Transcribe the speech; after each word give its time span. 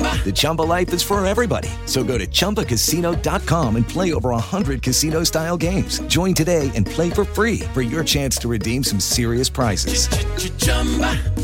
The 0.00 0.32
Chumba 0.32 0.62
life 0.62 0.92
is 0.92 1.02
for 1.02 1.24
everybody. 1.24 1.68
So 1.86 2.04
go 2.04 2.18
to 2.18 2.26
ChumbaCasino.com 2.26 3.76
and 3.76 3.88
play 3.88 4.12
over 4.12 4.30
100 4.30 4.82
casino 4.82 5.24
style 5.24 5.56
games. 5.56 6.00
Join 6.02 6.34
today 6.34 6.70
and 6.74 6.86
play 6.86 7.10
for 7.10 7.24
free 7.24 7.60
for 7.74 7.82
your 7.82 8.04
chance 8.04 8.36
to 8.38 8.48
redeem 8.48 8.84
some 8.84 9.00
serious 9.00 9.48
prizes. 9.48 10.08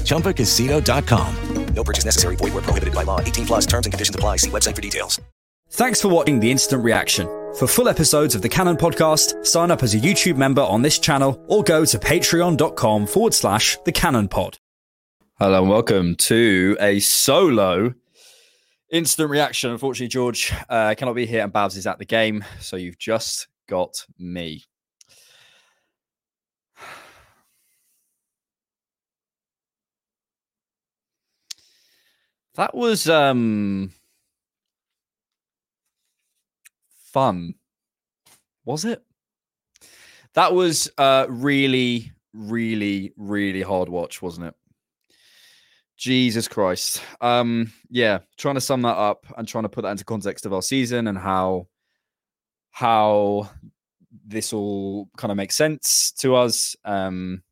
ChumbaCasino.com. 0.05 1.35
No 1.75 1.85
purchase 1.85 2.05
necessary. 2.05 2.37
Void 2.37 2.55
where 2.55 2.63
prohibited 2.63 2.95
by 2.95 3.03
law. 3.03 3.21
18 3.21 3.47
plus 3.47 3.67
terms 3.67 3.87
and 3.87 3.93
conditions 3.93 4.15
apply. 4.15 4.37
See 4.37 4.51
website 4.51 4.75
for 4.75 4.83
details. 4.83 5.21
Thanks 5.71 6.01
for 6.01 6.09
watching 6.09 6.41
the 6.41 6.51
instant 6.51 6.83
reaction. 6.83 7.27
For 7.57 7.67
full 7.67 7.89
episodes 7.89 8.35
of 8.35 8.41
the 8.41 8.49
Cannon 8.49 8.77
podcast, 8.77 9.47
sign 9.47 9.71
up 9.71 9.83
as 9.83 9.95
a 9.95 9.99
YouTube 9.99 10.37
member 10.37 10.63
on 10.63 10.81
this 10.83 10.99
channel 10.99 11.43
or 11.49 11.63
go 11.63 11.85
to 11.85 11.99
patreon.com 11.99 13.07
forward 13.07 13.35
slash 13.35 13.77
the 13.85 13.93
Cannon 13.93 14.29
pod. 14.29 14.59
Hello 15.39 15.61
and 15.61 15.71
welcome 15.71 16.15
to 16.17 16.79
a 16.81 16.99
solo 17.01 17.95
instant 18.91 19.31
reaction. 19.31 19.71
Unfortunately, 19.71 20.09
George 20.09 20.53
uh, 20.69 20.95
cannot 20.97 21.15
be 21.15 21.27
here 21.27 21.43
and 21.43 21.53
Bhavs 21.53 21.77
is 21.77 21.87
at 21.87 21.99
the 21.99 22.05
game, 22.05 22.45
so 22.61 22.77
you've 22.77 22.99
just 22.99 23.49
got 23.69 24.07
me. 24.19 24.65
That 32.55 32.75
was 32.75 33.07
um 33.07 33.93
fun. 37.13 37.55
Was 38.65 38.87
it? 38.87 39.03
That 40.33 40.55
was 40.55 40.91
uh 40.97 41.27
really 41.29 42.13
really 42.33 43.13
really 43.17 43.63
hard 43.63 43.89
watch, 43.91 44.23
wasn't 44.23 44.47
it? 44.47 44.55
Jesus 45.97 46.49
Christ. 46.49 47.03
Um, 47.21 47.73
yeah, 47.91 48.19
trying 48.37 48.57
to 48.57 48.61
sum 48.61 48.83
that 48.83 48.97
up 48.97 49.27
and 49.37 49.49
trying 49.49 49.65
to 49.65 49.69
put 49.69 49.83
that 49.83 49.91
into 49.91 50.05
context 50.05 50.47
of 50.47 50.53
our 50.53 50.63
season 50.63 51.09
and 51.09 51.19
how 51.19 51.69
how 52.71 53.51
this 54.27 54.53
all 54.53 55.09
kind 55.17 55.31
of 55.31 55.37
makes 55.37 55.57
sense 55.57 56.13
to 56.13 56.35
us. 56.35 56.77
Um 56.85 57.43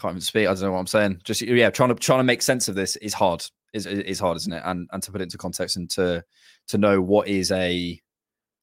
can't 0.00 0.12
even 0.12 0.20
speak. 0.20 0.46
I 0.46 0.54
don't 0.54 0.62
know 0.62 0.72
what 0.72 0.78
I'm 0.78 0.86
saying. 0.86 1.20
Just 1.24 1.42
yeah, 1.42 1.70
trying 1.70 1.90
to 1.90 1.94
trying 1.94 2.20
to 2.20 2.24
make 2.24 2.42
sense 2.42 2.68
of 2.68 2.74
this 2.74 2.96
is 2.96 3.12
hard. 3.14 3.44
Is 3.72 3.86
is 3.86 4.18
hard, 4.18 4.36
isn't 4.38 4.52
it? 4.52 4.62
And 4.64 4.88
and 4.92 5.02
to 5.02 5.12
put 5.12 5.20
it 5.20 5.24
into 5.24 5.38
context 5.38 5.76
and 5.76 5.88
to 5.90 6.24
to 6.68 6.78
know 6.78 7.00
what 7.00 7.28
is 7.28 7.52
a 7.52 8.00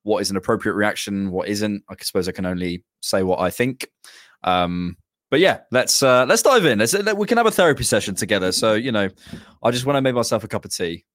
what 0.03 0.21
is 0.21 0.31
an 0.31 0.37
appropriate 0.37 0.73
reaction, 0.73 1.31
what 1.31 1.47
isn't. 1.47 1.83
I 1.89 1.95
suppose 2.01 2.27
I 2.27 2.31
can 2.31 2.45
only 2.45 2.83
say 3.01 3.23
what 3.23 3.39
I 3.39 3.49
think. 3.49 3.87
Um, 4.43 4.97
but 5.29 5.39
yeah, 5.39 5.61
let's 5.71 6.01
uh, 6.01 6.25
let's 6.27 6.41
dive 6.41 6.65
in. 6.65 6.79
Let's, 6.79 6.95
we 7.15 7.27
can 7.27 7.37
have 7.37 7.47
a 7.47 7.51
therapy 7.51 7.83
session 7.83 8.15
together. 8.15 8.51
So 8.51 8.73
you 8.73 8.91
know, 8.91 9.09
I 9.63 9.71
just 9.71 9.85
want 9.85 9.97
to 9.97 10.01
make 10.01 10.15
myself 10.15 10.43
a 10.43 10.47
cup 10.47 10.65
of 10.65 10.73
tea 10.73 11.05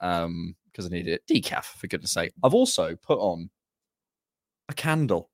um, 0.00 0.54
because 0.70 0.86
I 0.86 0.88
need 0.88 1.08
it. 1.08 1.22
Decaf, 1.30 1.64
for 1.64 1.86
goodness 1.86 2.12
sake. 2.12 2.32
I've 2.42 2.54
also 2.54 2.96
put 2.96 3.18
on 3.18 3.50
a 4.68 4.74
candle, 4.74 5.30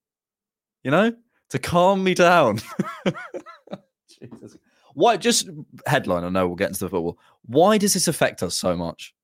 you 0.83 0.91
know, 0.91 1.15
to 1.51 1.59
calm 1.59 2.03
me 2.03 2.15
down. 2.15 2.61
Jesus. 4.21 4.57
Why? 4.95 5.17
Just 5.17 5.49
headline. 5.87 6.25
I 6.25 6.31
know 6.31 6.47
we'll 6.47 6.57
get 6.57 6.69
into 6.69 6.81
the 6.81 6.89
football. 6.89 7.19
Why 7.43 7.79
does 7.79 7.95
this 7.95 8.09
affect 8.09 8.43
us 8.43 8.57
so 8.57 8.77
much? 8.77 9.15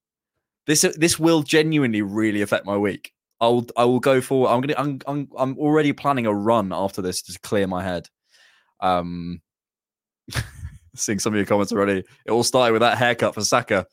This 0.66 0.82
this 0.96 1.18
will 1.18 1.42
genuinely 1.42 2.02
really 2.02 2.42
affect 2.42 2.66
my 2.66 2.76
week. 2.76 3.12
I'll 3.40 3.66
I 3.76 3.84
will 3.84 3.98
go 3.98 4.20
for. 4.20 4.48
I'm 4.48 4.60
gonna. 4.60 4.74
I'm 4.76 5.00
I'm, 5.06 5.28
I'm 5.36 5.58
already 5.58 5.92
planning 5.92 6.26
a 6.26 6.34
run 6.34 6.72
after 6.72 7.02
this 7.02 7.22
to 7.22 7.38
clear 7.40 7.66
my 7.66 7.82
head. 7.82 8.08
Um, 8.82 9.40
seeing 10.94 11.18
some 11.18 11.32
of 11.32 11.36
your 11.36 11.46
comments 11.46 11.72
already. 11.72 12.04
It 12.26 12.30
all 12.30 12.42
started 12.42 12.72
with 12.72 12.80
that 12.80 12.98
haircut 12.98 13.34
for 13.34 13.42
Saka. 13.42 13.86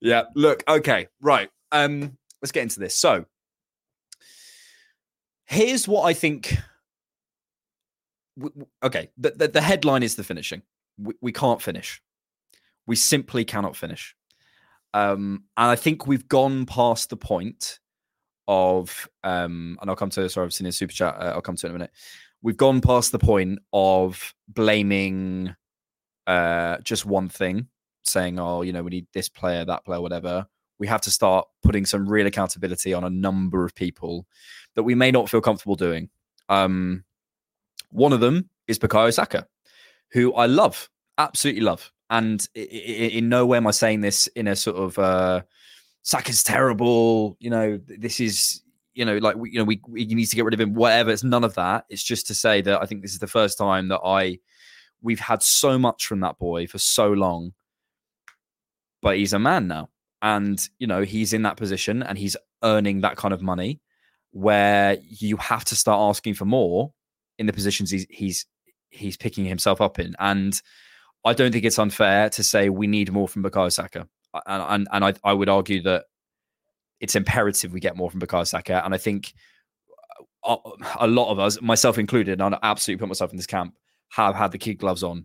Yeah. 0.00 0.22
Look. 0.34 0.64
Okay. 0.66 1.08
Right. 1.20 1.50
Um. 1.72 2.16
Let's 2.40 2.52
get 2.52 2.62
into 2.62 2.80
this. 2.80 2.96
So, 2.96 3.26
here's 5.44 5.86
what 5.86 6.04
I 6.04 6.14
think. 6.14 6.56
Okay. 8.82 9.10
The 9.18 9.32
the, 9.32 9.48
the 9.48 9.60
headline 9.60 10.02
is 10.02 10.14
the 10.14 10.24
finishing. 10.24 10.62
We, 10.98 11.14
we 11.20 11.32
can't 11.32 11.60
finish. 11.60 12.00
We 12.86 12.96
simply 12.96 13.44
cannot 13.44 13.76
finish. 13.76 14.16
Um, 14.92 15.44
and 15.56 15.70
I 15.70 15.76
think 15.76 16.06
we've 16.06 16.26
gone 16.26 16.66
past 16.66 17.10
the 17.10 17.16
point 17.16 17.78
of, 18.48 19.08
um, 19.22 19.78
and 19.80 19.88
I'll 19.88 19.94
come 19.94 20.10
to. 20.10 20.28
Sorry, 20.28 20.44
I've 20.44 20.52
seen 20.52 20.66
a 20.66 20.72
super 20.72 20.92
chat. 20.92 21.14
Uh, 21.16 21.32
I'll 21.34 21.42
come 21.42 21.56
to 21.56 21.66
it 21.66 21.70
in 21.70 21.76
a 21.76 21.78
minute 21.78 21.92
we've 22.42 22.56
gone 22.56 22.80
past 22.80 23.12
the 23.12 23.18
point 23.18 23.58
of 23.72 24.34
blaming 24.48 25.54
uh, 26.26 26.78
just 26.78 27.06
one 27.06 27.28
thing, 27.28 27.66
saying, 28.04 28.38
"Oh, 28.38 28.62
you 28.62 28.72
know, 28.72 28.82
we 28.82 28.90
need 28.90 29.06
this 29.12 29.28
player, 29.28 29.64
that 29.64 29.84
player, 29.84 30.00
whatever." 30.00 30.46
We 30.78 30.86
have 30.86 31.02
to 31.02 31.10
start 31.10 31.46
putting 31.62 31.84
some 31.84 32.08
real 32.08 32.26
accountability 32.26 32.94
on 32.94 33.04
a 33.04 33.10
number 33.10 33.64
of 33.64 33.74
people 33.74 34.26
that 34.74 34.82
we 34.82 34.94
may 34.94 35.10
not 35.10 35.28
feel 35.28 35.42
comfortable 35.42 35.76
doing. 35.76 36.08
Um, 36.48 37.04
one 37.90 38.12
of 38.12 38.20
them 38.20 38.48
is 38.66 38.78
Bukayo 38.78 39.12
Saka, 39.12 39.46
who 40.12 40.32
I 40.32 40.46
love, 40.46 40.88
absolutely 41.18 41.62
love, 41.62 41.92
and 42.08 42.46
in 42.54 43.28
no 43.28 43.44
way 43.46 43.58
am 43.58 43.66
I 43.66 43.72
saying 43.72 44.00
this 44.00 44.26
in 44.28 44.48
a 44.48 44.56
sort 44.56 44.76
of 44.76 44.98
uh, 44.98 45.42
Saka's 46.02 46.42
terrible. 46.42 47.36
You 47.40 47.50
know, 47.50 47.80
this 47.86 48.20
is 48.20 48.62
you 48.94 49.04
know, 49.04 49.18
like 49.18 49.36
you 49.42 49.58
know, 49.58 49.64
we, 49.64 49.80
we 49.88 50.04
need 50.06 50.26
to 50.26 50.36
get 50.36 50.44
rid 50.44 50.54
of 50.54 50.60
him. 50.60 50.74
Whatever. 50.74 51.10
It's 51.10 51.24
none 51.24 51.44
of 51.44 51.54
that. 51.54 51.84
It's 51.88 52.02
just 52.02 52.26
to 52.28 52.34
say 52.34 52.60
that 52.62 52.80
I 52.82 52.86
think 52.86 53.02
this 53.02 53.12
is 53.12 53.18
the 53.18 53.26
first 53.26 53.58
time 53.58 53.88
that 53.88 54.00
I 54.04 54.38
we've 55.02 55.20
had 55.20 55.42
so 55.42 55.78
much 55.78 56.06
from 56.06 56.20
that 56.20 56.38
boy 56.38 56.66
for 56.66 56.78
so 56.78 57.12
long, 57.12 57.52
but 59.00 59.16
he's 59.16 59.32
a 59.32 59.38
man 59.38 59.68
now, 59.68 59.90
and 60.22 60.68
you 60.78 60.86
know 60.86 61.02
he's 61.02 61.32
in 61.32 61.42
that 61.42 61.56
position 61.56 62.02
and 62.02 62.18
he's 62.18 62.36
earning 62.62 63.00
that 63.00 63.16
kind 63.16 63.32
of 63.32 63.42
money 63.42 63.80
where 64.32 64.98
you 65.08 65.36
have 65.38 65.64
to 65.64 65.76
start 65.76 65.98
asking 65.98 66.34
for 66.34 66.44
more 66.44 66.92
in 67.38 67.46
the 67.46 67.52
positions 67.52 67.90
he's 67.90 68.06
he's 68.10 68.46
he's 68.90 69.16
picking 69.16 69.44
himself 69.44 69.80
up 69.80 69.98
in, 69.98 70.14
and 70.18 70.60
I 71.24 71.32
don't 71.32 71.52
think 71.52 71.64
it's 71.64 71.78
unfair 71.78 72.28
to 72.30 72.42
say 72.42 72.68
we 72.68 72.86
need 72.86 73.12
more 73.12 73.28
from 73.28 73.44
Bukayo 73.44 73.72
Saka, 73.72 74.08
and 74.46 74.62
and, 74.62 74.88
and 74.92 75.04
I 75.04 75.14
I 75.22 75.32
would 75.32 75.48
argue 75.48 75.80
that 75.82 76.06
it's 77.00 77.16
imperative 77.16 77.72
we 77.72 77.80
get 77.80 77.96
more 77.96 78.10
from 78.10 78.20
Bukayo 78.20 78.46
Saka. 78.46 78.84
And 78.84 78.94
I 78.94 78.98
think 78.98 79.32
uh, 80.44 80.56
a 80.98 81.06
lot 81.06 81.30
of 81.30 81.38
us, 81.38 81.60
myself 81.60 81.98
included, 81.98 82.40
and 82.40 82.54
I 82.54 82.58
absolutely 82.62 83.00
put 83.00 83.08
myself 83.08 83.30
in 83.30 83.36
this 83.36 83.46
camp, 83.46 83.74
have 84.10 84.34
had 84.34 84.52
the 84.52 84.58
kid 84.58 84.74
gloves 84.74 85.02
on 85.02 85.24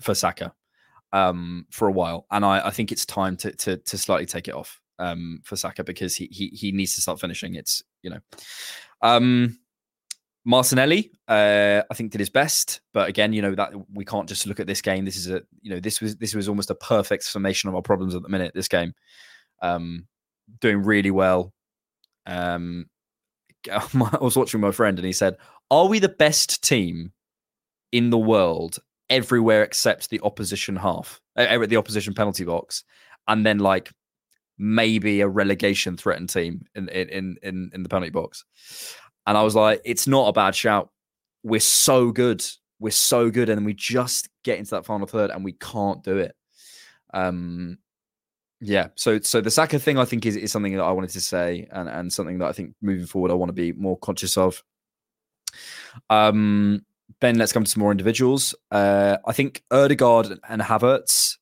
for 0.00 0.14
Saka 0.14 0.52
um, 1.12 1.66
for 1.70 1.88
a 1.88 1.92
while, 1.92 2.26
and 2.30 2.44
I, 2.44 2.66
I, 2.66 2.70
think 2.70 2.92
it's 2.92 3.04
time 3.04 3.36
to, 3.38 3.52
to 3.52 3.76
to 3.76 3.98
slightly 3.98 4.26
take 4.26 4.48
it 4.48 4.54
off 4.54 4.80
um, 4.98 5.40
for 5.44 5.56
Saka 5.56 5.84
because 5.84 6.14
he, 6.14 6.26
he 6.26 6.48
he 6.48 6.72
needs 6.72 6.94
to 6.94 7.00
start 7.00 7.20
finishing. 7.20 7.54
It's 7.54 7.82
you 8.02 8.10
know, 8.10 8.20
um, 9.02 9.58
Martinelli, 10.44 11.12
uh, 11.28 11.82
I 11.90 11.94
think 11.94 12.12
did 12.12 12.20
his 12.20 12.30
best, 12.30 12.80
but 12.92 13.08
again, 13.08 13.32
you 13.32 13.42
know 13.42 13.54
that 13.54 13.72
we 13.92 14.04
can't 14.04 14.28
just 14.28 14.46
look 14.46 14.60
at 14.60 14.66
this 14.66 14.80
game. 14.80 15.04
This 15.04 15.16
is 15.16 15.28
a 15.30 15.42
you 15.60 15.70
know 15.70 15.80
this 15.80 16.00
was 16.00 16.16
this 16.16 16.34
was 16.34 16.48
almost 16.48 16.70
a 16.70 16.74
perfect 16.74 17.24
summation 17.24 17.68
of 17.68 17.74
our 17.74 17.82
problems 17.82 18.14
at 18.14 18.22
the 18.22 18.28
minute. 18.28 18.52
This 18.54 18.68
game, 18.68 18.94
um, 19.60 20.06
doing 20.60 20.82
really 20.82 21.10
well. 21.10 21.52
Um, 22.26 22.86
I 23.72 24.18
was 24.20 24.36
watching 24.36 24.60
my 24.60 24.70
friend, 24.70 24.98
and 24.98 25.06
he 25.06 25.12
said, 25.12 25.36
"Are 25.70 25.86
we 25.86 25.98
the 25.98 26.08
best 26.08 26.62
team 26.62 27.12
in 27.92 28.10
the 28.10 28.18
world 28.18 28.78
everywhere 29.10 29.62
except 29.62 30.08
the 30.10 30.20
opposition 30.22 30.76
half, 30.76 31.20
the 31.36 31.76
opposition 31.76 32.14
penalty 32.14 32.44
box, 32.44 32.84
and 33.28 33.44
then 33.44 33.58
like 33.58 33.90
maybe 34.58 35.20
a 35.20 35.28
relegation 35.28 35.96
threatened 35.96 36.28
team 36.28 36.64
in 36.74 36.88
in 36.88 37.36
in 37.42 37.70
in 37.72 37.82
the 37.82 37.88
penalty 37.88 38.10
box?" 38.10 38.44
And 39.26 39.38
I 39.38 39.42
was 39.42 39.54
like, 39.54 39.80
"It's 39.84 40.06
not 40.06 40.28
a 40.28 40.32
bad 40.32 40.54
shout. 40.54 40.90
We're 41.44 41.60
so 41.60 42.10
good. 42.10 42.44
We're 42.80 42.90
so 42.90 43.30
good, 43.30 43.48
and 43.48 43.64
we 43.64 43.74
just 43.74 44.28
get 44.42 44.58
into 44.58 44.72
that 44.72 44.86
final 44.86 45.06
third, 45.06 45.30
and 45.30 45.44
we 45.44 45.52
can't 45.52 46.02
do 46.02 46.18
it." 46.18 46.34
Um, 47.14 47.78
yeah. 48.62 48.88
So 48.94 49.18
so 49.20 49.40
the 49.40 49.50
Saka 49.50 49.78
thing 49.78 49.98
I 49.98 50.04
think 50.04 50.24
is, 50.24 50.36
is 50.36 50.52
something 50.52 50.76
that 50.76 50.82
I 50.82 50.92
wanted 50.92 51.10
to 51.10 51.20
say 51.20 51.66
and, 51.72 51.88
and 51.88 52.12
something 52.12 52.38
that 52.38 52.48
I 52.48 52.52
think 52.52 52.74
moving 52.80 53.06
forward 53.06 53.32
I 53.32 53.34
want 53.34 53.48
to 53.48 53.54
be 53.54 53.72
more 53.72 53.98
conscious 53.98 54.38
of. 54.38 54.62
Um 56.08 56.86
Ben, 57.20 57.36
let's 57.36 57.52
come 57.52 57.64
to 57.64 57.70
some 57.70 57.80
more 57.80 57.90
individuals. 57.90 58.54
Uh 58.70 59.18
I 59.26 59.32
think 59.32 59.64
Odegaard 59.70 60.38
and 60.48 60.62
Havertz. 60.62 61.38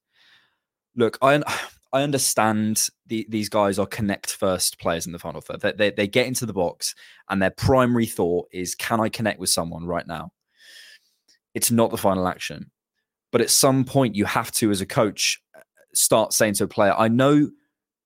Look, 0.97 1.19
I 1.21 1.43
I 1.93 2.03
understand 2.03 2.89
the, 3.07 3.27
these 3.29 3.49
guys 3.49 3.79
are 3.79 3.87
connect 3.87 4.31
first 4.31 4.79
players 4.79 5.07
in 5.07 5.13
the 5.13 5.19
final 5.19 5.41
third. 5.41 5.61
They, 5.61 5.73
they, 5.73 5.91
they 5.91 6.07
get 6.07 6.29
into 6.29 6.47
the 6.47 6.53
box 6.53 6.95
and 7.29 7.43
their 7.43 7.51
primary 7.51 8.07
thought 8.07 8.47
is, 8.53 8.77
can 8.77 9.01
I 9.01 9.09
connect 9.09 9.41
with 9.41 9.51
someone 9.51 9.85
right 9.85 10.07
now? 10.07 10.31
It's 11.53 11.73
not 11.73 11.91
the 11.91 11.97
final 11.97 12.29
action. 12.29 12.71
But 13.33 13.41
at 13.41 13.51
some 13.51 13.85
point, 13.85 14.15
you 14.15 14.25
have 14.25 14.53
to, 14.53 14.71
as 14.71 14.81
a 14.81 14.87
coach, 14.87 15.41
start 15.95 16.33
saying 16.33 16.55
to 16.55 16.65
a 16.65 16.69
player, 16.69 16.95
I 16.97 17.09
know 17.09 17.51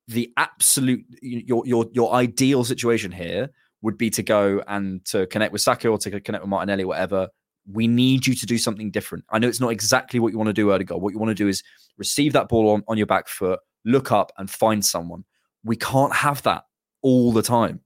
the 0.09 0.33
absolute 0.37 1.05
your 1.23 1.67
your 1.67 1.87
your 1.93 2.13
ideal 2.13 2.65
situation 2.65 3.11
here 3.11 3.51
would 3.83 3.99
be 3.99 4.11
to 4.11 4.23
go 4.23 4.63
and 4.67 5.05
to 5.05 5.27
connect 5.27 5.53
with 5.53 5.63
Saka 5.63 5.89
or 5.89 5.99
to 5.99 6.21
connect 6.21 6.43
with 6.43 6.49
Martinelli, 6.49 6.85
whatever. 6.85 7.29
We 7.71 7.87
need 7.87 8.27
you 8.27 8.35
to 8.35 8.47
do 8.47 8.59
something 8.59 8.91
different. 8.91 9.25
I 9.31 9.39
know 9.39 9.49
it's 9.49 9.61
not 9.61 9.73
exactly 9.73 10.21
what 10.21 10.33
you 10.33 10.39
want 10.39 10.49
to 10.49 10.55
do, 10.55 10.71
Odegaard. 10.73 11.01
What 11.01 11.13
you 11.13 11.19
want 11.19 11.31
to 11.31 11.35
do 11.35 11.49
is 11.49 11.63
receive 11.97 12.33
that 12.35 12.49
ball 12.49 12.71
on, 12.71 12.83
on 12.89 12.99
your 12.99 13.07
back 13.07 13.29
foot, 13.29 13.61
look 13.85 14.13
up 14.13 14.33
and 14.37 14.51
find 14.51 14.85
someone. 14.85 15.25
We 15.65 15.77
can't 15.77 16.15
have 16.15 16.43
that 16.43 16.65
all 17.03 17.33
the 17.33 17.43
time. 17.43 17.81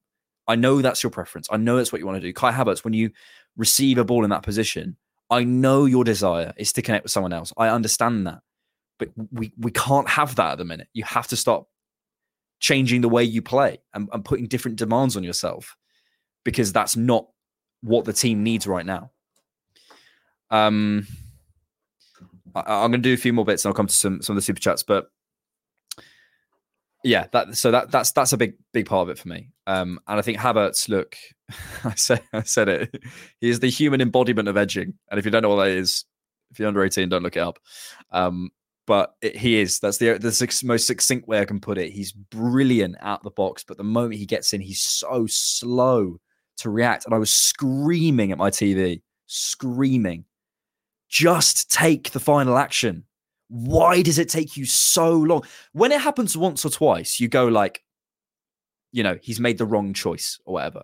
I 0.49 0.57
know 0.57 0.81
that's 0.81 1.03
your 1.03 1.11
preference. 1.11 1.47
I 1.51 1.59
know 1.59 1.77
that's 1.77 1.93
what 1.93 2.01
you 2.01 2.07
want 2.07 2.17
to 2.17 2.27
do. 2.27 2.33
Kai 2.33 2.53
Havertz, 2.53 2.83
when 2.83 2.95
you 2.95 3.11
receive 3.57 3.99
a 3.99 4.05
ball 4.05 4.25
in 4.25 4.31
that 4.31 4.43
position, 4.43 4.97
I 5.31 5.45
know 5.45 5.85
your 5.85 6.05
desire 6.05 6.55
is 6.57 6.73
to 6.73 6.83
connect 6.83 7.05
with 7.05 7.13
someone 7.13 7.33
else. 7.33 7.53
I 7.57 7.69
understand 7.69 8.27
that 8.27 8.41
but 8.99 9.11
we 9.33 9.53
we 9.59 9.71
can't 9.71 10.09
have 10.09 10.37
that 10.37 10.53
at 10.53 10.59
the 10.59 10.65
minute. 10.65 10.89
You 10.93 11.05
have 11.05 11.29
to 11.29 11.37
stop 11.37 11.69
changing 12.61 13.01
the 13.01 13.09
way 13.09 13.23
you 13.23 13.41
play 13.41 13.79
and, 13.95 14.09
and 14.13 14.25
putting 14.25 14.47
different 14.47 14.77
demands 14.77 15.17
on 15.17 15.23
yourself 15.23 15.77
because 16.45 16.73
that's 16.73 16.97
not 16.97 17.29
what 17.83 18.05
the 18.05 18.13
team 18.13 18.43
needs 18.43 18.67
right 18.67 18.85
now. 18.85 19.11
Um, 20.51 21.07
I, 22.55 22.85
am 22.85 22.91
going 22.91 23.03
to 23.03 23.09
do 23.09 23.15
a 23.15 23.19
few 23.19 23.33
more 23.33 23.45
bits 23.45 23.65
and 23.65 23.71
I'll 23.71 23.77
come 23.77 23.87
to 23.87 23.95
some 23.95 24.23
some 24.23 24.35
of 24.35 24.37
the 24.37 24.43
super 24.43 24.61
chats, 24.61 24.83
but 24.83 25.09
yeah, 27.05 27.27
that 27.33 27.57
so 27.57 27.71
that 27.71 27.91
that's 27.91 28.11
that's 28.13 28.33
a 28.33 28.37
big 28.37 28.55
big 28.73 28.87
part 28.87 29.09
of 29.09 29.11
it 29.11 29.19
for 29.19 29.29
me. 29.29 29.51
Um, 29.67 30.01
and 30.09 30.19
I 30.19 30.23
think 30.23 30.39
Havertz, 30.39 30.89
look, 30.89 31.17
I 31.85 31.95
said 31.95 32.23
I 32.33 32.43
said 32.43 32.69
it. 32.69 33.03
He 33.41 33.51
is 33.51 33.61
the 33.61 33.71
human 33.71 34.01
embodiment 34.01 34.49
of 34.49 34.57
edging, 34.57 34.95
and 35.11 35.19
if 35.19 35.25
you 35.25 35.31
don't 35.31 35.43
know 35.43 35.51
what 35.51 35.65
that 35.65 35.71
is, 35.71 36.05
if 36.51 36.59
you're 36.59 36.69
under 36.69 36.83
18, 36.83 37.09
don't 37.09 37.23
look 37.23 37.37
it 37.37 37.41
up. 37.41 37.59
Um, 38.11 38.51
but 38.89 39.17
it, 39.21 39.37
he 39.37 39.61
is. 39.61 39.81
That's 39.81 39.99
the 39.99 40.15
the 40.15 40.63
most 40.65 40.87
succinct 40.87 41.29
way 41.29 41.41
I 41.41 41.45
can 41.45 41.61
put 41.61 41.77
it. 41.77 41.93
He's 41.93 42.11
brilliant 42.11 42.97
out 43.03 43.23
the 43.23 43.31
box, 43.31 43.63
but 43.63 43.77
the 43.77 43.85
moment 43.85 44.15
he 44.15 44.25
gets 44.25 44.55
in, 44.55 44.63
he's 44.63 44.81
so 44.81 45.27
slow 45.29 46.19
to 46.57 46.71
react. 46.71 47.05
And 47.05 47.15
I 47.15 47.19
was 47.19 47.31
screaming 47.31 48.33
at 48.33 48.39
my 48.39 48.49
TV, 48.49 49.03
screaming, 49.27 50.25
just 51.07 51.71
take 51.71 52.13
the 52.13 52.19
final 52.19 52.57
action. 52.57 53.05
Why 53.49 54.01
does 54.01 54.19
it 54.19 54.31
take 54.31 54.57
you 54.57 54.65
so 54.65 55.13
long? 55.13 55.43
When 55.73 55.93
it 55.93 56.01
happens 56.01 56.35
once 56.35 56.65
or 56.65 56.71
twice, 56.71 57.21
you 57.21 57.29
go 57.29 57.47
like, 57.47 57.83
you 58.91 59.03
know, 59.03 59.19
he's 59.21 59.39
made 59.39 59.59
the 59.59 59.67
wrong 59.67 59.93
choice 59.93 60.41
or 60.47 60.55
whatever. 60.55 60.83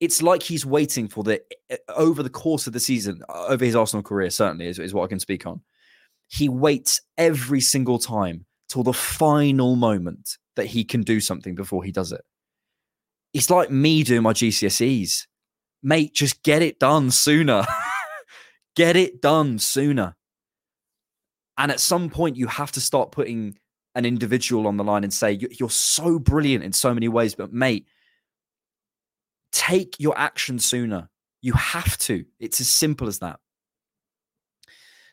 It's 0.00 0.22
like 0.22 0.42
he's 0.42 0.66
waiting 0.66 1.06
for 1.06 1.22
the 1.22 1.40
over 1.88 2.24
the 2.24 2.30
course 2.30 2.66
of 2.66 2.72
the 2.72 2.80
season, 2.80 3.22
uh, 3.28 3.46
over 3.46 3.64
his 3.64 3.76
Arsenal 3.76 4.02
career, 4.02 4.30
certainly 4.30 4.66
is, 4.66 4.80
is 4.80 4.92
what 4.92 5.04
I 5.04 5.06
can 5.06 5.20
speak 5.20 5.46
on 5.46 5.60
he 6.32 6.48
waits 6.48 7.02
every 7.18 7.60
single 7.60 7.98
time 7.98 8.46
till 8.70 8.82
the 8.82 8.94
final 8.94 9.76
moment 9.76 10.38
that 10.56 10.64
he 10.64 10.82
can 10.82 11.02
do 11.02 11.20
something 11.20 11.54
before 11.54 11.84
he 11.84 11.92
does 11.92 12.10
it. 12.10 12.22
It's 13.34 13.50
like 13.50 13.70
me 13.70 14.02
doing 14.02 14.22
my 14.22 14.32
GCSEs. 14.32 15.26
Mate, 15.82 16.14
just 16.14 16.42
get 16.42 16.62
it 16.62 16.78
done 16.78 17.10
sooner. 17.10 17.66
get 18.76 18.96
it 18.96 19.20
done 19.20 19.58
sooner. 19.58 20.16
And 21.58 21.70
at 21.70 21.80
some 21.80 22.08
point, 22.08 22.36
you 22.36 22.46
have 22.46 22.72
to 22.72 22.80
start 22.80 23.12
putting 23.12 23.58
an 23.94 24.06
individual 24.06 24.66
on 24.66 24.78
the 24.78 24.84
line 24.84 25.04
and 25.04 25.12
say, 25.12 25.32
You're 25.32 25.68
so 25.68 26.18
brilliant 26.18 26.64
in 26.64 26.72
so 26.72 26.94
many 26.94 27.08
ways, 27.08 27.34
but 27.34 27.52
mate, 27.52 27.86
take 29.52 29.96
your 30.00 30.16
action 30.16 30.58
sooner. 30.58 31.10
You 31.42 31.52
have 31.52 31.98
to. 31.98 32.24
It's 32.40 32.60
as 32.62 32.70
simple 32.70 33.06
as 33.06 33.18
that. 33.18 33.38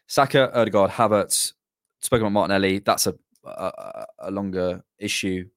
Saka, 0.09 0.51
Odegaard, 0.59 0.91
Havertz. 0.91 1.53
Spoken 2.01 2.23
about 2.23 2.33
Martinelli. 2.33 2.79
That's 2.79 3.07
a, 3.07 3.15
a, 3.45 4.05
a 4.19 4.31
longer 4.31 4.83
issue. 4.97 5.47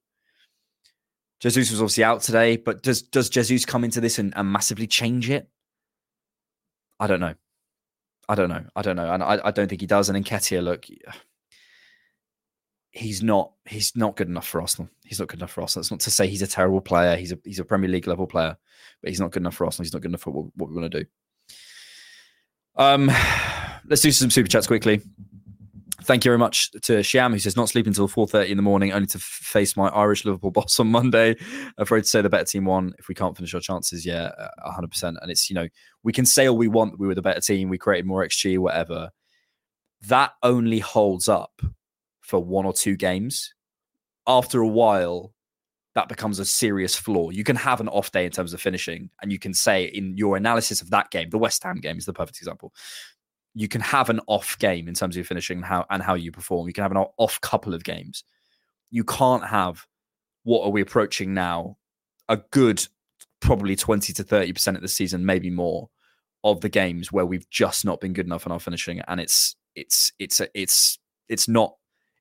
Jesus 1.39 1.71
was 1.71 1.81
obviously 1.81 2.03
out 2.03 2.21
today, 2.21 2.55
but 2.55 2.83
does 2.83 3.01
does 3.01 3.29
Jesus 3.29 3.65
come 3.65 3.83
into 3.83 3.99
this 3.99 4.19
and, 4.19 4.33
and, 4.35 4.49
massively 4.49 4.87
change 4.87 5.29
it? 5.29 5.49
I 6.99 7.07
don't 7.07 7.19
know. 7.19 7.33
I 8.29 8.35
don't 8.35 8.49
know. 8.49 8.63
I 8.75 8.81
don't 8.81 8.95
know, 8.95 9.11
and 9.11 9.21
I, 9.21 9.39
I 9.43 9.51
don't 9.51 9.67
think 9.67 9.81
he 9.81 9.87
does. 9.87 10.07
And 10.09 10.23
Nketiah, 10.23 10.63
look, 10.63 10.85
he's 12.91 13.23
not 13.23 13.53
he's 13.65 13.95
not 13.95 14.15
good 14.15 14.29
enough 14.29 14.47
for 14.47 14.61
Arsenal. 14.61 14.89
He's 15.03 15.19
not 15.19 15.27
good 15.27 15.39
enough 15.39 15.51
for 15.51 15.61
Arsenal. 15.61 15.81
That's 15.81 15.91
not 15.91 15.99
to 16.01 16.11
say 16.11 16.27
he's 16.27 16.41
a 16.41 16.47
terrible 16.47 16.81
player. 16.81 17.17
He's 17.17 17.33
a 17.33 17.39
he's 17.43 17.59
a 17.59 17.65
Premier 17.65 17.89
League 17.89 18.07
level 18.07 18.27
player, 18.27 18.55
but 19.01 19.09
he's 19.09 19.19
not 19.19 19.31
good 19.31 19.41
enough 19.41 19.55
for 19.55 19.65
Arsenal. 19.65 19.85
He's 19.85 19.93
not 19.93 20.01
good 20.01 20.11
enough 20.11 20.21
for 20.21 20.31
what, 20.31 20.45
what 20.55 20.69
we 20.69 20.75
want 20.75 20.91
to 20.91 20.99
do. 20.99 21.05
Um, 22.75 23.11
let's 23.89 24.01
do 24.01 24.11
some 24.11 24.29
super 24.29 24.49
chats 24.49 24.67
quickly. 24.67 25.01
Thank 26.03 26.25
you 26.25 26.29
very 26.29 26.37
much 26.37 26.71
to 26.71 26.99
Shiam, 26.99 27.31
who 27.31 27.39
says 27.39 27.55
not 27.55 27.69
sleeping 27.69 27.91
until 27.91 28.09
4.30 28.09 28.49
in 28.49 28.57
the 28.57 28.63
morning, 28.63 28.91
only 28.91 29.07
to 29.07 29.19
face 29.19 29.77
my 29.77 29.87
Irish 29.89 30.25
Liverpool 30.25 30.51
boss 30.51 30.79
on 30.79 30.87
Monday. 30.87 31.37
Afraid 31.77 32.01
to 32.01 32.09
say 32.09 32.21
the 32.21 32.29
better 32.29 32.43
team 32.43 32.65
won. 32.65 32.93
If 32.99 33.07
we 33.07 33.15
can't 33.15 33.35
finish 33.37 33.53
our 33.53 33.61
chances, 33.61 34.05
yeah, 34.05 34.31
uh, 34.37 34.71
100%. 34.71 35.15
And 35.21 35.31
it's, 35.31 35.49
you 35.49 35.53
know, 35.53 35.67
we 36.03 36.11
can 36.11 36.25
say 36.25 36.47
all 36.47 36.57
we 36.57 36.67
want 36.67 36.99
we 36.99 37.07
were 37.07 37.15
the 37.15 37.21
better 37.21 37.39
team, 37.39 37.69
we 37.69 37.77
created 37.77 38.05
more 38.05 38.25
XG, 38.25 38.57
whatever. 38.59 39.11
That 40.07 40.31
only 40.43 40.79
holds 40.79 41.29
up 41.29 41.61
for 42.19 42.43
one 42.43 42.65
or 42.65 42.73
two 42.73 42.97
games. 42.97 43.53
After 44.27 44.59
a 44.59 44.67
while, 44.67 45.33
that 45.95 46.09
becomes 46.09 46.39
a 46.39 46.45
serious 46.45 46.95
flaw. 46.95 47.29
You 47.29 47.43
can 47.43 47.55
have 47.55 47.79
an 47.79 47.87
off 47.87 48.11
day 48.11 48.25
in 48.25 48.31
terms 48.31 48.53
of 48.53 48.59
finishing, 48.59 49.09
and 49.21 49.31
you 49.31 49.39
can 49.39 49.53
say 49.53 49.85
in 49.85 50.17
your 50.17 50.35
analysis 50.35 50.81
of 50.81 50.89
that 50.89 51.11
game, 51.11 51.29
the 51.29 51.37
West 51.37 51.63
Ham 51.63 51.79
game 51.79 51.97
is 51.97 52.05
the 52.05 52.13
perfect 52.13 52.39
example 52.39 52.73
you 53.55 53.67
can 53.67 53.81
have 53.81 54.09
an 54.09 54.19
off 54.27 54.57
game 54.59 54.87
in 54.87 54.93
terms 54.93 55.15
of 55.15 55.17
your 55.17 55.25
finishing 55.25 55.57
and 55.57 55.65
how 55.65 55.85
and 55.89 56.01
how 56.01 56.15
you 56.15 56.31
perform. 56.31 56.67
You 56.67 56.73
can 56.73 56.83
have 56.83 56.91
an 56.91 57.05
off 57.17 57.39
couple 57.41 57.73
of 57.73 57.83
games. 57.83 58.23
You 58.89 59.03
can't 59.03 59.45
have 59.45 59.85
what 60.43 60.63
are 60.65 60.71
we 60.71 60.81
approaching 60.81 61.33
now? 61.33 61.77
A 62.29 62.37
good 62.37 62.85
probably 63.39 63.75
20 63.75 64.13
to 64.13 64.23
30% 64.23 64.75
of 64.75 64.81
the 64.81 64.87
season, 64.87 65.25
maybe 65.25 65.49
more, 65.49 65.89
of 66.43 66.61
the 66.61 66.69
games 66.69 67.11
where 67.11 67.25
we've 67.25 67.49
just 67.49 67.85
not 67.85 68.01
been 68.01 68.13
good 68.13 68.25
enough 68.25 68.45
in 68.45 68.51
our 68.51 68.59
finishing. 68.59 69.01
And 69.07 69.19
it's 69.19 69.55
it's 69.75 70.11
it's 70.19 70.39
a, 70.39 70.47
it's 70.53 70.99
it's 71.29 71.47
not 71.47 71.75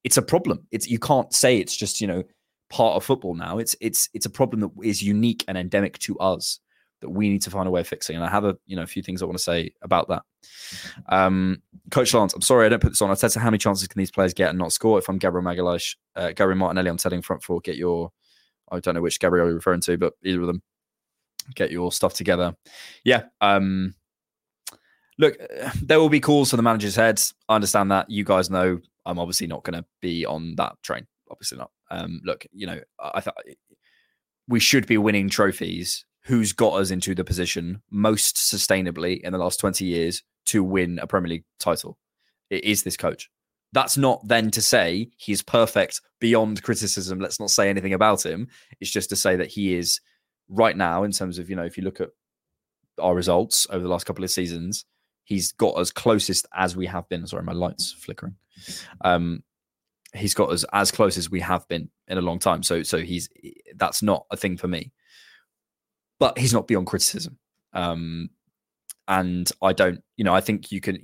it's 0.04 0.16
a 0.16 0.22
problem. 0.22 0.66
It's 0.70 0.88
you 0.88 0.98
can't 0.98 1.32
say 1.32 1.58
it's 1.58 1.76
just, 1.76 2.00
you 2.00 2.06
know, 2.06 2.22
part 2.70 2.96
of 2.96 3.04
football 3.04 3.34
now. 3.34 3.58
It's 3.58 3.74
it's 3.80 4.08
it's 4.14 4.26
a 4.26 4.30
problem 4.30 4.60
that 4.60 4.70
is 4.82 5.02
unique 5.02 5.44
and 5.48 5.56
endemic 5.56 5.98
to 6.00 6.18
us 6.18 6.60
that 7.02 7.10
we 7.10 7.28
need 7.28 7.42
to 7.42 7.50
find 7.50 7.68
a 7.68 7.70
way 7.70 7.82
of 7.82 7.86
fixing. 7.86 8.16
And 8.16 8.24
I 8.24 8.30
have 8.30 8.44
a 8.44 8.56
you 8.66 8.76
know 8.76 8.82
a 8.82 8.86
few 8.86 9.02
things 9.02 9.20
I 9.20 9.26
want 9.26 9.36
to 9.36 9.44
say 9.44 9.74
about 9.82 10.08
that. 10.08 10.22
Um, 11.08 11.60
Coach 11.90 12.14
Lance, 12.14 12.32
I'm 12.32 12.40
sorry 12.40 12.64
I 12.64 12.68
don't 12.70 12.80
put 12.80 12.90
this 12.90 13.02
on. 13.02 13.10
I 13.10 13.14
said, 13.14 13.34
how 13.34 13.46
many 13.46 13.58
chances 13.58 13.86
can 13.86 13.98
these 13.98 14.10
players 14.10 14.32
get 14.32 14.48
and 14.48 14.58
not 14.58 14.72
score? 14.72 14.98
If 14.98 15.08
I'm 15.08 15.18
Gabriel 15.18 15.44
Magalhaes, 15.44 15.96
uh, 16.16 16.32
Gary 16.32 16.56
Martinelli, 16.56 16.88
I'm 16.88 16.96
telling 16.96 17.20
front 17.20 17.42
four, 17.42 17.60
get 17.60 17.76
your 17.76 18.10
I 18.70 18.80
don't 18.80 18.94
know 18.94 19.02
which 19.02 19.20
Gabriel 19.20 19.46
you're 19.46 19.56
referring 19.56 19.82
to, 19.82 19.98
but 19.98 20.14
either 20.24 20.40
of 20.40 20.46
them, 20.46 20.62
get 21.54 21.70
your 21.70 21.92
stuff 21.92 22.14
together. 22.14 22.56
Yeah. 23.04 23.24
Um, 23.40 23.94
look, 25.18 25.36
there 25.82 26.00
will 26.00 26.08
be 26.08 26.20
calls 26.20 26.50
for 26.50 26.56
the 26.56 26.62
manager's 26.62 26.96
head. 26.96 27.20
I 27.48 27.56
understand 27.56 27.90
that. 27.90 28.10
You 28.10 28.24
guys 28.24 28.50
know 28.50 28.80
I'm 29.04 29.18
obviously 29.18 29.46
not 29.46 29.64
going 29.64 29.80
to 29.80 29.84
be 30.00 30.24
on 30.24 30.54
that 30.56 30.82
train. 30.82 31.06
Obviously 31.30 31.58
not. 31.58 31.70
Um, 31.90 32.20
look, 32.24 32.46
you 32.52 32.66
know, 32.66 32.80
I 32.98 33.20
thought 33.20 33.36
we 34.48 34.60
should 34.60 34.86
be 34.86 34.98
winning 34.98 35.28
trophies 35.28 36.04
who's 36.24 36.52
got 36.52 36.74
us 36.74 36.90
into 36.90 37.14
the 37.14 37.24
position 37.24 37.82
most 37.90 38.36
sustainably 38.36 39.20
in 39.22 39.32
the 39.32 39.38
last 39.38 39.58
20 39.60 39.84
years 39.84 40.22
to 40.46 40.62
win 40.62 40.98
a 41.00 41.06
Premier 41.06 41.30
League 41.30 41.44
title. 41.58 41.98
It 42.50 42.64
is 42.64 42.82
this 42.82 42.96
coach. 42.96 43.30
That's 43.72 43.96
not 43.96 44.26
then 44.28 44.50
to 44.52 44.62
say 44.62 45.10
he's 45.16 45.42
perfect 45.42 46.00
beyond 46.20 46.62
criticism. 46.62 47.18
Let's 47.18 47.40
not 47.40 47.50
say 47.50 47.70
anything 47.70 47.94
about 47.94 48.24
him. 48.24 48.48
It's 48.80 48.90
just 48.90 49.08
to 49.10 49.16
say 49.16 49.36
that 49.36 49.48
he 49.48 49.74
is 49.74 50.00
right 50.48 50.76
now, 50.76 51.04
in 51.04 51.12
terms 51.12 51.38
of, 51.38 51.48
you 51.48 51.56
know, 51.56 51.64
if 51.64 51.76
you 51.76 51.82
look 51.82 52.00
at 52.00 52.10
our 53.00 53.14
results 53.14 53.66
over 53.70 53.82
the 53.82 53.88
last 53.88 54.04
couple 54.04 54.24
of 54.24 54.30
seasons, 54.30 54.84
he's 55.24 55.52
got 55.52 55.78
as 55.78 55.90
closest 55.90 56.46
as 56.54 56.76
we 56.76 56.86
have 56.86 57.08
been. 57.08 57.26
Sorry, 57.26 57.42
my 57.42 57.52
lights 57.52 57.92
flickering. 57.92 58.36
Um, 59.02 59.42
he's 60.14 60.34
got 60.34 60.52
as 60.52 60.64
as 60.72 60.90
close 60.90 61.16
as 61.16 61.30
we 61.30 61.40
have 61.40 61.66
been 61.68 61.88
in 62.08 62.18
a 62.18 62.22
long 62.22 62.38
time. 62.38 62.62
So 62.62 62.82
so 62.82 62.98
he's 62.98 63.28
that's 63.76 64.02
not 64.02 64.26
a 64.30 64.36
thing 64.36 64.56
for 64.56 64.68
me. 64.68 64.92
But 66.22 66.38
he's 66.38 66.52
not 66.52 66.68
beyond 66.68 66.86
criticism. 66.86 67.36
Um, 67.72 68.30
and 69.08 69.50
I 69.60 69.72
don't, 69.72 70.00
you 70.16 70.22
know, 70.22 70.32
I 70.32 70.40
think 70.40 70.70
you 70.70 70.80
can 70.80 71.00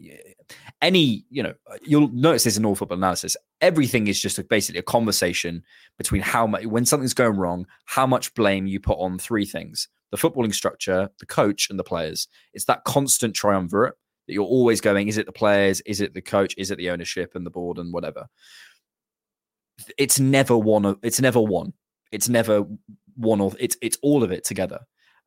any, 0.80 1.24
you 1.28 1.42
know, 1.42 1.54
you'll 1.82 2.12
notice 2.12 2.44
this 2.44 2.56
in 2.56 2.64
all 2.64 2.76
football 2.76 2.98
analysis. 2.98 3.36
Everything 3.60 4.06
is 4.06 4.22
just 4.22 4.38
a, 4.38 4.44
basically 4.44 4.78
a 4.78 4.84
conversation 4.84 5.64
between 5.96 6.22
how 6.22 6.46
much 6.46 6.66
when 6.66 6.86
something's 6.86 7.14
going 7.14 7.36
wrong, 7.36 7.66
how 7.86 8.06
much 8.06 8.32
blame 8.34 8.68
you 8.68 8.78
put 8.78 8.96
on 9.00 9.18
three 9.18 9.44
things: 9.44 9.88
the 10.12 10.16
footballing 10.16 10.54
structure, 10.54 11.10
the 11.18 11.26
coach, 11.26 11.68
and 11.68 11.80
the 11.80 11.84
players. 11.84 12.28
It's 12.54 12.66
that 12.66 12.84
constant 12.84 13.34
triumvirate 13.34 13.94
that 14.28 14.34
you're 14.34 14.44
always 14.44 14.80
going: 14.80 15.08
is 15.08 15.18
it 15.18 15.26
the 15.26 15.32
players, 15.32 15.80
is 15.80 16.00
it 16.00 16.14
the 16.14 16.22
coach, 16.22 16.54
is 16.56 16.70
it 16.70 16.78
the 16.78 16.90
ownership 16.90 17.32
and 17.34 17.44
the 17.44 17.50
board 17.50 17.78
and 17.78 17.92
whatever. 17.92 18.28
It's 19.96 20.20
never 20.20 20.56
one. 20.56 20.84
Of, 20.84 20.98
it's 21.02 21.20
never 21.20 21.40
one. 21.40 21.72
It's 22.12 22.28
never 22.28 22.64
one 23.16 23.40
or 23.40 23.52
it's 23.58 23.76
it's 23.82 23.98
all 24.00 24.22
of 24.22 24.30
it 24.30 24.44
together. 24.44 24.78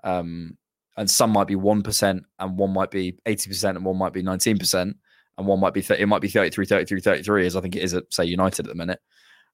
Um, 0.03 0.57
and 0.97 1.09
some 1.09 1.31
might 1.31 1.47
be 1.47 1.55
1% 1.55 2.21
and 2.39 2.57
one 2.57 2.73
might 2.73 2.91
be 2.91 3.17
80% 3.25 3.69
and 3.69 3.85
one 3.85 3.97
might 3.97 4.13
be 4.13 4.23
19% 4.23 4.93
and 5.37 5.47
one 5.47 5.59
might 5.59 5.73
be 5.73 5.81
th- 5.81 5.99
it 5.99 6.07
might 6.07 6.21
be 6.21 6.27
33 6.27 6.65
33 6.65 6.99
33 6.99 7.45
as 7.45 7.55
i 7.55 7.61
think 7.61 7.75
it 7.75 7.81
is 7.81 7.93
at 7.93 8.03
say 8.11 8.25
united 8.25 8.65
at 8.65 8.69
the 8.69 8.75
minute. 8.75 8.99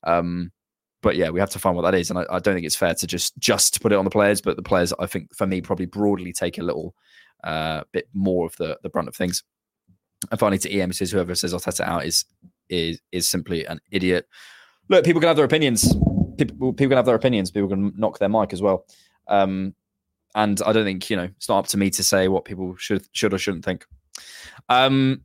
Um 0.03 0.51
but 1.03 1.15
yeah 1.15 1.29
we 1.29 1.39
have 1.39 1.51
to 1.51 1.59
find 1.59 1.75
what 1.75 1.83
that 1.83 1.93
is 1.93 2.09
and 2.09 2.17
I, 2.19 2.25
I, 2.29 2.39
don't 2.39 2.55
think 2.55 2.65
it's 2.65 2.75
fair 2.75 2.95
to 2.95 3.07
just 3.07 3.37
just 3.37 3.81
put 3.81 3.91
it 3.91 3.97
on 3.97 4.03
the 4.03 4.11
players 4.11 4.41
but 4.41 4.55
the 4.55 4.63
players 4.63 4.91
i 4.99 5.05
think 5.05 5.33
for 5.33 5.45
me 5.45 5.61
probably 5.61 5.85
broadly 5.85 6.33
take 6.33 6.57
a 6.57 6.63
little 6.63 6.95
uh 7.43 7.83
bit 7.91 8.07
more 8.13 8.45
of 8.45 8.55
the 8.57 8.77
the 8.83 8.89
brunt 8.89 9.07
of 9.07 9.15
things. 9.15 9.43
And 10.31 10.39
finally 10.39 10.57
to 10.59 10.71
em 10.71 10.91
says 10.91 11.11
whoever 11.11 11.35
says 11.35 11.53
Arteta 11.53 11.81
out 11.81 12.05
is 12.05 12.25
is 12.69 12.99
is 13.11 13.29
simply 13.29 13.65
an 13.65 13.79
idiot. 13.91 14.27
Look 14.89 15.05
people 15.05 15.21
can 15.21 15.27
have 15.27 15.37
their 15.37 15.45
opinions. 15.45 15.95
People, 16.37 16.73
people 16.73 16.89
can 16.89 16.97
have 16.97 17.05
their 17.05 17.15
opinions. 17.15 17.51
People 17.51 17.69
can 17.69 17.93
knock 17.95 18.19
their 18.19 18.29
mic 18.29 18.53
as 18.53 18.61
well. 18.61 18.85
Um 19.27 19.75
and 20.37 20.61
I 20.61 20.71
don't 20.71 20.85
think 20.85 21.09
you 21.09 21.17
know 21.17 21.29
it's 21.35 21.49
not 21.49 21.57
up 21.57 21.67
to 21.67 21.77
me 21.77 21.89
to 21.89 22.03
say 22.03 22.27
what 22.27 22.45
people 22.45 22.75
should 22.77 23.05
should 23.11 23.33
or 23.33 23.37
shouldn't 23.37 23.65
think. 23.65 23.85
Um, 24.69 25.23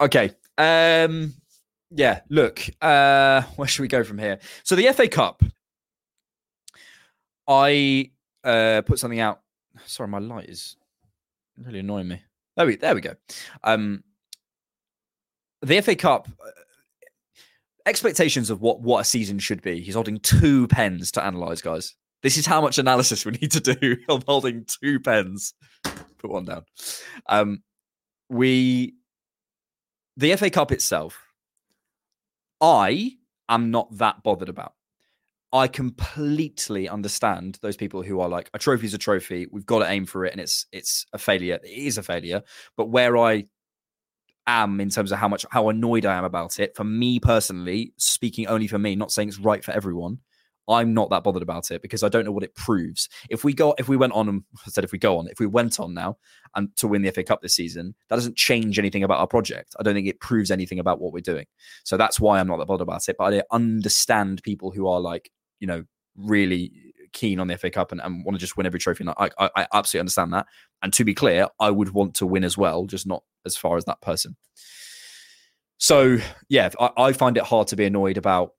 okay. 0.00 0.30
Um, 0.58 1.34
yeah. 1.90 2.20
Look, 2.28 2.60
uh, 2.80 3.42
where 3.56 3.66
should 3.66 3.82
we 3.82 3.88
go 3.88 4.04
from 4.04 4.18
here? 4.18 4.38
So 4.62 4.76
the 4.76 4.92
FA 4.92 5.08
Cup. 5.08 5.42
I 7.48 8.10
uh, 8.42 8.82
put 8.84 8.98
something 8.98 9.20
out. 9.20 9.40
Sorry, 9.86 10.08
my 10.08 10.18
light 10.18 10.48
is 10.48 10.76
really 11.56 11.78
annoying 11.78 12.08
me. 12.08 12.20
There 12.56 12.66
we 12.66 12.76
there 12.76 12.94
we 12.94 13.00
go. 13.00 13.14
Um, 13.64 14.02
the 15.62 15.80
FA 15.80 15.94
Cup 15.96 16.28
uh, 16.44 16.50
expectations 17.86 18.50
of 18.50 18.60
what 18.60 18.80
what 18.80 19.00
a 19.00 19.04
season 19.04 19.38
should 19.38 19.62
be. 19.62 19.80
He's 19.80 19.94
holding 19.94 20.18
two 20.18 20.66
pens 20.68 21.12
to 21.12 21.24
analyze, 21.24 21.62
guys. 21.62 21.94
This 22.26 22.38
is 22.38 22.44
how 22.44 22.60
much 22.60 22.76
analysis 22.78 23.24
we 23.24 23.30
need 23.40 23.52
to 23.52 23.60
do. 23.60 23.98
I'm 24.08 24.20
holding 24.26 24.64
two 24.64 24.98
pens. 24.98 25.54
Put 25.84 26.28
one 26.28 26.44
down. 26.44 26.64
Um, 27.28 27.62
we, 28.28 28.96
the 30.16 30.34
FA 30.34 30.50
Cup 30.50 30.72
itself, 30.72 31.22
I 32.60 33.12
am 33.48 33.70
not 33.70 33.96
that 33.98 34.24
bothered 34.24 34.48
about. 34.48 34.72
I 35.52 35.68
completely 35.68 36.88
understand 36.88 37.60
those 37.62 37.76
people 37.76 38.02
who 38.02 38.18
are 38.18 38.28
like, 38.28 38.50
a 38.52 38.58
trophy's 38.58 38.92
a 38.92 38.98
trophy. 38.98 39.46
We've 39.52 39.64
got 39.64 39.78
to 39.78 39.88
aim 39.88 40.04
for 40.04 40.24
it, 40.24 40.32
and 40.32 40.40
it's 40.40 40.66
it's 40.72 41.06
a 41.12 41.18
failure. 41.18 41.60
It 41.62 41.70
is 41.70 41.96
a 41.96 42.02
failure. 42.02 42.42
But 42.76 42.86
where 42.86 43.16
I 43.16 43.44
am 44.48 44.80
in 44.80 44.90
terms 44.90 45.12
of 45.12 45.20
how 45.20 45.28
much 45.28 45.46
how 45.52 45.68
annoyed 45.68 46.04
I 46.04 46.18
am 46.18 46.24
about 46.24 46.58
it, 46.58 46.74
for 46.74 46.82
me 46.82 47.20
personally, 47.20 47.92
speaking 47.98 48.48
only 48.48 48.66
for 48.66 48.80
me, 48.80 48.96
not 48.96 49.12
saying 49.12 49.28
it's 49.28 49.38
right 49.38 49.62
for 49.62 49.70
everyone, 49.70 50.18
I'm 50.68 50.94
not 50.94 51.10
that 51.10 51.22
bothered 51.22 51.42
about 51.42 51.70
it 51.70 51.82
because 51.82 52.02
I 52.02 52.08
don't 52.08 52.24
know 52.24 52.32
what 52.32 52.42
it 52.42 52.54
proves. 52.54 53.08
If 53.30 53.44
we 53.44 53.54
go, 53.54 53.74
if 53.78 53.88
we 53.88 53.96
went 53.96 54.12
on, 54.12 54.28
and 54.28 54.42
I 54.66 54.70
said 54.70 54.84
if 54.84 54.92
we 54.92 54.98
go 54.98 55.18
on, 55.18 55.28
if 55.28 55.38
we 55.38 55.46
went 55.46 55.78
on 55.78 55.94
now 55.94 56.18
and 56.54 56.74
to 56.76 56.88
win 56.88 57.02
the 57.02 57.10
FA 57.10 57.22
Cup 57.22 57.42
this 57.42 57.54
season, 57.54 57.94
that 58.08 58.16
doesn't 58.16 58.36
change 58.36 58.78
anything 58.78 59.04
about 59.04 59.20
our 59.20 59.26
project. 59.26 59.74
I 59.78 59.82
don't 59.82 59.94
think 59.94 60.08
it 60.08 60.20
proves 60.20 60.50
anything 60.50 60.78
about 60.78 61.00
what 61.00 61.12
we're 61.12 61.20
doing. 61.20 61.46
So 61.84 61.96
that's 61.96 62.18
why 62.18 62.40
I'm 62.40 62.48
not 62.48 62.58
that 62.58 62.66
bothered 62.66 62.82
about 62.82 63.08
it. 63.08 63.16
But 63.18 63.34
I 63.34 63.42
understand 63.52 64.42
people 64.42 64.70
who 64.70 64.88
are 64.88 65.00
like, 65.00 65.30
you 65.60 65.66
know, 65.66 65.84
really 66.16 66.72
keen 67.12 67.40
on 67.40 67.46
the 67.46 67.56
FA 67.56 67.70
Cup 67.70 67.92
and, 67.92 68.00
and 68.00 68.24
want 68.24 68.36
to 68.36 68.40
just 68.40 68.56
win 68.56 68.66
every 68.66 68.80
trophy. 68.80 69.04
And 69.04 69.10
I, 69.10 69.30
I, 69.38 69.50
I 69.56 69.66
absolutely 69.72 70.00
understand 70.00 70.32
that. 70.32 70.46
And 70.82 70.92
to 70.94 71.04
be 71.04 71.14
clear, 71.14 71.48
I 71.60 71.70
would 71.70 71.90
want 71.90 72.14
to 72.16 72.26
win 72.26 72.44
as 72.44 72.58
well, 72.58 72.86
just 72.86 73.06
not 73.06 73.22
as 73.44 73.56
far 73.56 73.76
as 73.76 73.84
that 73.84 74.00
person. 74.00 74.36
So 75.78 76.18
yeah, 76.48 76.70
I, 76.80 76.90
I 76.96 77.12
find 77.12 77.36
it 77.36 77.44
hard 77.44 77.68
to 77.68 77.76
be 77.76 77.84
annoyed 77.84 78.16
about 78.16 78.52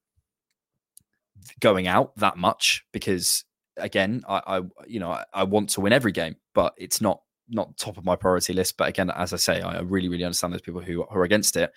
going 1.59 1.87
out 1.87 2.15
that 2.17 2.37
much 2.37 2.85
because 2.91 3.45
again, 3.77 4.23
I, 4.27 4.41
I 4.47 4.61
you 4.87 4.99
know 4.99 5.11
I, 5.11 5.25
I, 5.33 5.43
want 5.43 5.69
to 5.69 5.81
win 5.81 5.93
every 5.93 6.11
game, 6.11 6.35
but 6.53 6.73
it's 6.77 7.01
not 7.01 7.21
not 7.49 7.77
top 7.77 7.97
of 7.97 8.05
my 8.05 8.15
priority 8.15 8.53
list. 8.53 8.77
But 8.77 8.89
again, 8.89 9.09
as 9.11 9.33
I 9.33 9.37
say, 9.37 9.61
I 9.61 9.79
really 9.79 10.09
really 10.09 10.23
understand 10.23 10.53
those 10.53 10.61
people 10.61 10.81
who, 10.81 11.05
are 11.05 11.23
against 11.23 11.55
it. 11.55 11.71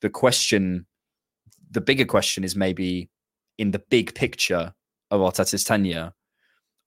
The 0.00 0.10
question, 0.10 0.86
the 1.70 1.80
bigger 1.80 2.04
question, 2.04 2.44
is 2.44 2.54
maybe 2.54 3.10
in 3.58 3.70
the 3.70 3.78
big 3.78 4.14
picture 4.14 4.74
of 5.10 5.20
Arteta's 5.20 5.64
tenure, 5.64 6.12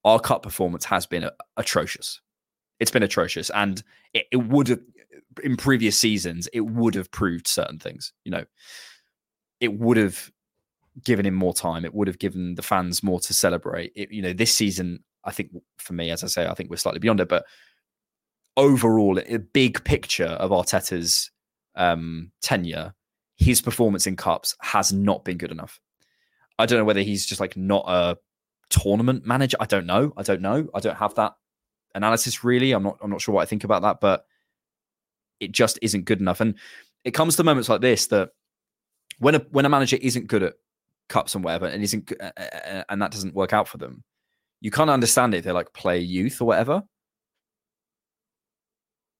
our 0.05 0.19
cup 0.19 0.43
performance 0.43 0.85
has 0.85 1.05
been 1.05 1.29
atrocious. 1.57 2.21
It's 2.79 2.91
been 2.91 3.03
atrocious, 3.03 3.49
and 3.49 3.83
it, 4.13 4.27
it 4.31 4.37
would 4.37 4.67
have 4.67 4.79
in 5.43 5.55
previous 5.55 5.97
seasons 5.97 6.47
it 6.53 6.61
would 6.61 6.95
have 6.95 7.11
proved 7.11 7.47
certain 7.47 7.79
things. 7.79 8.13
You 8.23 8.31
know, 8.31 8.45
it 9.59 9.73
would 9.73 9.97
have 9.97 10.31
given 11.03 11.25
him 11.25 11.35
more 11.35 11.53
time. 11.53 11.85
It 11.85 11.93
would 11.93 12.07
have 12.07 12.19
given 12.19 12.55
the 12.55 12.61
fans 12.61 13.03
more 13.03 13.19
to 13.21 13.33
celebrate. 13.33 13.91
It, 13.95 14.11
you 14.11 14.21
know, 14.21 14.33
this 14.33 14.53
season, 14.53 15.03
I 15.23 15.31
think 15.31 15.51
for 15.77 15.93
me, 15.93 16.11
as 16.11 16.23
I 16.23 16.27
say, 16.27 16.47
I 16.47 16.53
think 16.53 16.69
we're 16.69 16.77
slightly 16.77 16.99
beyond 16.99 17.19
it. 17.19 17.29
But 17.29 17.45
overall, 18.57 19.19
a 19.19 19.37
big 19.37 19.83
picture 19.83 20.25
of 20.25 20.51
Arteta's 20.51 21.31
um, 21.75 22.31
tenure, 22.41 22.93
his 23.37 23.61
performance 23.61 24.07
in 24.07 24.15
cups 24.15 24.55
has 24.61 24.91
not 24.91 25.23
been 25.23 25.37
good 25.37 25.51
enough. 25.51 25.79
I 26.57 26.65
don't 26.65 26.79
know 26.79 26.85
whether 26.85 27.01
he's 27.01 27.25
just 27.25 27.39
like 27.39 27.55
not 27.55 27.85
a 27.87 28.17
tournament 28.69 29.25
manager. 29.25 29.57
I 29.59 29.65
don't 29.65 29.85
know. 29.85 30.13
I 30.17 30.23
don't 30.23 30.41
know. 30.41 30.67
I 30.73 30.79
don't 30.79 30.97
have 30.97 31.15
that 31.15 31.33
analysis 31.95 32.43
really. 32.43 32.71
I'm 32.73 32.83
not. 32.83 32.97
I'm 33.01 33.09
not 33.09 33.21
sure 33.21 33.33
what 33.33 33.41
I 33.41 33.45
think 33.45 33.63
about 33.63 33.81
that, 33.83 33.99
but 34.01 34.25
it 35.39 35.51
just 35.51 35.79
isn't 35.81 36.05
good 36.05 36.19
enough. 36.19 36.41
And 36.41 36.55
it 37.05 37.11
comes 37.11 37.37
to 37.37 37.43
moments 37.43 37.69
like 37.69 37.81
this 37.81 38.07
that 38.07 38.31
when 39.19 39.35
a 39.35 39.39
when 39.51 39.65
a 39.65 39.69
manager 39.69 39.97
isn't 40.01 40.27
good 40.27 40.43
at 40.43 40.53
cups 41.09 41.35
and 41.35 41.43
whatever, 41.43 41.65
and 41.65 41.83
isn't 41.83 42.11
and 42.89 43.01
that 43.01 43.11
doesn't 43.11 43.35
work 43.35 43.53
out 43.53 43.67
for 43.67 43.77
them, 43.77 44.03
you 44.61 44.71
can't 44.71 44.89
understand 44.89 45.33
it. 45.33 45.43
They 45.43 45.51
like 45.51 45.73
play 45.73 45.99
youth 45.99 46.41
or 46.41 46.45
whatever. 46.45 46.83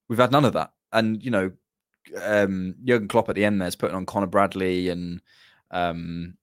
We've 0.08 0.19
had 0.19 0.31
none 0.31 0.46
of 0.46 0.53
that, 0.53 0.72
and 0.93 1.24
you 1.24 1.31
know, 1.31 1.51
um, 2.22 2.75
Jurgen 2.84 3.08
Klopp 3.08 3.29
at 3.29 3.36
the 3.36 3.46
end 3.46 3.62
there's 3.62 3.75
putting 3.75 3.96
on 3.96 4.05
Conor 4.05 4.27
Bradley 4.27 4.89
and 4.89 5.22
um, 5.72 6.36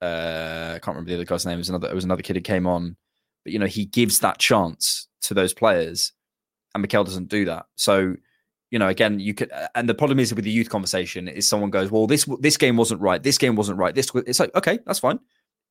uh, 0.00 0.72
I 0.74 0.78
can't 0.78 0.94
remember 0.96 1.10
the 1.10 1.16
other 1.16 1.24
guy's 1.24 1.44
name. 1.44 1.54
It 1.54 1.58
was 1.58 1.68
another. 1.68 1.88
It 1.88 1.94
was 1.94 2.04
another 2.04 2.22
kid 2.22 2.36
who 2.36 2.42
came 2.42 2.66
on, 2.66 2.96
but 3.44 3.52
you 3.52 3.58
know, 3.58 3.66
he 3.66 3.84
gives 3.84 4.20
that 4.20 4.38
chance 4.38 5.08
to 5.22 5.34
those 5.34 5.52
players, 5.52 6.12
and 6.74 6.82
Mikel 6.82 7.04
doesn't 7.04 7.28
do 7.28 7.44
that. 7.46 7.66
So 7.76 8.16
you 8.70 8.78
know, 8.78 8.88
again, 8.88 9.18
you 9.18 9.34
could, 9.34 9.50
uh, 9.52 9.68
and 9.74 9.88
the 9.88 9.94
problem 9.94 10.18
is 10.18 10.32
with 10.34 10.44
the 10.44 10.50
youth 10.50 10.70
conversation 10.70 11.28
is 11.28 11.48
someone 11.48 11.70
goes, 11.70 11.90
well, 11.90 12.06
this 12.06 12.24
this 12.40 12.56
game 12.56 12.76
wasn't 12.76 13.00
right, 13.00 13.22
this 13.22 13.38
game 13.38 13.56
wasn't 13.56 13.78
right, 13.78 13.94
this 13.94 14.10
it's 14.14 14.40
like, 14.40 14.54
okay, 14.54 14.78
that's 14.86 15.00
fine. 15.00 15.18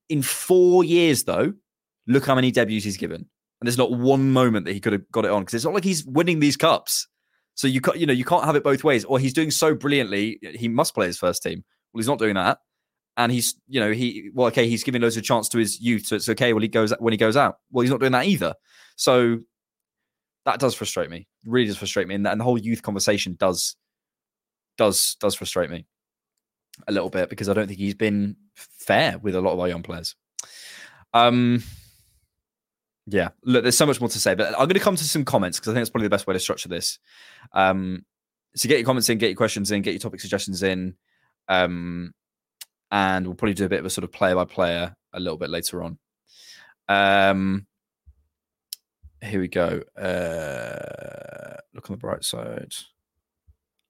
In 0.09 0.21
four 0.21 0.83
years, 0.83 1.23
though, 1.23 1.53
look 2.07 2.25
how 2.25 2.35
many 2.35 2.51
debuts 2.51 2.83
he's 2.83 2.97
given, 2.97 3.17
and 3.17 3.67
there's 3.67 3.77
not 3.77 3.91
one 3.91 4.31
moment 4.31 4.65
that 4.65 4.73
he 4.73 4.79
could 4.79 4.93
have 4.93 5.09
got 5.11 5.25
it 5.25 5.31
on 5.31 5.41
because 5.41 5.53
it's 5.53 5.65
not 5.65 5.73
like 5.73 5.83
he's 5.83 6.05
winning 6.05 6.39
these 6.39 6.57
cups. 6.57 7.07
So 7.55 7.67
you 7.67 7.81
can't, 7.81 7.97
you 7.97 8.05
know, 8.05 8.13
you 8.13 8.25
can't 8.25 8.45
have 8.45 8.55
it 8.55 8.63
both 8.63 8.83
ways. 8.83 9.03
Or 9.03 9.19
he's 9.19 9.33
doing 9.33 9.51
so 9.51 9.75
brilliantly, 9.75 10.39
he 10.55 10.67
must 10.67 10.93
play 10.93 11.07
his 11.07 11.17
first 11.17 11.43
team. 11.43 11.63
Well, 11.93 11.99
he's 11.99 12.07
not 12.07 12.19
doing 12.19 12.35
that, 12.35 12.59
and 13.17 13.31
he's, 13.31 13.55
you 13.67 13.79
know, 13.79 13.91
he, 13.91 14.29
well, 14.33 14.47
okay, 14.47 14.67
he's 14.67 14.83
giving 14.83 15.01
loads 15.01 15.17
of 15.17 15.23
chance 15.23 15.47
to 15.49 15.57
his 15.57 15.79
youth, 15.79 16.05
so 16.05 16.15
it's 16.15 16.29
okay. 16.29 16.53
Well, 16.53 16.61
he 16.61 16.67
goes 16.67 16.93
when 16.99 17.13
he 17.13 17.17
goes 17.17 17.37
out. 17.37 17.59
Well, 17.71 17.81
he's 17.81 17.91
not 17.91 17.99
doing 17.99 18.11
that 18.11 18.25
either. 18.25 18.55
So 18.95 19.39
that 20.45 20.59
does 20.59 20.75
frustrate 20.75 21.09
me. 21.09 21.27
Really 21.45 21.67
does 21.67 21.77
frustrate 21.77 22.07
me, 22.07 22.15
and, 22.15 22.25
that, 22.25 22.31
and 22.31 22.41
the 22.41 22.45
whole 22.45 22.57
youth 22.57 22.81
conversation 22.81 23.35
does 23.39 23.75
does 24.77 25.15
does 25.19 25.35
frustrate 25.35 25.69
me 25.69 25.85
a 26.87 26.91
little 26.91 27.09
bit 27.09 27.29
because 27.29 27.49
I 27.49 27.53
don't 27.53 27.67
think 27.67 27.79
he's 27.79 27.95
been 27.95 28.35
fair 28.55 29.17
with 29.17 29.35
a 29.35 29.41
lot 29.41 29.53
of 29.53 29.59
our 29.59 29.67
young 29.67 29.83
players. 29.83 30.15
Um, 31.13 31.63
yeah, 33.05 33.29
look, 33.43 33.63
there's 33.63 33.77
so 33.77 33.85
much 33.85 33.99
more 33.99 34.09
to 34.09 34.19
say, 34.19 34.35
but 34.35 34.47
I'm 34.53 34.67
going 34.67 34.69
to 34.69 34.79
come 34.79 34.95
to 34.95 35.03
some 35.03 35.25
comments 35.25 35.59
because 35.59 35.71
I 35.71 35.73
think 35.73 35.81
it's 35.81 35.89
probably 35.89 36.05
the 36.05 36.11
best 36.11 36.27
way 36.27 36.33
to 36.33 36.39
structure 36.39 36.69
this. 36.69 36.99
Um, 37.53 38.05
so 38.55 38.69
get 38.69 38.77
your 38.77 38.85
comments 38.85 39.09
in, 39.09 39.17
get 39.17 39.27
your 39.29 39.35
questions 39.35 39.71
in, 39.71 39.81
get 39.81 39.91
your 39.91 39.99
topic 39.99 40.21
suggestions 40.21 40.63
in. 40.63 40.95
Um, 41.47 42.13
and 42.91 43.25
we'll 43.25 43.35
probably 43.35 43.53
do 43.53 43.65
a 43.65 43.69
bit 43.69 43.79
of 43.79 43.85
a 43.85 43.89
sort 43.89 44.03
of 44.03 44.11
player 44.11 44.35
by 44.35 44.45
player 44.45 44.95
a 45.13 45.19
little 45.19 45.37
bit 45.37 45.49
later 45.49 45.83
on. 45.83 45.97
Um, 46.87 47.67
here 49.23 49.39
we 49.39 49.47
go. 49.47 49.81
Uh, 49.97 51.57
look 51.73 51.89
on 51.89 51.93
the 51.93 51.97
bright 51.97 52.23
side. 52.23 52.73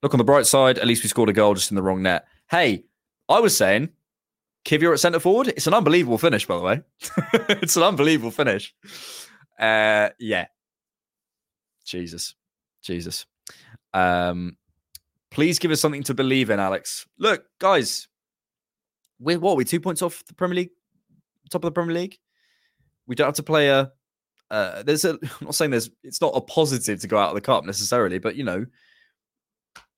Look 0.01 0.13
on 0.13 0.17
the 0.17 0.23
bright 0.23 0.45
side. 0.45 0.77
At 0.77 0.87
least 0.87 1.03
we 1.03 1.09
scored 1.09 1.29
a 1.29 1.33
goal 1.33 1.53
just 1.53 1.71
in 1.71 1.75
the 1.75 1.83
wrong 1.83 2.01
net. 2.01 2.25
Hey, 2.49 2.85
I 3.27 3.39
was 3.39 3.55
saying, 3.55 3.89
Kiwior 4.65 4.93
at 4.93 4.99
centre 4.99 5.19
forward. 5.19 5.49
It's 5.49 5.67
an 5.67 5.73
unbelievable 5.73 6.17
finish, 6.17 6.45
by 6.45 6.55
the 6.55 6.61
way. 6.61 6.81
it's 7.61 7.75
an 7.75 7.83
unbelievable 7.83 8.31
finish. 8.31 8.73
Uh, 9.59 10.09
yeah. 10.19 10.47
Jesus, 11.85 12.35
Jesus. 12.81 13.25
Um, 13.93 14.57
please 15.31 15.59
give 15.59 15.71
us 15.71 15.81
something 15.81 16.03
to 16.03 16.13
believe 16.13 16.49
in, 16.49 16.59
Alex. 16.59 17.07
Look, 17.17 17.45
guys, 17.59 18.07
we're 19.19 19.39
what? 19.39 19.57
We're 19.57 19.63
two 19.63 19.79
points 19.79 20.01
off 20.01 20.23
the 20.27 20.33
Premier 20.33 20.55
League, 20.55 20.71
top 21.49 21.63
of 21.63 21.67
the 21.67 21.73
Premier 21.73 21.95
League. 21.95 22.17
We 23.07 23.15
don't 23.15 23.27
have 23.27 23.35
to 23.35 23.43
play 23.43 23.69
a. 23.69 23.91
Uh, 24.51 24.83
there's 24.83 25.05
a. 25.05 25.11
I'm 25.23 25.29
not 25.41 25.55
saying 25.55 25.71
there's. 25.71 25.89
It's 26.03 26.21
not 26.21 26.33
a 26.35 26.41
positive 26.41 26.99
to 27.01 27.07
go 27.07 27.17
out 27.17 27.29
of 27.29 27.35
the 27.35 27.41
cup 27.41 27.65
necessarily, 27.65 28.19
but 28.19 28.35
you 28.35 28.43
know, 28.43 28.65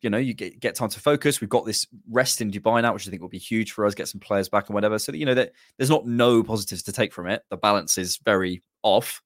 you 0.01 0.09
know, 0.09 0.17
you 0.17 0.33
get, 0.33 0.59
get 0.59 0.75
time 0.75 0.89
to 0.89 0.99
focus. 0.99 1.41
We've 1.41 1.49
got 1.49 1.65
this 1.65 1.87
rest 2.09 2.41
in 2.41 2.51
Dubai 2.51 2.81
now, 2.81 2.93
which 2.93 3.07
I 3.07 3.11
think 3.11 3.21
will 3.21 3.29
be 3.29 3.37
huge 3.37 3.71
for 3.71 3.85
us. 3.85 3.93
Get 3.93 4.07
some 4.07 4.19
players 4.19 4.49
back 4.49 4.67
and 4.67 4.73
whatever. 4.73 4.97
So 4.99 5.11
that, 5.11 5.17
you 5.17 5.25
know 5.25 5.35
that 5.35 5.53
there's 5.77 5.89
not 5.89 6.05
no 6.05 6.43
positives 6.43 6.83
to 6.83 6.91
take 6.91 7.13
from 7.13 7.27
it. 7.27 7.43
The 7.49 7.57
balance 7.57 7.97
is 7.97 8.17
very 8.17 8.63
off, 8.83 9.21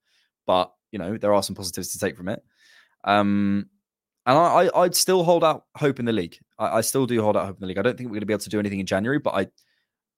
but 0.46 0.72
you 0.92 1.00
know 1.00 1.18
there 1.18 1.34
are 1.34 1.44
some 1.44 1.56
positives 1.56 1.92
to 1.94 2.00
take 2.00 2.18
from 2.18 2.30
it. 2.30 2.44
Um, 3.04 3.70
and 4.26 4.38
I, 4.38 4.70
I 4.74 4.80
would 4.80 4.96
still 4.96 5.24
hold 5.24 5.44
out 5.44 5.66
hope 5.76 6.00
in 6.00 6.06
the 6.06 6.12
league. 6.12 6.40
I, 6.58 6.78
I 6.78 6.82
still 6.82 7.06
do 7.06 7.22
hold 7.22 7.38
out 7.38 7.46
hope 7.46 7.58
in 7.58 7.62
the 7.62 7.68
league. 7.68 7.78
I 7.78 7.84
don't 7.84 7.96
think 7.98 8.10
we're 8.10 8.16
going 8.16 8.22
to 8.22 8.26
be 8.26 8.34
able 8.34 8.42
to 8.42 8.50
do 8.50 8.60
anything 8.60 8.80
in 8.80 8.86
January, 8.86 9.20
but 9.20 9.34
I 9.34 9.48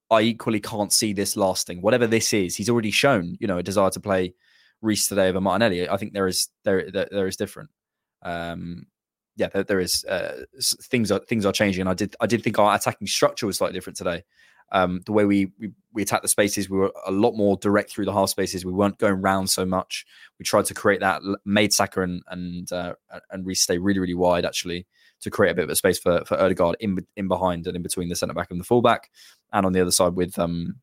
I 0.09 0.21
equally 0.21 0.59
can't 0.59 0.91
see 0.91 1.13
this 1.13 1.35
lasting. 1.35 1.81
Whatever 1.81 2.07
this 2.07 2.33
is, 2.33 2.55
he's 2.55 2.69
already 2.69 2.91
shown, 2.91 3.35
you 3.39 3.47
know, 3.47 3.57
a 3.57 3.63
desire 3.63 3.89
to 3.91 3.99
play 3.99 4.33
Reiss 4.81 5.07
today 5.07 5.29
over 5.29 5.41
Martinelli. 5.41 5.89
I 5.89 5.97
think 5.97 6.13
there 6.13 6.27
is 6.27 6.49
there 6.63 6.89
there, 6.91 7.07
there 7.11 7.27
is 7.27 7.35
different. 7.35 7.69
Um, 8.23 8.87
yeah, 9.35 9.47
there, 9.47 9.63
there 9.63 9.79
is 9.79 10.03
uh, 10.05 10.45
things 10.83 11.11
are 11.11 11.19
things 11.19 11.45
are 11.45 11.53
changing. 11.53 11.81
And 11.81 11.89
I 11.89 11.93
did 11.93 12.15
I 12.19 12.25
did 12.25 12.43
think 12.43 12.59
our 12.59 12.75
attacking 12.75 13.07
structure 13.07 13.45
was 13.45 13.57
slightly 13.57 13.77
different 13.77 13.97
today. 13.97 14.23
Um, 14.71 15.01
the 15.05 15.13
way 15.13 15.25
we, 15.25 15.51
we 15.59 15.71
we 15.93 16.01
attacked 16.01 16.23
the 16.23 16.27
spaces, 16.27 16.69
we 16.69 16.77
were 16.77 16.91
a 17.05 17.11
lot 17.11 17.35
more 17.35 17.55
direct 17.57 17.89
through 17.89 18.05
the 18.05 18.13
half 18.13 18.29
spaces. 18.29 18.65
We 18.65 18.73
weren't 18.73 18.97
going 18.97 19.21
round 19.21 19.49
so 19.49 19.65
much. 19.65 20.05
We 20.39 20.43
tried 20.43 20.65
to 20.65 20.73
create 20.73 20.99
that, 20.99 21.21
made 21.45 21.71
Saka 21.71 22.01
and 22.01 22.21
and 22.27 22.71
uh, 22.71 22.93
and 23.31 23.45
Reiss 23.45 23.61
stay 23.61 23.77
really 23.77 23.99
really 23.99 24.13
wide 24.13 24.45
actually 24.45 24.85
to 25.21 25.31
create 25.31 25.51
a 25.51 25.55
bit 25.55 25.63
of 25.63 25.69
a 25.69 25.75
space 25.75 25.99
for 25.99 26.23
for 26.25 26.39
Odegaard 26.39 26.75
in 26.79 26.97
in 27.15 27.27
behind 27.27 27.67
and 27.67 27.75
in 27.75 27.81
between 27.81 28.09
the 28.09 28.15
centre 28.15 28.33
back 28.33 28.51
and 28.51 28.59
the 28.59 28.65
fullback, 28.65 29.09
and 29.53 29.65
on 29.65 29.73
the 29.73 29.81
other 29.81 29.91
side 29.91 30.15
with 30.15 30.37
um 30.37 30.75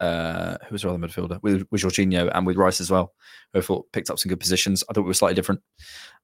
uh 0.00 0.58
who 0.66 0.74
was 0.74 0.84
our 0.84 0.90
other 0.90 0.98
midfielder 0.98 1.42
with 1.42 1.66
with 1.70 1.82
Jorginho 1.82 2.30
and 2.34 2.46
with 2.46 2.56
Rice 2.56 2.80
as 2.80 2.90
well, 2.90 3.14
who 3.52 3.60
I 3.60 3.62
thought 3.62 3.90
picked 3.92 4.10
up 4.10 4.18
some 4.18 4.28
good 4.28 4.40
positions. 4.40 4.84
I 4.88 4.92
thought 4.92 5.02
we 5.02 5.08
were 5.08 5.14
slightly 5.14 5.34
different. 5.34 5.60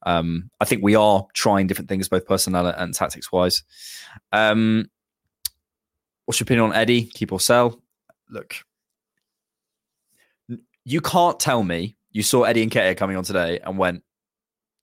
Um, 0.05 0.51
I 0.61 0.65
think 0.65 0.83
we 0.83 0.95
are 0.95 1.27
trying 1.35 1.67
different 1.67 1.89
things 1.89 2.09
both 2.09 2.27
personnel 2.27 2.67
and 2.67 2.95
tactics 2.95 3.33
wise. 3.33 3.63
Um, 4.33 4.91
what's 6.27 6.41
your 6.41 6.45
opinion 6.45 6.67
on 6.67 6.75
Eddie? 6.75 7.05
Keep 7.05 7.33
or 7.33 7.41
sell? 7.41 7.81
Look, 8.29 8.57
you 10.85 11.01
can't 11.01 11.39
tell 11.39 11.63
me 11.63 11.97
you 12.11 12.23
saw 12.23 12.45
Eddie 12.45 12.67
Nketiah 12.67 12.97
coming 12.97 13.17
on 13.17 13.25
today 13.25 13.59
and 13.65 13.79
went, 13.79 14.03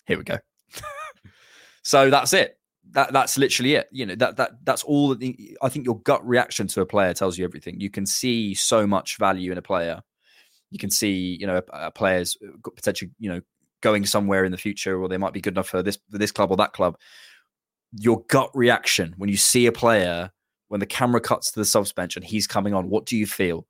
"Here 0.06 0.18
we 0.18 0.24
go." 0.24 0.38
so 1.84 2.10
that's 2.10 2.34
it. 2.34 2.59
That 2.92 3.14
that's 3.14 3.38
literally 3.38 3.76
it. 3.76 3.88
You 3.92 4.06
know 4.06 4.16
that 4.16 4.38
that 4.38 4.52
that's 4.64 4.84
all. 4.84 5.10
That 5.10 5.20
the, 5.20 5.58
I 5.62 5.70
think 5.70 5.86
your 5.86 6.00
gut 6.00 6.28
reaction 6.28 6.68
to 6.68 6.82
a 6.82 6.86
player 6.86 7.14
tells 7.14 7.38
you 7.38 7.46
everything. 7.46 7.80
You 7.80 7.90
can 7.90 8.06
see 8.06 8.54
so 8.54 8.88
much 8.88 9.18
value 9.18 9.52
in 9.52 9.58
a 9.58 9.62
player. 9.62 10.02
You 10.72 10.80
can 10.80 10.90
see, 10.90 11.38
you 11.40 11.48
know, 11.48 11.58
a, 11.58 11.88
a 11.88 11.92
player's 11.92 12.38
potentially, 12.76 13.12
you 13.20 13.30
know, 13.30 13.42
going 13.82 14.06
somewhere 14.06 14.44
in 14.46 14.52
the 14.52 14.58
future, 14.58 15.02
or 15.02 15.08
they 15.08 15.18
might 15.18 15.34
be 15.34 15.42
good 15.42 15.54
enough 15.54 15.70
for 15.70 15.84
this 15.84 16.00
for 16.12 16.18
this 16.18 16.32
club 16.32 16.52
or 16.52 16.58
that 16.58 16.74
club. 16.74 16.98
Your 18.00 18.24
gut 18.28 18.52
reaction 18.54 19.14
when 19.18 19.30
you 19.30 19.38
see 19.38 19.66
a 19.66 19.72
player 19.72 20.32
when 20.70 20.80
the 20.80 20.86
camera 20.86 21.20
cuts 21.20 21.52
to 21.52 21.60
the 21.60 21.66
subs 21.66 21.92
bench 21.92 22.16
and 22.16 22.24
he's 22.24 22.48
coming 22.48 22.74
on, 22.74 22.90
what 22.90 23.06
do 23.06 23.18
you 23.18 23.28
feel? 23.28 23.68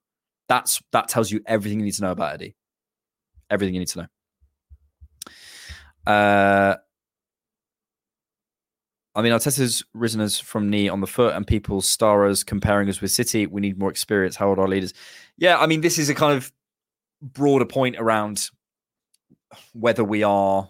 That's 0.47 0.81
that 0.91 1.07
tells 1.07 1.31
you 1.31 1.41
everything 1.45 1.79
you 1.79 1.85
need 1.85 1.93
to 1.93 2.03
know 2.03 2.11
about 2.11 2.35
Eddie. 2.35 2.55
Everything 3.49 3.73
you 3.73 3.79
need 3.79 3.87
to 3.89 4.07
know. 6.05 6.13
Uh, 6.13 6.75
I 9.15 9.21
mean, 9.21 9.33
Arteta's 9.33 9.83
risen 9.93 10.21
us 10.21 10.39
from 10.39 10.69
knee 10.69 10.87
on 10.87 11.01
the 11.01 11.07
foot, 11.07 11.35
and 11.35 11.45
people 11.45 11.81
star 11.81 12.27
us 12.27 12.43
comparing 12.43 12.89
us 12.89 13.01
with 13.01 13.11
City. 13.11 13.47
We 13.47 13.61
need 13.61 13.79
more 13.79 13.89
experience. 13.89 14.35
How 14.35 14.49
old 14.49 14.59
are 14.59 14.61
our 14.61 14.67
leaders? 14.67 14.93
Yeah, 15.37 15.57
I 15.57 15.65
mean, 15.65 15.81
this 15.81 15.97
is 15.97 16.09
a 16.09 16.15
kind 16.15 16.37
of 16.37 16.51
broader 17.21 17.65
point 17.65 17.97
around 17.97 18.49
whether 19.73 20.03
we 20.03 20.23
are 20.23 20.69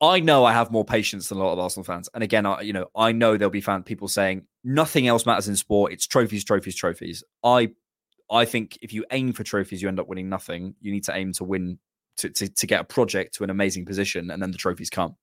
I 0.00 0.20
know 0.20 0.44
I 0.44 0.52
have 0.52 0.70
more 0.70 0.84
patience 0.84 1.28
than 1.28 1.38
a 1.38 1.42
lot 1.42 1.52
of 1.52 1.58
Arsenal 1.58 1.84
fans. 1.84 2.08
And 2.12 2.24
again, 2.24 2.46
I, 2.46 2.62
you 2.62 2.72
know, 2.72 2.86
I 2.96 3.12
know 3.12 3.36
there'll 3.36 3.50
be 3.50 3.60
fan 3.60 3.82
people 3.84 4.08
saying 4.08 4.46
nothing 4.64 5.06
else 5.06 5.24
matters 5.24 5.48
in 5.48 5.56
sport. 5.56 5.92
It's 5.92 6.06
trophies, 6.06 6.44
trophies, 6.44 6.74
trophies. 6.74 7.22
I 7.42 7.70
I 8.30 8.44
think 8.44 8.78
if 8.82 8.92
you 8.92 9.04
aim 9.12 9.32
for 9.32 9.44
trophies, 9.44 9.80
you 9.80 9.88
end 9.88 10.00
up 10.00 10.08
winning 10.08 10.28
nothing. 10.28 10.74
You 10.80 10.92
need 10.92 11.04
to 11.04 11.16
aim 11.16 11.32
to 11.34 11.44
win 11.44 11.78
to, 12.16 12.30
to, 12.30 12.48
to 12.48 12.66
get 12.66 12.80
a 12.80 12.84
project 12.84 13.34
to 13.34 13.44
an 13.44 13.50
amazing 13.50 13.84
position, 13.84 14.30
and 14.30 14.42
then 14.42 14.50
the 14.50 14.58
trophies 14.58 14.90
come 14.90 15.16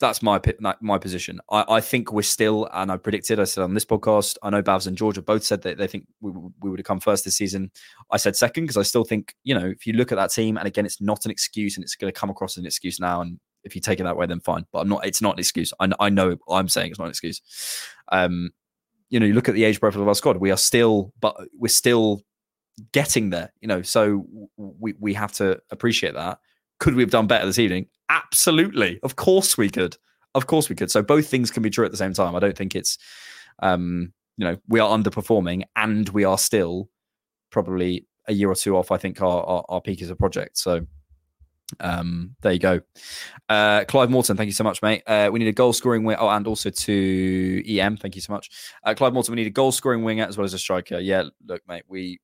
that's 0.00 0.22
my 0.22 0.40
my 0.80 0.98
position. 0.98 1.40
I, 1.50 1.64
I, 1.68 1.80
think 1.80 2.12
we're 2.12 2.22
still, 2.22 2.68
and 2.72 2.90
I 2.92 2.96
predicted. 2.96 3.40
I 3.40 3.44
said 3.44 3.64
on 3.64 3.74
this 3.74 3.84
podcast. 3.84 4.36
I 4.42 4.50
know 4.50 4.62
Bhavs 4.62 4.86
and 4.86 4.96
Georgia 4.96 5.22
both 5.22 5.42
said 5.42 5.62
that 5.62 5.78
they 5.78 5.86
think 5.86 6.06
we, 6.20 6.30
we 6.60 6.70
would 6.70 6.78
have 6.78 6.86
come 6.86 7.00
first 7.00 7.24
this 7.24 7.36
season. 7.36 7.70
I 8.10 8.16
said 8.16 8.36
second 8.36 8.64
because 8.64 8.76
I 8.76 8.82
still 8.82 9.04
think 9.04 9.34
you 9.42 9.54
know 9.54 9.66
if 9.66 9.86
you 9.86 9.94
look 9.94 10.12
at 10.12 10.16
that 10.16 10.30
team, 10.30 10.56
and 10.56 10.66
again, 10.66 10.86
it's 10.86 11.00
not 11.00 11.24
an 11.24 11.30
excuse, 11.30 11.76
and 11.76 11.84
it's 11.84 11.96
going 11.96 12.12
to 12.12 12.18
come 12.18 12.30
across 12.30 12.56
as 12.56 12.62
an 12.62 12.66
excuse 12.66 13.00
now. 13.00 13.20
And 13.20 13.40
if 13.64 13.74
you 13.74 13.80
take 13.80 13.98
it 13.98 14.04
that 14.04 14.16
way, 14.16 14.26
then 14.26 14.40
fine. 14.40 14.66
But 14.72 14.80
I'm 14.80 14.88
not. 14.88 15.04
It's 15.04 15.22
not 15.22 15.34
an 15.34 15.40
excuse. 15.40 15.72
I, 15.80 15.90
I 15.98 16.10
know 16.10 16.36
I'm 16.48 16.68
saying 16.68 16.90
it's 16.90 16.98
not 16.98 17.06
an 17.06 17.10
excuse. 17.10 17.40
Um, 18.12 18.50
you 19.10 19.18
know, 19.18 19.26
you 19.26 19.34
look 19.34 19.48
at 19.48 19.54
the 19.54 19.64
age 19.64 19.80
profile 19.80 20.02
of 20.02 20.08
our 20.08 20.14
squad. 20.14 20.36
We 20.36 20.50
are 20.50 20.56
still, 20.56 21.12
but 21.20 21.36
we're 21.58 21.68
still 21.68 22.22
getting 22.92 23.30
there. 23.30 23.52
You 23.60 23.66
know, 23.68 23.82
so 23.82 24.26
we 24.56 24.94
we 25.00 25.14
have 25.14 25.32
to 25.34 25.60
appreciate 25.70 26.14
that. 26.14 26.38
Could 26.78 26.94
we 26.94 27.02
have 27.02 27.10
done 27.10 27.26
better 27.26 27.46
this 27.46 27.58
evening? 27.58 27.86
Absolutely. 28.08 29.00
Of 29.02 29.16
course 29.16 29.58
we 29.58 29.68
could. 29.68 29.96
Of 30.34 30.46
course 30.46 30.68
we 30.68 30.76
could. 30.76 30.90
So 30.90 31.02
both 31.02 31.26
things 31.28 31.50
can 31.50 31.62
be 31.62 31.70
true 31.70 31.84
at 31.84 31.90
the 31.90 31.96
same 31.96 32.14
time. 32.14 32.36
I 32.36 32.38
don't 32.38 32.56
think 32.56 32.74
it's 32.74 32.98
um, 33.60 34.12
you 34.36 34.44
know, 34.44 34.56
we 34.68 34.80
are 34.80 34.96
underperforming 34.96 35.64
and 35.76 36.08
we 36.10 36.24
are 36.24 36.38
still 36.38 36.88
probably 37.50 38.06
a 38.28 38.32
year 38.32 38.50
or 38.50 38.54
two 38.54 38.76
off, 38.76 38.92
I 38.92 38.96
think, 38.96 39.20
our, 39.20 39.42
our, 39.42 39.64
our 39.68 39.80
peak 39.80 40.00
as 40.00 40.10
a 40.10 40.16
project. 40.16 40.58
So 40.58 40.86
um, 41.80 42.36
there 42.42 42.52
you 42.52 42.58
go. 42.58 42.80
Uh, 43.48 43.84
Clive 43.86 44.10
Morton, 44.10 44.36
thank 44.36 44.46
you 44.46 44.52
so 44.52 44.64
much, 44.64 44.80
mate. 44.80 45.02
Uh, 45.06 45.28
we 45.32 45.38
need 45.38 45.48
a 45.48 45.52
goal 45.52 45.72
scoring 45.72 46.04
winger. 46.04 46.20
Oh, 46.20 46.28
and 46.28 46.46
also 46.46 46.70
to 46.70 47.78
EM, 47.78 47.96
thank 47.96 48.14
you 48.14 48.20
so 48.20 48.32
much. 48.32 48.50
Uh, 48.84 48.94
Clive 48.94 49.12
Morton, 49.12 49.32
we 49.32 49.36
need 49.36 49.48
a 49.48 49.50
goal 49.50 49.72
scoring 49.72 50.04
winger 50.04 50.24
as 50.24 50.38
well 50.38 50.44
as 50.44 50.54
a 50.54 50.58
striker. 50.58 50.98
Yeah, 50.98 51.24
look, 51.46 51.62
mate, 51.66 51.82
we 51.88 52.20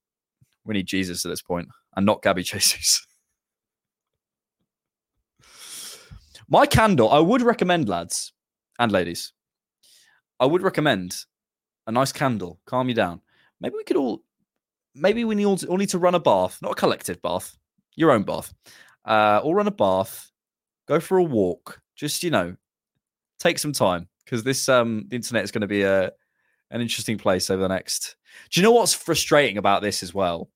we 0.65 0.75
need 0.75 0.87
Jesus 0.87 1.27
at 1.27 1.29
this 1.29 1.43
point 1.43 1.69
and 1.97 2.07
not 2.07 2.23
Gabby 2.23 2.43
Jesus. 2.45 3.07
My 6.55 6.67
candle, 6.67 7.11
I 7.11 7.19
would 7.19 7.43
recommend, 7.43 7.89
lads 7.89 8.33
and 8.79 8.93
ladies, 8.93 9.33
I 10.39 10.47
would 10.47 10.63
recommend 10.63 11.17
a 11.89 11.91
nice 11.91 12.13
candle, 12.13 12.61
calm 12.65 12.89
you 12.89 12.95
down. 12.95 13.23
Maybe 13.61 13.75
we 13.75 13.83
could 13.83 13.97
all, 13.97 14.23
maybe 14.95 15.25
we 15.25 15.35
need 15.35 15.47
all, 15.47 15.59
all 15.69 15.79
need 15.79 15.89
to 15.89 15.99
run 15.99 16.15
a 16.15 16.21
bath, 16.21 16.63
not 16.63 16.71
a 16.71 16.77
collective 16.77 17.21
bath, 17.23 17.59
your 17.97 18.13
own 18.13 18.23
bath. 18.23 18.55
Uh, 19.05 19.41
all 19.43 19.53
run 19.53 19.67
a 19.67 19.73
bath, 19.73 20.31
go 20.87 21.01
for 21.01 21.19
a 21.19 21.25
walk, 21.25 21.83
just 21.97 22.23
you 22.23 22.31
know, 22.31 22.55
take 23.41 23.59
some 23.59 23.73
time 23.73 24.07
because 24.25 24.45
this 24.45 24.69
um 24.69 25.07
the 25.09 25.17
internet 25.17 25.43
is 25.43 25.51
going 25.51 25.63
to 25.63 25.67
be 25.67 25.83
a 25.83 26.13
an 26.71 26.81
interesting 26.81 27.19
place 27.19 27.51
over 27.51 27.63
the 27.63 27.69
next. 27.69 28.15
Do 28.53 28.61
you 28.61 28.65
know 28.65 28.71
what's 28.71 28.95
frustrating 28.95 29.59
about 29.59 29.83
this 29.83 30.05
as 30.05 30.15
well? 30.15 30.51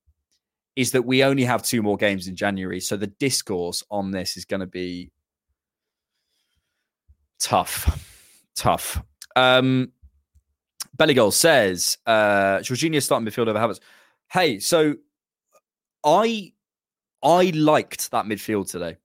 Is 0.77 0.91
that 0.91 1.01
we 1.01 1.25
only 1.25 1.43
have 1.43 1.61
two 1.61 1.81
more 1.81 1.97
games 1.97 2.29
in 2.29 2.37
January, 2.37 2.79
so 2.79 2.95
the 2.95 3.07
discourse 3.07 3.83
on 3.91 4.11
this 4.11 4.37
is 4.37 4.45
going 4.45 4.61
to 4.61 4.65
be 4.65 5.11
Tough. 7.39 8.05
Tough. 8.55 9.01
Um, 9.35 9.91
Belly 10.95 11.13
Goal 11.13 11.31
says, 11.31 11.97
uh, 12.05 12.57
Jorginho 12.59 13.01
starting 13.01 13.27
midfield 13.27 13.47
over 13.47 13.59
Havertz. 13.59 13.79
Hey, 14.31 14.59
so 14.59 14.95
I 16.03 16.53
I 17.23 17.51
liked 17.55 18.11
that 18.11 18.25
midfield 18.25 18.69
today. 18.69 18.97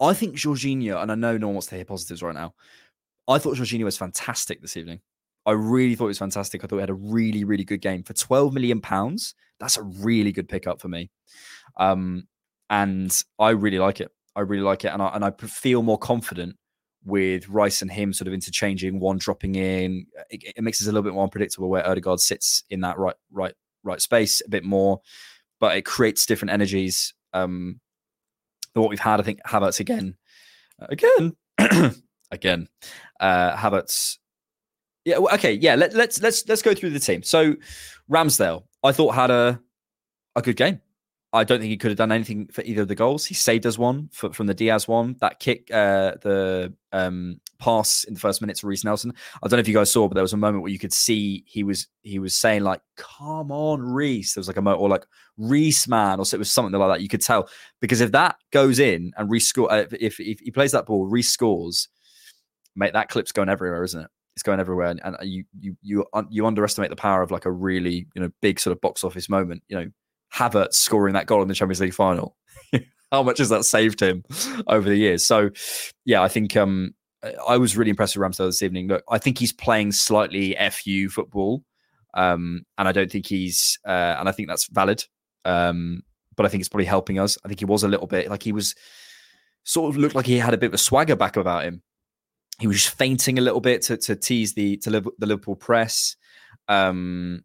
I 0.00 0.14
think 0.14 0.36
Jorginho, 0.36 1.02
and 1.02 1.12
I 1.12 1.14
know 1.14 1.36
no 1.36 1.48
one 1.48 1.54
wants 1.54 1.68
to 1.68 1.76
hear 1.76 1.84
positives 1.84 2.22
right 2.22 2.34
now. 2.34 2.54
I 3.28 3.38
thought 3.38 3.56
Jorginho 3.56 3.84
was 3.84 3.98
fantastic 3.98 4.60
this 4.60 4.76
evening. 4.76 5.00
I 5.46 5.52
really 5.52 5.94
thought 5.94 6.06
it 6.06 6.08
was 6.08 6.18
fantastic. 6.18 6.62
I 6.62 6.66
thought 6.66 6.76
he 6.76 6.80
had 6.80 6.90
a 6.90 6.94
really, 6.94 7.44
really 7.44 7.64
good 7.64 7.80
game 7.80 8.02
for 8.02 8.12
12 8.12 8.52
million 8.52 8.80
pounds. 8.80 9.34
That's 9.58 9.76
a 9.76 9.82
really 9.82 10.32
good 10.32 10.48
pickup 10.48 10.80
for 10.80 10.88
me. 10.88 11.10
Um, 11.76 12.26
and 12.68 13.22
I 13.38 13.50
really 13.50 13.78
like 13.78 14.00
it. 14.00 14.10
I 14.36 14.40
really 14.40 14.62
like 14.62 14.84
it. 14.84 14.88
And 14.88 15.02
I, 15.02 15.08
and 15.14 15.24
I 15.24 15.30
feel 15.30 15.82
more 15.82 15.98
confident 15.98 16.56
with 17.04 17.48
Rice 17.48 17.82
and 17.82 17.90
him 17.90 18.12
sort 18.12 18.28
of 18.28 18.34
interchanging, 18.34 19.00
one 19.00 19.18
dropping 19.18 19.54
in. 19.54 20.06
It, 20.30 20.54
it 20.56 20.62
makes 20.62 20.80
it 20.80 20.84
a 20.84 20.92
little 20.92 21.02
bit 21.02 21.14
more 21.14 21.24
unpredictable 21.24 21.68
where 21.68 21.86
Odegaard 21.86 22.20
sits 22.20 22.64
in 22.70 22.80
that 22.80 22.98
right, 22.98 23.16
right, 23.32 23.54
right 23.82 24.00
space 24.00 24.42
a 24.44 24.50
bit 24.50 24.64
more, 24.64 25.00
but 25.58 25.76
it 25.76 25.82
creates 25.84 26.26
different 26.26 26.52
energies. 26.52 27.14
Um, 27.32 27.80
than 28.74 28.82
what 28.82 28.90
we've 28.90 29.00
had, 29.00 29.20
I 29.20 29.22
think 29.22 29.40
Havertz 29.46 29.80
again, 29.80 30.16
again, 30.78 31.36
again, 32.30 32.68
uh, 33.18 33.56
Havertz. 33.56 34.18
Yeah, 35.04 35.16
okay, 35.16 35.54
yeah. 35.54 35.76
Let, 35.76 35.94
let's 35.94 36.20
let's 36.20 36.46
let's 36.46 36.62
go 36.62 36.74
through 36.74 36.90
the 36.90 37.00
team. 37.00 37.22
So 37.22 37.56
Ramsdale, 38.10 38.64
I 38.84 38.92
thought 38.92 39.14
had 39.14 39.30
a 39.30 39.60
a 40.36 40.42
good 40.42 40.56
game. 40.56 40.80
I 41.32 41.44
don't 41.44 41.60
think 41.60 41.70
he 41.70 41.76
could 41.76 41.92
have 41.92 41.98
done 41.98 42.10
anything 42.10 42.48
for 42.48 42.62
either 42.62 42.82
of 42.82 42.88
the 42.88 42.96
goals. 42.96 43.24
He 43.24 43.34
saved 43.34 43.64
us 43.64 43.78
one 43.78 44.08
for, 44.12 44.32
from 44.32 44.48
the 44.48 44.54
Diaz 44.54 44.88
one. 44.88 45.16
That 45.20 45.38
kick, 45.38 45.70
uh, 45.70 46.14
the 46.22 46.74
um, 46.90 47.40
pass 47.60 48.02
in 48.02 48.14
the 48.14 48.20
first 48.20 48.40
minute 48.40 48.56
to 48.56 48.66
Reiss 48.66 48.82
Nelson. 48.82 49.12
I 49.36 49.46
don't 49.46 49.58
know 49.58 49.60
if 49.60 49.68
you 49.68 49.74
guys 49.74 49.92
saw, 49.92 50.08
but 50.08 50.14
there 50.14 50.24
was 50.24 50.32
a 50.32 50.38
moment 50.38 50.62
where 50.62 50.72
you 50.72 50.78
could 50.78 50.92
see 50.92 51.44
he 51.46 51.62
was 51.62 51.86
he 52.02 52.18
was 52.18 52.36
saying 52.36 52.64
like, 52.64 52.80
"Come 52.96 53.52
on, 53.52 53.80
Reiss." 53.80 54.34
There 54.34 54.40
was 54.40 54.48
like 54.48 54.56
a 54.56 54.62
moment, 54.62 54.82
or 54.82 54.88
like 54.88 55.06
Reiss 55.38 55.86
man, 55.86 56.18
or 56.18 56.26
so 56.26 56.34
it 56.34 56.38
was 56.38 56.50
something 56.50 56.76
like 56.78 56.98
that. 56.98 57.02
You 57.02 57.08
could 57.08 57.22
tell 57.22 57.48
because 57.80 58.00
if 58.00 58.10
that 58.10 58.36
goes 58.50 58.80
in 58.80 59.12
and 59.16 59.30
Reiss 59.30 59.46
score, 59.46 59.70
uh, 59.70 59.84
if, 59.92 60.18
if 60.18 60.40
he 60.40 60.50
plays 60.50 60.72
that 60.72 60.86
ball, 60.86 61.06
Reiss 61.06 61.28
scores, 61.28 61.88
mate, 62.74 62.92
that 62.94 63.08
clip's 63.08 63.30
going 63.30 63.48
everywhere, 63.48 63.84
isn't 63.84 64.00
it? 64.00 64.10
It's 64.34 64.42
going 64.42 64.58
everywhere, 64.58 64.88
and, 64.88 65.00
and 65.04 65.16
you 65.22 65.44
you 65.60 65.76
you 65.80 66.04
you 66.28 66.46
underestimate 66.46 66.90
the 66.90 66.96
power 66.96 67.22
of 67.22 67.30
like 67.30 67.44
a 67.44 67.52
really 67.52 68.08
you 68.14 68.22
know 68.22 68.30
big 68.42 68.58
sort 68.58 68.72
of 68.72 68.80
box 68.80 69.04
office 69.04 69.28
moment. 69.28 69.62
You 69.68 69.78
know, 69.78 69.90
Havertz 70.34 70.74
scoring 70.74 71.14
that 71.14 71.26
goal 71.26 71.42
in 71.42 71.48
the 71.48 71.54
Champions 71.54 71.80
League 71.80 71.94
final. 71.94 72.36
How 73.12 73.22
much 73.22 73.38
has 73.38 73.48
that 73.48 73.64
saved 73.64 74.00
him 74.00 74.24
over 74.66 74.88
the 74.88 74.96
years? 74.96 75.24
So, 75.24 75.50
yeah, 76.04 76.22
I 76.22 76.28
think 76.28 76.56
um, 76.56 76.94
I 77.48 77.56
was 77.56 77.76
really 77.76 77.90
impressed 77.90 78.16
with 78.16 78.24
Ramsdale 78.24 78.48
this 78.48 78.62
evening. 78.62 78.88
Look, 78.88 79.02
I 79.08 79.18
think 79.18 79.38
he's 79.38 79.52
playing 79.52 79.92
slightly 79.92 80.56
fu 80.70 81.08
football, 81.08 81.64
um, 82.14 82.62
and 82.78 82.86
I 82.86 82.92
don't 82.92 83.10
think 83.10 83.26
he's, 83.26 83.78
uh, 83.86 84.16
and 84.18 84.28
I 84.28 84.32
think 84.32 84.48
that's 84.48 84.68
valid. 84.68 85.04
Um, 85.44 86.02
but 86.36 86.46
I 86.46 86.48
think 86.48 86.60
it's 86.60 86.68
probably 86.68 86.86
helping 86.86 87.18
us. 87.18 87.36
I 87.44 87.48
think 87.48 87.60
he 87.60 87.66
was 87.66 87.82
a 87.82 87.88
little 87.88 88.06
bit 88.06 88.30
like 88.30 88.42
he 88.42 88.52
was 88.52 88.74
sort 89.64 89.90
of 89.90 89.98
looked 89.98 90.14
like 90.14 90.26
he 90.26 90.38
had 90.38 90.54
a 90.54 90.58
bit 90.58 90.68
of 90.68 90.74
a 90.74 90.78
swagger 90.78 91.16
back 91.16 91.36
about 91.36 91.64
him. 91.64 91.82
He 92.58 92.66
was 92.66 92.82
just 92.82 92.96
feinting 92.96 93.38
a 93.38 93.42
little 93.42 93.60
bit 93.60 93.82
to, 93.82 93.96
to 93.96 94.16
tease 94.16 94.54
the 94.54 94.76
to 94.78 94.90
the 94.90 95.26
Liverpool 95.26 95.56
press. 95.56 96.16
Um, 96.68 97.42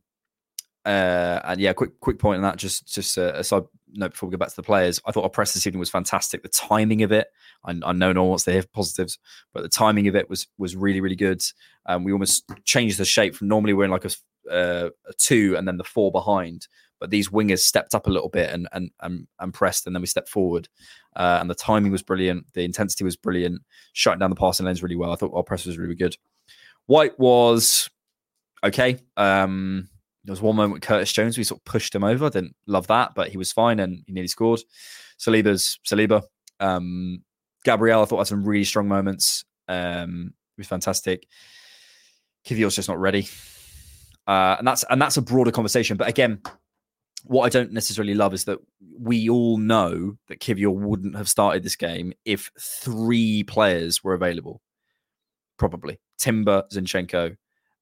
uh, 0.86 1.42
and 1.46 1.60
yeah, 1.60 1.74
quick 1.74 2.00
quick 2.00 2.20
point 2.20 2.38
on 2.38 2.44
that. 2.44 2.58
Just 2.58 2.88
just 2.94 3.18
uh, 3.18 3.34
a 3.36 3.44
side 3.44 3.64
note 3.94 4.12
before 4.12 4.30
we 4.30 4.34
go 4.34 4.38
back 4.38 4.50
to 4.50 4.56
the 4.56 4.64
players. 4.64 5.02
I 5.06 5.12
thought 5.12 5.24
our 5.24 5.30
press 5.30 5.54
this 5.54 5.66
evening 5.66 5.80
was 5.80 5.90
fantastic. 5.90 6.44
The 6.44 6.50
timing 6.50 7.02
of 7.02 7.12
it, 7.12 7.28
I, 7.64 7.72
I 7.84 7.94
know 7.94 8.12
no 8.12 8.24
one 8.24 8.30
wants 8.30 8.44
to 8.46 8.52
hear 8.52 8.64
positives, 8.74 9.18
but 9.54 9.64
the 9.64 9.70
timing 9.70 10.08
of 10.08 10.16
it 10.16 10.30
was 10.30 10.48
was 10.58 10.76
really 10.76 11.02
really 11.02 11.16
good. 11.16 11.42
Um, 11.88 12.04
we 12.04 12.12
almost 12.12 12.50
changed 12.66 13.00
the 13.00 13.06
shape 13.06 13.36
from 13.36 13.48
normally 13.48 13.74
we're 13.74 13.86
in 13.86 13.92
like 13.92 14.06
a, 14.06 14.52
uh, 14.52 14.90
a 15.08 15.14
two 15.18 15.56
and 15.58 15.68
then 15.68 15.78
the 15.78 15.84
four 15.84 16.12
behind, 16.12 16.68
but 17.00 17.10
these 17.10 17.30
wingers 17.30 17.60
stepped 17.60 17.96
up 17.96 18.06
a 18.06 18.12
little 18.12 18.30
bit 18.30 18.52
and 18.52 18.68
and 18.72 18.92
and, 19.02 19.28
and 19.40 19.54
pressed, 19.56 19.88
and 19.88 19.96
then 19.96 20.02
we 20.02 20.08
stepped 20.08 20.30
forward. 20.30 20.70
Uh, 21.16 21.38
and 21.42 21.50
the 21.50 21.56
timing 21.56 21.92
was 21.92 22.04
brilliant. 22.04 22.46
The 22.54 22.64
intensity 22.64 23.04
was 23.04 23.16
brilliant. 23.16 23.62
Shutting 23.94 24.20
down 24.20 24.30
the 24.30 24.36
passing 24.36 24.68
lanes 24.68 24.84
really 24.84 24.98
well. 24.98 25.12
I 25.12 25.16
thought 25.16 25.32
our 25.34 25.44
press 25.44 25.66
was 25.66 25.80
really 25.80 25.96
good. 25.96 26.16
White 26.86 27.18
was 27.18 27.90
okay. 28.64 28.98
Um, 29.18 29.90
there 30.26 30.34
was 30.34 30.42
one 30.42 30.56
moment 30.56 30.74
with 30.74 30.82
Curtis 30.82 31.14
Jones, 31.14 31.38
we 31.38 31.44
sort 31.44 31.62
of 31.62 31.66
pushed 31.66 31.94
him 31.94 32.04
over. 32.04 32.26
I 32.26 32.30
didn't 32.30 32.56
love 32.66 32.88
that, 32.88 33.14
but 33.16 33.30
he 33.30 33.38
was 33.38 33.52
fine 33.52 33.80
and 33.80 34.04
he 34.08 34.14
nearly 34.14 34.28
scored. 34.28 34.60
Saliba's 35.20 35.80
Saliba. 35.88 36.24
Um, 36.60 37.24
Gabriel, 37.64 38.02
I 38.02 38.06
thought 38.06 38.18
had 38.18 38.28
some 38.28 38.44
really 38.44 38.64
strong 38.64 38.88
moments. 38.88 39.46
Um, 39.68 40.34
he 40.56 40.62
was 40.62 40.68
fantastic. 40.68 41.28
Kiwior's 42.48 42.76
just 42.76 42.90
not 42.90 43.00
ready. 43.00 43.28
Uh, 44.28 44.56
and 44.58 44.68
that's 44.68 44.84
and 44.90 45.02
that's 45.02 45.18
a 45.18 45.22
broader 45.22 45.52
conversation. 45.52 45.98
But 45.98 46.08
again, 46.08 46.42
what 47.24 47.46
I 47.46 47.50
don't 47.50 47.72
necessarily 47.72 48.16
love 48.16 48.34
is 48.34 48.46
that 48.46 48.60
we 49.00 49.30
all 49.30 49.58
know 49.58 50.18
that 50.28 50.40
Kiwior 50.40 50.74
wouldn't 50.74 51.16
have 51.16 51.30
started 51.30 51.64
this 51.64 51.76
game 51.76 52.14
if 52.24 52.52
three 52.60 53.44
players 53.44 54.04
were 54.04 54.14
available. 54.14 54.62
Probably 55.58 56.00
Timber, 56.18 56.64
Zinchenko, 56.72 57.38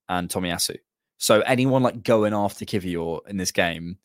and 0.09 0.29
Tomiyasu. 0.29 0.77
So 1.17 1.41
anyone 1.41 1.83
like 1.83 2.03
going 2.03 2.33
after 2.33 2.65
Kiwior 2.65 3.19
in 3.27 3.37
this 3.37 3.51
game, 3.51 3.97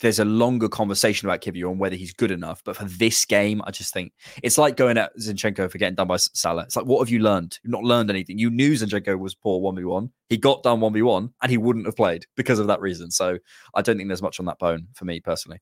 there's 0.00 0.18
a 0.18 0.24
longer 0.24 0.68
conversation 0.68 1.28
about 1.28 1.40
Kiwior 1.40 1.70
and 1.70 1.80
whether 1.80 1.96
he's 1.96 2.12
good 2.12 2.30
enough. 2.30 2.62
But 2.64 2.76
for 2.76 2.84
this 2.84 3.24
game, 3.24 3.60
I 3.64 3.70
just 3.70 3.92
think 3.92 4.12
it's 4.42 4.58
like 4.58 4.76
going 4.76 4.96
at 4.96 5.16
Zinchenko 5.18 5.70
for 5.70 5.78
getting 5.78 5.96
done 5.96 6.06
by 6.06 6.16
Salah. 6.16 6.62
It's 6.62 6.76
like, 6.76 6.86
what 6.86 7.00
have 7.00 7.10
you 7.10 7.18
learned? 7.20 7.58
You've 7.62 7.72
not 7.72 7.82
learned 7.82 8.10
anything. 8.10 8.38
You 8.38 8.50
knew 8.50 8.72
Zinchenko 8.72 9.18
was 9.18 9.34
poor 9.34 9.60
1v1. 9.60 10.10
He 10.28 10.36
got 10.36 10.62
done 10.62 10.80
1v1 10.80 11.32
and 11.42 11.50
he 11.50 11.58
wouldn't 11.58 11.86
have 11.86 11.96
played 11.96 12.26
because 12.36 12.58
of 12.58 12.68
that 12.68 12.80
reason. 12.80 13.10
So 13.10 13.38
I 13.74 13.82
don't 13.82 13.96
think 13.96 14.08
there's 14.08 14.22
much 14.22 14.38
on 14.38 14.46
that 14.46 14.58
bone 14.58 14.88
for 14.94 15.04
me 15.04 15.20
personally. 15.20 15.58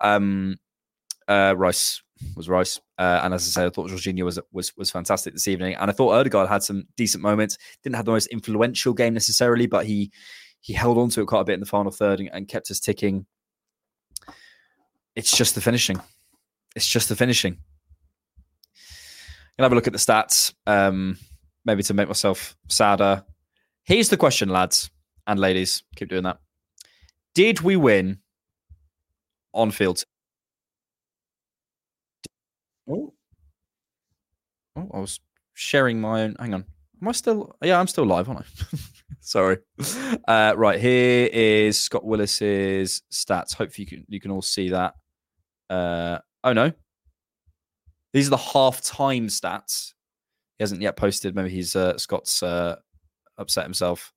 Um, 0.00 0.56
uh, 1.26 1.54
Rice 1.56 2.02
was 2.36 2.48
Rice. 2.48 2.80
Uh, 2.98 3.20
and 3.22 3.34
as 3.34 3.42
I 3.42 3.50
said, 3.50 3.66
I 3.66 3.70
thought 3.70 3.90
Jorginho 3.90 4.24
was 4.24 4.38
was 4.52 4.76
was 4.76 4.90
fantastic 4.90 5.34
this 5.34 5.48
evening, 5.48 5.74
and 5.74 5.90
I 5.90 5.92
thought 5.92 6.14
Odegaard 6.14 6.48
had 6.48 6.62
some 6.62 6.84
decent 6.96 7.22
moments. 7.22 7.58
Didn't 7.82 7.96
have 7.96 8.04
the 8.04 8.12
most 8.12 8.26
influential 8.28 8.94
game 8.94 9.14
necessarily, 9.14 9.66
but 9.66 9.86
he 9.86 10.10
he 10.60 10.72
held 10.72 10.98
on 10.98 11.08
to 11.10 11.22
it 11.22 11.26
quite 11.26 11.40
a 11.40 11.44
bit 11.44 11.54
in 11.54 11.60
the 11.60 11.66
final 11.66 11.92
third 11.92 12.20
and, 12.20 12.30
and 12.32 12.48
kept 12.48 12.70
us 12.70 12.80
ticking. 12.80 13.26
It's 15.14 15.36
just 15.36 15.54
the 15.54 15.60
finishing. 15.60 16.00
It's 16.76 16.86
just 16.86 17.08
the 17.08 17.16
finishing. 17.16 17.58
Gonna 19.56 19.64
have 19.66 19.72
a 19.72 19.74
look 19.74 19.88
at 19.88 19.92
the 19.92 19.98
stats, 19.98 20.54
um, 20.66 21.18
maybe 21.64 21.82
to 21.82 21.94
make 21.94 22.08
myself 22.08 22.56
sadder. 22.68 23.24
Here's 23.84 24.08
the 24.08 24.16
question, 24.16 24.48
lads 24.48 24.90
and 25.26 25.40
ladies. 25.40 25.82
Keep 25.96 26.10
doing 26.10 26.22
that. 26.24 26.38
Did 27.34 27.60
we 27.60 27.76
win 27.76 28.18
on 29.52 29.70
field? 29.70 30.04
Oh, 32.88 33.12
oh, 34.76 34.88
I 34.94 34.98
was 34.98 35.20
sharing 35.54 36.00
my 36.00 36.22
own. 36.22 36.36
Hang 36.38 36.54
on. 36.54 36.64
Am 37.00 37.08
I 37.08 37.12
still? 37.12 37.54
Yeah, 37.62 37.78
I'm 37.78 37.86
still 37.86 38.06
live, 38.06 38.28
aren't 38.28 38.40
I? 38.40 38.78
Sorry. 39.20 39.58
Uh, 40.26 40.54
right 40.56 40.80
here 40.80 41.28
is 41.32 41.78
Scott 41.78 42.04
Willis's 42.04 43.02
stats. 43.12 43.54
Hopefully 43.54 43.84
you 43.84 43.86
can 43.86 44.04
you 44.08 44.20
can 44.20 44.30
all 44.30 44.42
see 44.42 44.70
that. 44.70 44.94
Uh, 45.68 46.18
oh 46.44 46.52
no, 46.52 46.72
these 48.12 48.26
are 48.26 48.30
the 48.30 48.36
half 48.36 48.82
time 48.82 49.28
stats. 49.28 49.92
He 50.58 50.62
hasn't 50.62 50.80
yet 50.80 50.96
posted. 50.96 51.34
Maybe 51.34 51.50
he's 51.50 51.76
uh, 51.76 51.98
Scott's 51.98 52.42
uh, 52.42 52.76
upset 53.36 53.64
himself. 53.64 54.12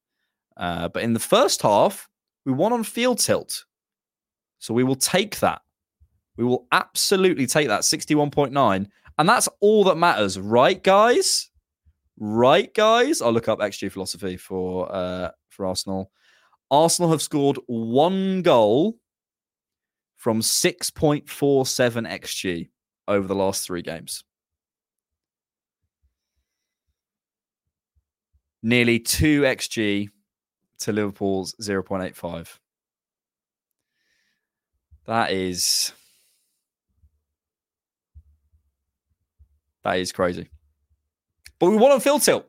Uh, 0.57 0.87
but 0.87 1.03
in 1.03 1.13
the 1.13 1.19
first 1.19 1.61
half, 1.61 2.09
we 2.45 2.51
won 2.51 2.73
on 2.73 2.83
field 2.83 3.19
tilt, 3.19 3.65
so 4.59 4.73
we 4.73 4.83
will 4.83 4.95
take 4.95 5.39
that. 5.39 5.61
We 6.37 6.43
will 6.43 6.67
absolutely 6.71 7.45
take 7.45 7.67
that 7.67 7.81
61.9. 7.81 8.87
And 9.17 9.29
that's 9.29 9.49
all 9.59 9.83
that 9.85 9.97
matters, 9.97 10.39
right, 10.39 10.81
guys? 10.81 11.49
Right, 12.17 12.73
guys? 12.73 13.21
I'll 13.21 13.31
look 13.31 13.47
up 13.47 13.59
XG 13.59 13.91
philosophy 13.91 14.37
for 14.37 14.93
uh, 14.93 15.31
for 15.49 15.65
Arsenal. 15.65 16.11
Arsenal 16.69 17.11
have 17.11 17.21
scored 17.21 17.57
one 17.67 18.41
goal 18.41 18.97
from 20.17 20.39
6.47 20.39 21.25
XG 21.25 22.69
over 23.07 23.27
the 23.27 23.35
last 23.35 23.65
three 23.65 23.81
games. 23.81 24.23
Nearly 28.63 28.99
2 28.99 29.41
XG 29.41 30.09
to 30.79 30.91
Liverpool's 30.91 31.55
0.85. 31.59 32.59
That 35.07 35.31
is 35.31 35.91
That 39.83 39.99
is 39.99 40.11
crazy. 40.11 40.49
But 41.59 41.69
we 41.69 41.77
won 41.77 41.91
on 41.91 41.99
field 41.99 42.21
tilt. 42.21 42.47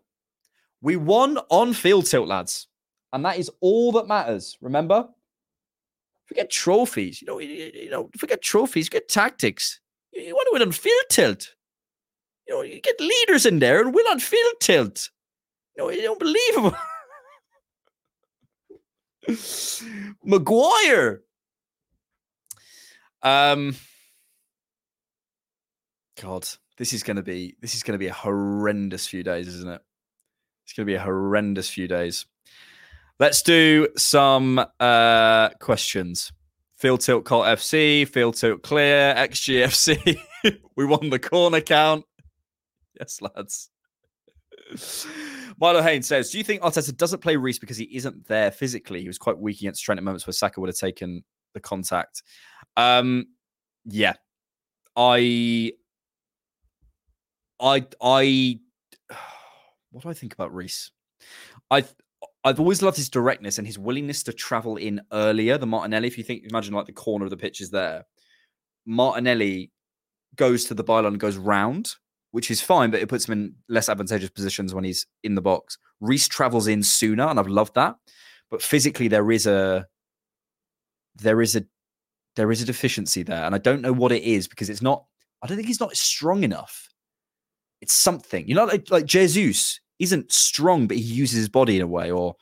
We 0.80 0.96
won 0.96 1.38
on 1.48 1.72
field 1.72 2.06
tilt, 2.06 2.28
lads. 2.28 2.66
And 3.12 3.24
that 3.24 3.38
is 3.38 3.50
all 3.60 3.92
that 3.92 4.08
matters. 4.08 4.56
Remember? 4.60 5.08
Forget 6.26 6.50
trophies. 6.50 7.20
You 7.20 7.26
know, 7.26 7.38
you, 7.38 7.70
you 7.74 7.90
know, 7.90 8.10
forget 8.16 8.42
trophies, 8.42 8.88
get 8.88 9.08
tactics. 9.08 9.80
You, 10.12 10.22
you 10.22 10.34
want 10.34 10.46
to 10.46 10.52
win 10.54 10.62
on 10.62 10.72
field 10.72 11.04
tilt. 11.10 11.54
You 12.48 12.54
know, 12.54 12.62
you 12.62 12.80
get 12.80 13.00
leaders 13.00 13.46
in 13.46 13.58
there 13.58 13.80
and 13.80 13.94
win 13.94 14.06
on 14.06 14.18
field 14.18 14.54
tilt. 14.60 15.10
You 15.76 15.84
know, 15.84 15.88
it's 15.88 16.08
unbelievable. 16.08 16.76
Maguire. 20.24 21.22
Um 23.22 23.76
God 26.20 26.48
this 26.82 26.92
is 26.92 27.04
going 27.04 27.16
to 27.16 27.22
be 27.22 27.54
this 27.60 27.76
is 27.76 27.84
going 27.84 27.92
to 27.92 27.98
be 27.98 28.08
a 28.08 28.12
horrendous 28.12 29.06
few 29.06 29.22
days, 29.22 29.46
isn't 29.46 29.70
it? 29.70 29.80
It's 30.64 30.72
going 30.72 30.84
to 30.84 30.90
be 30.90 30.96
a 30.96 31.00
horrendous 31.00 31.70
few 31.70 31.86
days. 31.86 32.26
Let's 33.20 33.40
do 33.42 33.86
some 33.96 34.58
uh, 34.80 35.50
questions. 35.60 36.32
Field 36.74 37.00
tilt 37.00 37.24
Colt 37.24 37.46
FC, 37.46 38.08
field 38.08 38.34
tilt 38.34 38.64
clear, 38.64 39.14
XGFC. 39.16 40.18
we 40.76 40.84
won 40.84 41.08
the 41.08 41.20
corner 41.20 41.60
count. 41.60 42.04
Yes, 42.98 43.20
lads. 43.22 43.70
Milo 45.60 45.82
Haynes 45.82 46.08
says, 46.08 46.30
"Do 46.30 46.38
you 46.38 46.42
think 46.42 46.62
Arteta 46.62 46.96
doesn't 46.96 47.20
play 47.20 47.36
Reiss 47.36 47.60
because 47.60 47.76
he 47.76 47.84
isn't 47.96 48.26
there 48.26 48.50
physically? 48.50 49.02
He 49.02 49.06
was 49.06 49.18
quite 49.18 49.38
weak 49.38 49.60
against 49.60 49.84
Trent 49.84 49.98
at 49.98 50.04
moments 50.04 50.26
where 50.26 50.34
Saka 50.34 50.60
would 50.60 50.68
have 50.68 50.76
taken 50.76 51.22
the 51.54 51.60
contact." 51.60 52.24
Um, 52.76 53.26
yeah, 53.84 54.14
I, 54.96 55.74
I, 57.62 57.86
I. 58.02 58.58
What 59.90 60.04
do 60.04 60.08
I 60.08 60.14
think 60.14 60.32
about 60.32 60.54
Reiss? 60.54 60.90
I 61.70 61.84
I've 62.44 62.58
always 62.58 62.82
loved 62.82 62.96
his 62.96 63.08
directness 63.08 63.58
and 63.58 63.66
his 63.66 63.78
willingness 63.78 64.22
to 64.24 64.32
travel 64.32 64.76
in 64.76 65.00
earlier 65.12 65.58
than 65.58 65.68
Martinelli. 65.68 66.08
If 66.08 66.18
you 66.18 66.24
think, 66.24 66.44
imagine 66.48 66.74
like 66.74 66.86
the 66.86 66.92
corner 66.92 67.24
of 67.24 67.30
the 67.30 67.36
pitch 67.36 67.60
is 67.60 67.70
there. 67.70 68.04
Martinelli 68.84 69.70
goes 70.34 70.64
to 70.64 70.74
the 70.74 70.82
byline 70.82 71.08
and 71.08 71.20
goes 71.20 71.36
round, 71.36 71.94
which 72.32 72.50
is 72.50 72.60
fine, 72.60 72.90
but 72.90 73.00
it 73.00 73.08
puts 73.08 73.28
him 73.28 73.32
in 73.32 73.54
less 73.68 73.88
advantageous 73.88 74.30
positions 74.30 74.74
when 74.74 74.82
he's 74.82 75.06
in 75.22 75.34
the 75.34 75.40
box. 75.40 75.78
Reiss 76.00 76.26
travels 76.26 76.66
in 76.66 76.82
sooner, 76.82 77.28
and 77.28 77.38
I've 77.38 77.46
loved 77.46 77.74
that. 77.74 77.96
But 78.50 78.62
physically, 78.62 79.08
there 79.08 79.30
is 79.30 79.46
a 79.46 79.86
there 81.16 81.42
is 81.42 81.54
a 81.54 81.64
there 82.34 82.50
is 82.50 82.60
a 82.60 82.66
deficiency 82.66 83.22
there, 83.22 83.44
and 83.44 83.54
I 83.54 83.58
don't 83.58 83.82
know 83.82 83.92
what 83.92 84.10
it 84.10 84.22
is 84.22 84.48
because 84.48 84.68
it's 84.68 84.82
not. 84.82 85.04
I 85.42 85.46
don't 85.46 85.56
think 85.56 85.68
he's 85.68 85.80
not 85.80 85.96
strong 85.96 86.42
enough. 86.44 86.88
It's 87.82 87.94
something, 87.94 88.48
you 88.48 88.54
know, 88.54 88.64
like, 88.64 88.90
like 88.90 89.04
Jesus 89.04 89.80
isn't 89.98 90.32
strong, 90.32 90.86
but 90.86 90.96
he 90.96 91.02
uses 91.02 91.36
his 91.36 91.48
body 91.48 91.76
in 91.76 91.82
a 91.82 91.86
way, 91.86 92.10
or 92.10 92.36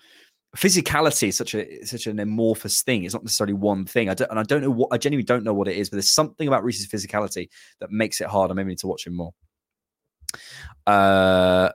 physicality 0.56 1.28
is 1.28 1.36
such 1.36 1.54
a 1.54 1.84
such 1.84 2.06
an 2.06 2.20
amorphous 2.20 2.82
thing. 2.82 3.04
It's 3.04 3.14
not 3.14 3.24
necessarily 3.24 3.54
one 3.54 3.84
thing. 3.84 4.08
I 4.08 4.14
don't, 4.14 4.30
and 4.30 4.38
I 4.38 4.42
don't 4.42 4.62
know 4.62 4.70
what 4.70 4.90
I 4.92 4.98
genuinely 4.98 5.24
don't 5.24 5.44
know 5.44 5.54
what 5.54 5.68
it 5.68 5.76
is, 5.76 5.90
but 5.90 5.96
there's 5.96 6.10
something 6.10 6.46
about 6.46 6.62
Reiss's 6.62 6.86
physicality 6.86 7.48
that 7.80 7.90
makes 7.90 8.20
it 8.20 8.28
hard. 8.28 8.50
I 8.50 8.54
maybe 8.54 8.68
need 8.68 8.78
to 8.78 8.86
watch 8.86 9.06
him 9.06 9.16
more. 9.16 9.32
Uh, 10.86 11.70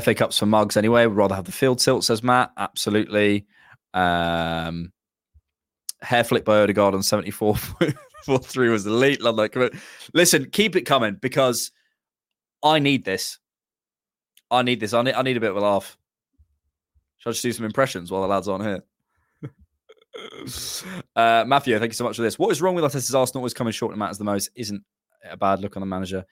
FA 0.00 0.14
Cups 0.14 0.38
for 0.38 0.46
mugs 0.46 0.76
anyway. 0.76 1.06
We'd 1.06 1.16
rather 1.16 1.34
have 1.34 1.44
the 1.44 1.52
field 1.52 1.78
tilt, 1.78 2.04
says 2.04 2.22
Matt. 2.22 2.52
Absolutely. 2.56 3.46
Um, 3.94 4.92
hair 6.02 6.24
flip 6.24 6.44
by 6.44 6.60
Odegaard 6.60 6.94
on 6.94 7.02
74 7.02 7.56
three 8.42 8.68
was 8.68 8.86
elite. 8.86 9.20
Love 9.22 9.36
that. 9.36 9.80
Listen, 10.12 10.50
keep 10.50 10.76
it 10.76 10.82
coming 10.82 11.16
because 11.20 11.70
I 12.64 12.78
need 12.78 13.04
this. 13.04 13.38
I 14.50 14.62
need 14.62 14.80
this. 14.80 14.94
I 14.94 15.02
need, 15.02 15.14
I 15.14 15.22
need 15.22 15.36
a 15.36 15.40
bit 15.40 15.50
of 15.50 15.56
a 15.56 15.60
laugh. 15.60 15.96
Shall 17.18 17.30
I 17.30 17.32
just 17.34 17.42
do 17.42 17.52
some 17.52 17.66
impressions 17.66 18.10
while 18.10 18.22
the 18.22 18.28
lads 18.28 18.48
aren't 18.48 18.64
here? 18.64 18.82
uh, 21.16 21.44
Matthew, 21.46 21.78
thank 21.78 21.90
you 21.90 21.94
so 21.94 22.04
much 22.04 22.16
for 22.16 22.22
this. 22.22 22.38
What 22.38 22.50
is 22.50 22.62
wrong 22.62 22.74
with 22.74 22.84
Arteta's 22.84 23.14
Arsenal 23.14 23.40
always 23.40 23.54
coming 23.54 23.72
short 23.72 23.92
in 23.92 23.98
matters 23.98 24.18
the 24.18 24.24
most? 24.24 24.50
Isn't 24.54 24.82
a 25.30 25.36
bad 25.36 25.60
look 25.60 25.76
on 25.76 25.80
the 25.80 25.86
manager? 25.86 26.24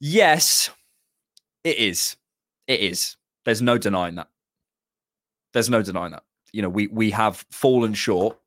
Yes, 0.00 0.70
it 1.64 1.78
is. 1.78 2.16
It 2.66 2.80
is. 2.80 3.16
There's 3.44 3.62
no 3.62 3.78
denying 3.78 4.16
that. 4.16 4.28
There's 5.52 5.70
no 5.70 5.82
denying 5.82 6.12
that. 6.12 6.24
You 6.52 6.62
know, 6.62 6.68
we 6.68 6.86
we 6.88 7.10
have 7.10 7.44
fallen 7.50 7.94
short 7.94 8.38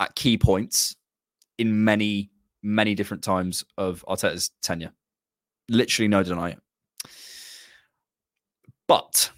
at 0.00 0.14
key 0.14 0.38
points 0.38 0.96
in 1.58 1.84
many, 1.84 2.30
many 2.62 2.94
different 2.94 3.22
times 3.22 3.64
of 3.78 4.04
Arteta's 4.08 4.50
tenure. 4.62 4.92
Literally 5.68 6.08
no 6.08 6.22
denying 6.22 6.54
it. 6.54 7.10
But 8.86 9.30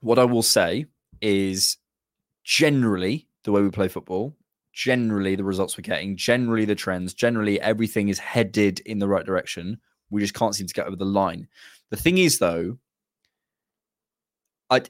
what 0.00 0.18
I 0.18 0.24
will 0.24 0.42
say 0.42 0.86
is 1.20 1.76
generally 2.44 3.26
the 3.44 3.52
way 3.52 3.62
we 3.62 3.70
play 3.70 3.88
football, 3.88 4.36
generally 4.72 5.34
the 5.34 5.44
results 5.44 5.76
we're 5.76 5.82
getting, 5.82 6.16
generally 6.16 6.64
the 6.64 6.74
trends, 6.74 7.14
generally 7.14 7.60
everything 7.60 8.08
is 8.08 8.18
headed 8.18 8.80
in 8.80 9.00
the 9.00 9.08
right 9.08 9.26
direction. 9.26 9.80
We 10.10 10.20
just 10.20 10.34
can't 10.34 10.54
seem 10.54 10.66
to 10.66 10.74
get 10.74 10.86
over 10.86 10.96
the 10.96 11.04
line. 11.04 11.48
The 11.90 11.96
thing 11.96 12.18
is, 12.18 12.38
though, 12.38 12.78
I, 14.70 14.82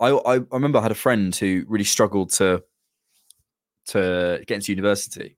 I, 0.00 0.10
I 0.10 0.40
remember 0.50 0.78
I 0.78 0.82
had 0.82 0.90
a 0.90 0.96
friend 0.96 1.34
who 1.34 1.64
really 1.68 1.84
struggled 1.84 2.30
to 2.34 2.62
to 3.88 4.42
get 4.48 4.56
into 4.56 4.72
university, 4.72 5.36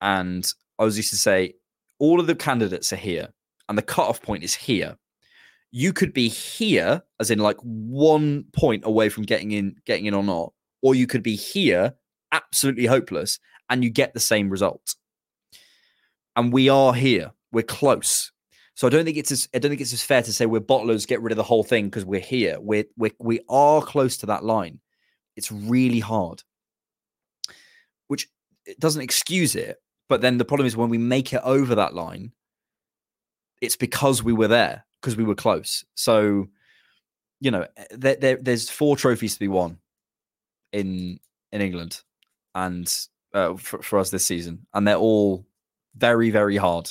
and 0.00 0.50
I 0.78 0.84
was 0.84 0.96
used 0.96 1.10
to 1.10 1.16
say 1.16 1.54
all 1.98 2.20
of 2.20 2.26
the 2.26 2.34
candidates 2.34 2.92
are 2.92 2.96
here, 2.96 3.28
and 3.68 3.76
the 3.76 3.82
cutoff 3.82 4.22
point 4.22 4.44
is 4.44 4.54
here 4.54 4.96
you 5.76 5.92
could 5.92 6.14
be 6.14 6.28
here, 6.28 7.02
as 7.20 7.30
in 7.30 7.38
like 7.38 7.58
one 7.60 8.44
point 8.52 8.84
away 8.86 9.10
from 9.10 9.24
getting 9.24 9.50
in, 9.52 9.76
getting 9.84 10.06
in 10.06 10.14
or 10.14 10.22
not, 10.22 10.54
or 10.80 10.94
you 10.94 11.06
could 11.06 11.22
be 11.22 11.36
here, 11.36 11.92
absolutely 12.32 12.86
hopeless, 12.86 13.38
and 13.68 13.84
you 13.84 13.90
get 13.90 14.14
the 14.14 14.20
same 14.20 14.48
result. 14.48 14.94
And 16.34 16.50
we 16.50 16.70
are 16.70 16.94
here. 16.94 17.32
We're 17.52 17.62
close. 17.62 18.32
So 18.74 18.86
I 18.86 18.90
don't 18.90 19.04
think 19.04 19.18
it's 19.18 19.30
as 19.30 19.48
I 19.54 19.58
don't 19.58 19.70
think 19.70 19.82
it's 19.82 19.92
as 19.92 20.02
fair 20.02 20.22
to 20.22 20.32
say 20.32 20.46
we're 20.46 20.60
bottlers, 20.60 21.06
get 21.06 21.20
rid 21.20 21.32
of 21.32 21.36
the 21.36 21.42
whole 21.42 21.62
thing 21.62 21.86
because 21.86 22.06
we're 22.06 22.20
here. 22.20 22.58
We're 22.58 22.84
we're 22.96 23.12
we 23.18 23.40
are 23.50 23.82
close 23.82 24.16
to 24.18 24.26
that 24.26 24.44
line. 24.44 24.80
It's 25.36 25.52
really 25.52 26.00
hard, 26.00 26.42
which 28.08 28.28
it 28.64 28.80
doesn't 28.80 29.02
excuse 29.02 29.54
it. 29.54 29.76
But 30.08 30.22
then 30.22 30.38
the 30.38 30.44
problem 30.46 30.66
is 30.66 30.74
when 30.74 30.88
we 30.88 30.96
make 30.96 31.34
it 31.34 31.42
over 31.42 31.74
that 31.74 31.94
line, 31.94 32.32
it's 33.66 33.76
because 33.76 34.22
we 34.22 34.32
were 34.32 34.48
there 34.48 34.84
because 35.00 35.16
we 35.16 35.24
were 35.24 35.34
close. 35.34 35.84
So, 35.94 36.48
you 37.40 37.50
know, 37.50 37.66
eh, 37.76 37.84
there, 37.90 38.16
there, 38.16 38.36
there's 38.40 38.70
four 38.70 38.96
trophies 38.96 39.34
to 39.34 39.40
be 39.40 39.48
won 39.48 39.78
in 40.72 41.18
in 41.52 41.60
England, 41.60 42.02
and 42.54 42.92
uh, 43.34 43.54
for, 43.56 43.82
for 43.82 43.98
us 43.98 44.10
this 44.10 44.24
season, 44.24 44.66
and 44.72 44.86
they're 44.86 44.96
all 44.96 45.44
very 45.96 46.30
very 46.30 46.56
hard, 46.56 46.90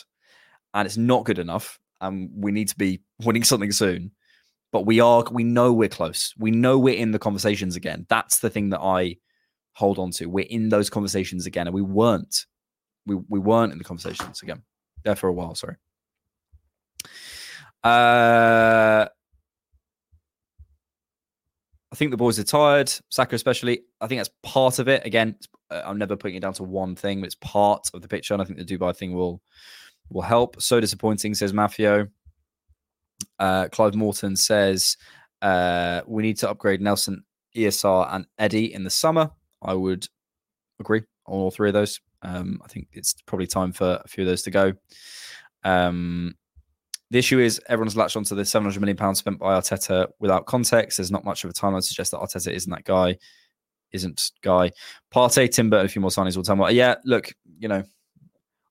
and 0.73 0.85
it's 0.85 0.97
not 0.97 1.25
good 1.25 1.39
enough, 1.39 1.79
and 2.01 2.29
we 2.35 2.51
need 2.51 2.67
to 2.67 2.77
be 2.77 3.01
winning 3.23 3.43
something 3.43 3.71
soon. 3.71 4.11
But 4.71 4.85
we 4.85 4.99
are, 4.99 5.23
we 5.31 5.45
know 5.45 5.71
we're 5.71 5.87
close. 5.87 6.33
We 6.37 6.51
know 6.51 6.77
we're 6.77 6.97
in 6.97 7.11
the 7.11 7.19
conversations 7.19 7.77
again. 7.77 8.05
That's 8.09 8.39
the 8.39 8.49
thing 8.49 8.71
that 8.71 8.81
I 8.81 9.15
hold 9.71 9.99
on 9.99 10.11
to. 10.11 10.25
We're 10.25 10.47
in 10.49 10.67
those 10.67 10.89
conversations 10.89 11.45
again, 11.45 11.67
and 11.67 11.73
we 11.73 11.81
weren't. 11.81 12.45
We 13.05 13.15
we 13.29 13.39
weren't 13.39 13.71
in 13.71 13.77
the 13.77 13.85
conversations 13.85 14.41
again 14.41 14.63
there 15.05 15.15
for 15.15 15.29
a 15.29 15.33
while. 15.33 15.55
Sorry. 15.55 15.77
Uh, 17.83 19.07
I 21.91 21.95
think 21.95 22.11
the 22.11 22.17
boys 22.17 22.39
are 22.39 22.43
tired, 22.43 22.91
Saka 23.09 23.35
especially. 23.35 23.83
I 24.01 24.07
think 24.07 24.19
that's 24.19 24.31
part 24.43 24.79
of 24.79 24.87
it. 24.87 25.05
Again, 25.05 25.35
uh, 25.69 25.81
I'm 25.85 25.97
never 25.97 26.15
putting 26.15 26.35
it 26.35 26.41
down 26.41 26.53
to 26.53 26.63
one 26.63 26.95
thing, 26.95 27.21
but 27.21 27.27
it's 27.27 27.35
part 27.35 27.89
of 27.93 28.01
the 28.01 28.07
picture. 28.07 28.33
And 28.33 28.41
I 28.41 28.45
think 28.45 28.59
the 28.59 28.65
Dubai 28.65 28.95
thing 28.95 29.13
will 29.13 29.41
will 30.09 30.21
help. 30.21 30.61
So 30.61 30.79
disappointing, 30.79 31.33
says 31.35 31.53
Mafio. 31.53 32.09
Uh, 33.39 33.67
Clive 33.71 33.95
Morton 33.95 34.35
says 34.35 34.97
uh, 35.41 36.01
we 36.05 36.23
need 36.23 36.37
to 36.37 36.49
upgrade 36.49 36.81
Nelson, 36.81 37.23
ESR, 37.55 38.13
and 38.13 38.25
Eddie 38.37 38.73
in 38.73 38.83
the 38.83 38.89
summer. 38.89 39.31
I 39.61 39.73
would 39.73 40.07
agree 40.79 41.03
on 41.27 41.39
all 41.39 41.51
three 41.51 41.69
of 41.69 41.73
those. 41.73 41.99
Um, 42.21 42.61
I 42.63 42.67
think 42.67 42.87
it's 42.93 43.13
probably 43.25 43.47
time 43.47 43.71
for 43.71 44.01
a 44.03 44.07
few 44.07 44.23
of 44.23 44.27
those 44.27 44.41
to 44.43 44.51
go. 44.51 44.73
Um, 45.63 46.35
the 47.11 47.19
issue 47.19 47.39
is 47.39 47.61
everyone's 47.67 47.95
latched 47.95 48.17
onto 48.17 48.35
the 48.35 48.45
700 48.45 48.79
million 48.79 48.97
pounds 48.97 49.19
spent 49.19 49.39
by 49.39 49.59
Arteta 49.59 50.07
without 50.19 50.45
context. 50.45 50.97
There's 50.97 51.11
not 51.11 51.23
much 51.23 51.43
of 51.43 51.49
a 51.49 51.53
timeline 51.53 51.77
to 51.77 51.81
suggest 51.83 52.11
that 52.11 52.19
Arteta 52.19 52.51
isn't 52.51 52.71
that 52.71 52.83
guy, 52.83 53.17
isn't 53.91 54.31
guy. 54.41 54.71
Partey, 55.13 55.49
Timber, 55.49 55.77
and 55.77 55.85
a 55.85 55.89
few 55.89 56.01
more 56.01 56.09
signings 56.09 56.35
will 56.35 56.43
tell 56.43 56.55
me. 56.55 56.73
Yeah, 56.73 56.95
look, 57.05 57.31
you 57.59 57.67
know, 57.67 57.83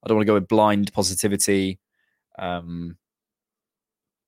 I 0.04 0.08
don't 0.08 0.16
want 0.16 0.26
to 0.26 0.30
go 0.30 0.34
with 0.34 0.48
blind 0.48 0.92
positivity, 0.92 1.78
um, 2.38 2.96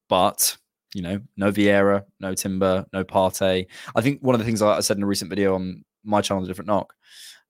but 0.08 0.56
you 0.94 1.02
know, 1.02 1.20
no 1.36 1.50
Vieira, 1.50 2.04
no 2.20 2.32
Timber, 2.34 2.86
no 2.92 3.04
Partey. 3.04 3.66
I 3.94 4.00
think 4.00 4.22
one 4.22 4.34
of 4.34 4.38
the 4.38 4.44
things 4.44 4.62
I 4.62 4.80
said 4.80 4.96
in 4.96 5.02
a 5.02 5.06
recent 5.06 5.28
video 5.28 5.54
on 5.54 5.84
my 6.04 6.20
channel, 6.20 6.42
The 6.42 6.48
Different 6.48 6.68
Knock, 6.68 6.94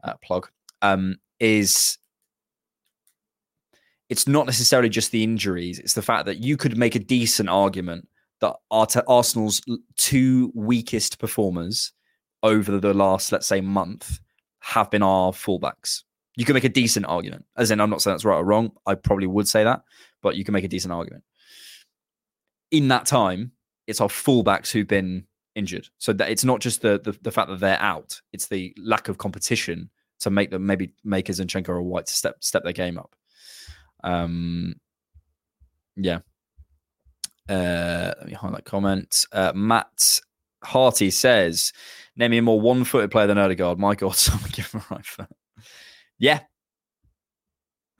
uh, 0.03 0.15
plug, 0.23 0.49
um, 0.83 1.17
is 1.39 1.99
it's 4.09 4.27
not 4.27 4.47
necessarily 4.47 4.89
just 4.89 5.11
the 5.11 5.23
injuries. 5.23 5.79
It's 5.79 5.95
the 5.95 6.03
fact 6.03 6.27
that 6.27 6.39
you 6.39 6.57
could 6.57 6.77
make 6.77 6.95
a 6.95 7.01
decent 7.01 7.49
argument 7.49 8.09
that 8.41 8.55
Arsenal's 8.71 9.63
two 9.97 10.53
weakest 10.55 11.19
performers 11.19 11.93
over 12.43 12.79
the 12.79 12.95
last, 12.95 13.33
let's 13.33 13.47
say, 13.47 13.61
month 13.61 14.21
have 14.61 14.91
been 14.91 15.03
our 15.03 15.33
fullbacks. 15.33 16.03
You 16.37 16.45
can 16.45 16.55
make 16.55 16.65
a 16.65 16.69
decent 16.69 17.07
argument. 17.07 17.45
As 17.57 17.71
in, 17.71 17.81
I'm 17.81 17.91
not 17.91 18.03
saying 18.03 18.15
that's 18.15 18.25
right 18.25 18.37
or 18.37 18.45
wrong. 18.45 18.73
I 18.87 18.95
probably 18.95 19.27
would 19.27 19.49
say 19.49 19.65
that, 19.65 19.83
but 20.23 20.37
you 20.37 20.45
can 20.45 20.53
make 20.53 20.65
a 20.65 20.69
decent 20.69 20.93
argument. 20.93 21.25
In 22.71 22.89
that 22.89 23.07
time, 23.07 23.53
it's 23.87 24.01
our 24.01 24.09
fullbacks 24.09 24.71
who've 24.71 24.87
been 24.87 25.25
injured. 25.55 25.89
So 25.99 26.13
that 26.13 26.31
it's 26.31 26.45
not 26.45 26.61
just 26.61 26.83
the, 26.83 27.01
the, 27.03 27.17
the 27.23 27.31
fact 27.31 27.49
that 27.49 27.61
they're 27.61 27.81
out; 27.81 28.21
it's 28.33 28.49
the 28.49 28.75
lack 28.77 29.09
of 29.09 29.19
competition 29.19 29.89
to 30.21 30.31
make 30.31 30.51
them 30.51 30.67
maybe 30.67 30.93
make 31.05 31.27
Zinchenko 31.27 31.71
or 31.71 31.83
White 31.83 32.07
to 32.07 32.13
step 32.13 32.37
step 32.41 32.65
their 32.65 32.73
game 32.73 32.99
up. 32.99 33.17
Um, 34.05 34.77
yeah. 35.97 36.21
Uh, 37.49 38.13
let 38.19 38.27
me 38.27 38.33
highlight 38.33 38.65
comment. 38.65 39.25
Uh, 39.33 39.53
Matt 39.55 40.21
Harty 40.65 41.11
says, 41.11 41.73
"Name 42.17 42.33
me 42.33 42.39
a 42.39 42.43
more 42.43 42.61
one-footed 42.61 43.11
player 43.11 43.27
than 43.27 43.39
Odegaard." 43.39 43.79
My 43.79 43.95
God, 43.95 44.15
someone 44.17 44.51
give 44.53 44.71
him 44.73 44.83
a 44.91 44.95
right 44.95 45.07
foot. 45.07 45.29
Yeah, 46.19 46.41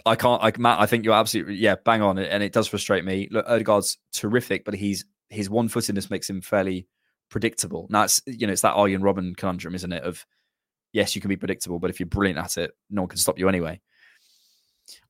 I 0.05 0.17
can't. 0.17 0.43
I, 0.43 0.53
Matt, 0.59 0.81
I 0.81 0.87
think 0.87 1.05
you're 1.05 1.15
absolutely 1.15 1.57
yeah, 1.57 1.77
bang 1.85 2.03
on, 2.03 2.19
and 2.19 2.43
it 2.43 2.53
does 2.53 2.69
frustrate 2.69 3.05
me. 3.05 3.29
Look, 3.31 3.47
Odegaard's 3.49 3.99
terrific, 4.13 4.65
but 4.65 4.75
he's 4.75 5.05
his 5.29 5.51
one 5.51 5.69
footedness 5.69 6.11
makes 6.11 6.31
him 6.31 6.41
fairly 6.41 6.87
predictable. 7.29 7.87
Now 7.91 8.05
it's 8.05 8.21
you 8.27 8.47
know 8.47 8.53
it's 8.53 8.63
that 8.63 8.75
Arjen 8.75 9.03
Robben 9.03 9.37
conundrum, 9.37 9.75
isn't 9.75 9.93
it? 9.93 10.03
Of 10.03 10.25
yes, 10.93 11.15
you 11.15 11.21
can 11.21 11.29
be 11.29 11.37
predictable, 11.37 11.79
but 11.79 11.91
if 11.91 11.99
you're 12.01 12.09
brilliant 12.09 12.39
at 12.39 12.57
it, 12.57 12.73
no 12.91 13.03
one 13.03 13.09
can 13.09 13.19
stop 13.19 13.39
you 13.39 13.49
anyway. 13.49 13.81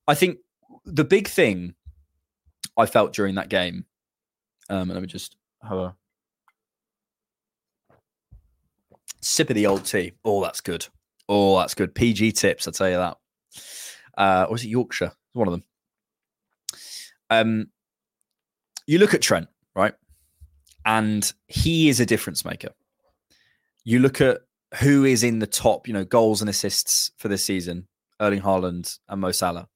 I 0.09 0.15
think 0.15 0.39
the 0.87 1.05
big 1.05 1.29
thing 1.29 1.75
I 2.77 2.87
felt 2.87 3.13
during 3.13 3.35
that 3.35 3.49
game, 3.49 3.85
um, 4.71 4.83
and 4.83 4.93
let 4.93 5.03
me 5.03 5.09
just 5.09 5.37
have 5.63 5.79
a 5.79 5.97
sip 9.21 9.51
of 9.51 9.57
the 9.57 9.67
old 9.67 9.85
tea. 9.85 10.13
Oh, 10.25 10.43
that's 10.43 10.61
good. 10.61 10.87
Oh, 11.29 11.59
that's 11.59 11.75
good. 11.75 11.95
PG 11.95 12.33
tips, 12.33 12.67
I'll 12.67 12.73
tell 12.73 12.89
you 12.89 12.97
that. 12.97 13.17
Uh, 14.17 14.47
or 14.49 14.57
is 14.57 14.65
it 14.65 14.69
Yorkshire? 14.69 15.13
One 15.33 15.49
of 15.49 15.53
them. 15.53 15.65
Um, 17.29 17.67
you 18.87 18.99
look 18.99 19.15
at 19.15 19.23
Trent, 19.23 19.49
right? 19.75 19.95
And 20.85 21.31
he 21.49 21.89
is 21.89 21.99
a 21.99 22.07
difference 22.07 22.45
maker. 22.45 22.71
You 23.85 23.99
look 23.99 24.21
at 24.21 24.39
who 24.81 25.05
is 25.05 25.25
in 25.25 25.41
the 25.41 25.47
top, 25.47 25.89
you 25.89 25.95
know, 25.95 26.05
goals 26.05 26.41
and 26.41 26.49
assists 26.49 27.11
for 27.19 27.29
this 27.29 27.45
season, 27.45 27.89
Erling 28.21 28.43
Haaland 28.43 28.99
and 29.09 29.21
Mo 29.21 29.33
Salah. 29.33 29.69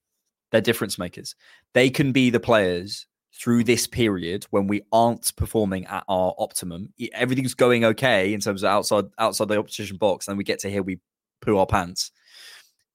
They're 0.51 0.61
difference 0.61 0.97
makers. 0.97 1.35
They 1.73 1.89
can 1.89 2.11
be 2.11 2.29
the 2.29 2.39
players 2.39 3.07
through 3.33 3.63
this 3.63 3.87
period 3.87 4.45
when 4.49 4.67
we 4.67 4.81
aren't 4.91 5.35
performing 5.35 5.85
at 5.85 6.03
our 6.07 6.33
optimum. 6.37 6.93
Everything's 7.13 7.53
going 7.53 7.85
okay 7.85 8.33
in 8.33 8.41
terms 8.41 8.63
of 8.63 8.69
outside 8.69 9.05
outside 9.17 9.47
the 9.47 9.57
opposition 9.57 9.97
box, 9.97 10.27
and 10.27 10.37
we 10.37 10.43
get 10.43 10.59
to 10.59 10.69
here 10.69 10.83
we 10.83 10.99
poo 11.41 11.57
our 11.57 11.65
pants. 11.65 12.11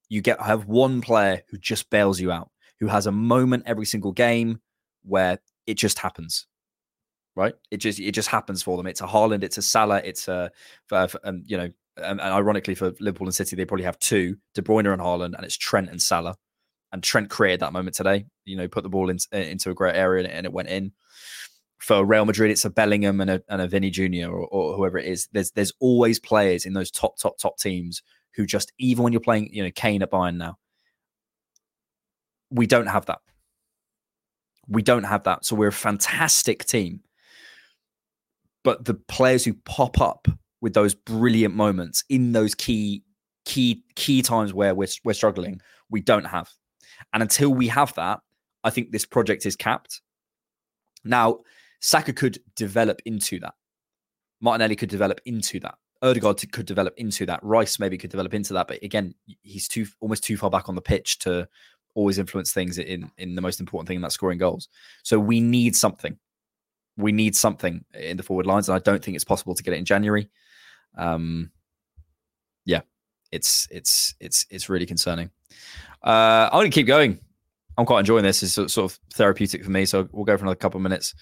You 0.09 0.21
get 0.21 0.41
have 0.41 0.67
one 0.67 1.01
player 1.01 1.43
who 1.51 1.59
just 1.59 1.91
bails 1.91 2.21
you 2.21 2.31
out, 2.31 2.51
who 2.79 2.87
has 2.87 3.07
a 3.07 3.13
moment 3.13 3.65
every 3.67 3.87
single 3.87 4.13
game 4.13 4.61
where 5.03 5.39
it 5.67 5.75
just 5.75 5.99
happens. 5.99 6.47
Right? 7.35 7.55
It 7.71 7.79
just 7.79 7.99
it 7.99 8.13
just 8.13 8.29
happens 8.29 8.63
for 8.63 8.77
them. 8.77 8.87
It's 8.87 9.01
a 9.01 9.07
Haaland, 9.07 9.43
it's 9.43 9.59
a 9.59 9.63
Salah, 9.63 10.03
it's 10.05 10.29
a 10.29 10.51
for, 10.87 11.09
um, 11.25 11.43
you 11.47 11.57
know, 11.57 11.71
and, 11.97 12.21
and 12.21 12.21
ironically 12.21 12.75
for 12.75 12.93
Liverpool 13.01 13.27
and 13.27 13.35
City, 13.35 13.57
they 13.57 13.65
probably 13.65 13.85
have 13.85 13.99
two: 13.99 14.37
De 14.55 14.63
Bruyne 14.63 14.93
and 14.93 15.03
Haaland, 15.03 15.35
and 15.35 15.45
it's 15.45 15.57
Trent 15.57 15.91
and 15.91 16.01
Salah 16.01 16.37
and 16.93 17.03
Trent 17.03 17.31
created 17.31 17.61
that 17.61 17.73
moment 17.73 17.97
today. 17.97 18.27
You 18.45 18.57
know, 18.57 18.69
put 18.69 18.83
the 18.83 18.89
ball 18.89 19.11
in, 19.11 19.19
uh, 19.33 19.39
into 19.39 19.71
a 19.71 19.75
great 19.75 19.97
area 19.97 20.29
and 20.29 20.47
it 20.47 20.53
went 20.53 20.69
in. 20.69 20.93
For 21.79 22.05
Real 22.05 22.25
Madrid, 22.25 22.51
it's 22.51 22.65
a 22.65 22.71
Bellingham 22.71 23.21
and 23.21 23.31
a, 23.31 23.43
and 23.49 23.61
a 23.61 23.69
Vini 23.69 23.91
Jr. 23.91 24.31
Or, 24.31 24.47
or, 24.47 24.77
whoever 24.77 24.99
it 24.99 25.07
is. 25.07 25.29
There's 25.33 25.51
there's 25.53 25.73
always 25.79 26.19
players 26.19 26.65
in 26.65 26.73
those 26.73 26.91
top 26.91 27.19
top 27.19 27.39
top 27.39 27.59
teams 27.59 28.03
who 28.35 28.47
just 28.47 28.73
even 28.79 29.05
when 29.05 29.13
you're 29.13 29.21
playing, 29.21 29.53
you 29.53 29.63
know, 29.63 29.71
Kane 29.71 30.03
at 30.03 30.11
Bayern 30.11 30.37
now, 30.37 30.59
we 32.51 32.67
don't 32.67 32.87
have 32.87 33.07
that. 33.07 33.19
We 34.69 34.83
don't 34.83 35.05
have 35.05 35.25
that. 35.25 35.45
So 35.45 35.55
we're 35.55 35.69
a 35.69 35.73
fantastic 35.73 36.65
team. 36.65 37.01
But 38.65 38.85
the 38.85 38.95
players 38.95 39.45
who 39.45 39.55
pop 39.55 40.01
up 40.01 40.29
with 40.61 40.75
those 40.75 40.95
brilliant 40.95 41.55
moments 41.55 42.05
in 42.09 42.33
those 42.33 42.55
key 42.55 43.05
key 43.45 43.85
key 43.95 44.23
times 44.23 44.53
where 44.53 44.75
we're 44.75 44.89
we're 45.05 45.13
struggling, 45.13 45.61
we 45.91 46.01
don't 46.01 46.25
have. 46.25 46.51
And 47.13 47.23
until 47.23 47.51
we 47.51 47.69
have 47.69 47.95
that, 47.95 48.21
I 48.65 48.71
think 48.71 48.91
this 48.91 49.07
project 49.07 49.47
is 49.47 49.57
capped. 49.57 50.01
Now, 51.05 51.41
Saka 51.81 52.13
could 52.13 52.39
develop 52.57 53.01
into 53.05 53.39
that. 53.41 53.55
Martinelli 54.41 54.77
could 54.77 54.89
develop 54.89 55.21
into 55.25 55.61
that. 55.61 55.77
Odegaard 56.03 56.53
could 56.53 56.67
develop 56.67 56.95
into 56.97 57.25
that. 57.27 57.43
Rice 57.43 57.79
maybe 57.79 57.97
could 57.97 58.11
develop 58.11 58.35
into 58.35 58.53
that. 58.55 58.69
But 58.69 58.83
again, 58.83 59.15
he's 59.43 59.69
too 59.69 59.87
almost 60.01 60.25
too 60.25 60.37
far 60.37 60.51
back 60.51 60.69
on 60.69 60.75
the 60.75 60.83
pitch 60.83 61.19
to 61.21 61.49
always 61.95 62.19
influence 62.19 62.53
things 62.53 62.79
in 62.79 63.11
in 63.19 63.35
the 63.35 63.41
most 63.41 63.61
important 63.61 63.89
thing, 63.89 63.97
and 63.97 64.05
that's 64.05 64.15
scoring 64.15 64.39
goals. 64.39 64.69
So 65.03 65.19
we 65.19 65.41
need 65.41 65.75
something. 65.75 66.19
We 66.97 67.13
need 67.13 67.35
something 67.35 67.85
in 67.95 68.17
the 68.17 68.23
forward 68.23 68.47
lines, 68.47 68.69
and 68.69 68.77
I 68.77 68.79
don't 68.79 69.03
think 69.03 69.15
it's 69.15 69.25
possible 69.25 69.55
to 69.55 69.63
get 69.63 69.75
it 69.75 69.79
in 69.79 69.85
January. 69.85 70.29
Um, 70.97 71.51
yeah, 72.65 72.83
it's 73.33 73.67
it's 73.71 74.15
it's 74.21 74.47
it's 74.51 74.69
really 74.69 74.87
concerning. 74.87 75.31
Uh, 76.03 76.49
I'm 76.53 76.59
going 76.59 76.71
to 76.71 76.75
keep 76.75 76.87
going. 76.87 77.19
I'm 77.79 77.87
quite 77.87 78.01
enjoying 78.01 78.25
this. 78.25 78.43
It's 78.43 78.53
sort 78.53 78.79
of 78.79 78.99
therapeutic 79.15 79.65
for 79.65 79.71
me. 79.71 79.85
So 79.85 80.09
we'll 80.13 80.25
go 80.25 80.37
for 80.37 80.45
another 80.45 80.57
couple 80.57 80.79
of 80.79 80.83
minutes. 80.83 81.15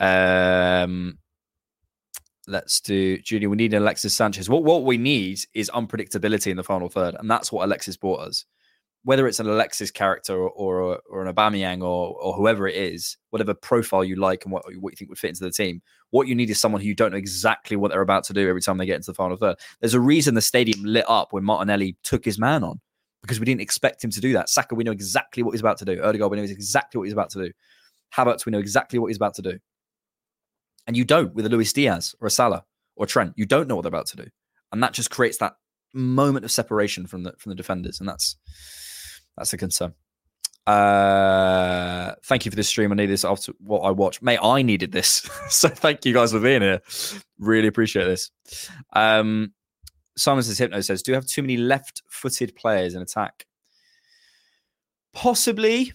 Um, 0.00 1.18
let's 2.48 2.80
do 2.80 3.18
Judy. 3.18 3.46
We 3.46 3.56
need 3.56 3.74
Alexis 3.74 4.14
Sanchez. 4.14 4.50
What 4.50 4.64
what 4.64 4.84
we 4.84 4.98
need 4.98 5.40
is 5.54 5.70
unpredictability 5.72 6.48
in 6.48 6.56
the 6.56 6.64
final 6.64 6.88
third, 6.88 7.14
and 7.18 7.30
that's 7.30 7.52
what 7.52 7.64
Alexis 7.64 7.96
brought 7.96 8.20
us 8.20 8.44
whether 9.04 9.26
it's 9.26 9.40
an 9.40 9.48
Alexis 9.48 9.90
character 9.90 10.34
or 10.36 10.50
or, 10.50 11.00
or 11.10 11.24
an 11.24 11.34
Aubameyang 11.34 11.80
or 11.80 12.16
or 12.20 12.32
whoever 12.34 12.68
it 12.68 12.76
is, 12.76 13.16
whatever 13.30 13.54
profile 13.54 14.04
you 14.04 14.16
like 14.16 14.44
and 14.44 14.52
what 14.52 14.64
what 14.80 14.92
you 14.92 14.96
think 14.96 15.10
would 15.10 15.18
fit 15.18 15.30
into 15.30 15.44
the 15.44 15.50
team, 15.50 15.82
what 16.10 16.28
you 16.28 16.34
need 16.34 16.50
is 16.50 16.60
someone 16.60 16.80
who 16.80 16.86
you 16.86 16.94
don't 16.94 17.12
know 17.12 17.16
exactly 17.16 17.76
what 17.76 17.90
they're 17.90 18.00
about 18.00 18.24
to 18.24 18.32
do 18.32 18.48
every 18.48 18.62
time 18.62 18.78
they 18.78 18.86
get 18.86 18.96
into 18.96 19.10
the 19.10 19.14
final 19.14 19.36
third. 19.36 19.56
There's 19.80 19.94
a 19.94 20.00
reason 20.00 20.34
the 20.34 20.40
stadium 20.40 20.84
lit 20.84 21.04
up 21.08 21.32
when 21.32 21.44
Martinelli 21.44 21.96
took 22.02 22.24
his 22.24 22.38
man 22.38 22.64
on 22.64 22.80
because 23.22 23.40
we 23.40 23.46
didn't 23.46 23.60
expect 23.60 24.02
him 24.02 24.10
to 24.10 24.20
do 24.20 24.32
that. 24.34 24.48
Saka, 24.48 24.74
we 24.74 24.84
know 24.84 24.92
exactly 24.92 25.42
what 25.42 25.52
he's 25.52 25.60
about 25.60 25.78
to 25.78 25.84
do. 25.84 26.02
Odegaard, 26.02 26.30
we 26.30 26.36
know 26.36 26.42
exactly 26.42 26.98
what 26.98 27.04
he's 27.04 27.12
about 27.12 27.30
to 27.30 27.46
do. 27.46 27.52
Havertz, 28.16 28.44
we 28.44 28.50
know 28.52 28.58
exactly 28.58 28.98
what 28.98 29.08
he's 29.08 29.16
about 29.16 29.34
to 29.34 29.42
do. 29.42 29.58
And 30.86 30.96
you 30.96 31.04
don't 31.04 31.34
with 31.34 31.46
a 31.46 31.48
Luis 31.48 31.72
Diaz 31.72 32.14
or 32.20 32.26
a 32.26 32.30
Salah 32.30 32.64
or 32.96 33.06
Trent. 33.06 33.32
You 33.36 33.46
don't 33.46 33.68
know 33.68 33.76
what 33.76 33.82
they're 33.82 33.88
about 33.88 34.06
to 34.08 34.16
do, 34.16 34.26
and 34.72 34.82
that 34.82 34.92
just 34.92 35.10
creates 35.10 35.38
that 35.38 35.54
moment 35.94 36.44
of 36.44 36.50
separation 36.50 37.06
from 37.06 37.22
the 37.22 37.34
from 37.38 37.50
the 37.50 37.56
defenders, 37.56 38.00
and 38.00 38.08
that's 38.08 38.36
that's 39.36 39.52
a 39.52 39.56
concern. 39.56 39.94
Uh, 40.66 42.14
thank 42.24 42.44
you 42.44 42.50
for 42.50 42.56
this 42.56 42.68
stream. 42.68 42.92
I 42.92 42.94
need 42.94 43.06
this 43.06 43.24
after 43.24 43.52
what 43.58 43.80
I 43.80 43.90
watched. 43.90 44.22
Mate, 44.22 44.38
I 44.42 44.62
needed 44.62 44.92
this. 44.92 45.28
so 45.48 45.68
thank 45.68 46.04
you 46.04 46.12
guys 46.12 46.32
for 46.32 46.40
being 46.40 46.62
here. 46.62 46.80
Really 47.38 47.68
appreciate 47.68 48.04
this. 48.04 48.30
Um, 48.92 49.52
Simon 50.16 50.42
says 50.42 50.58
Hypno 50.58 50.80
says, 50.80 51.02
Do 51.02 51.12
you 51.12 51.14
have 51.14 51.26
too 51.26 51.42
many 51.42 51.56
left 51.56 52.02
footed 52.08 52.54
players 52.54 52.94
in 52.94 53.02
attack? 53.02 53.46
Possibly. 55.12 55.92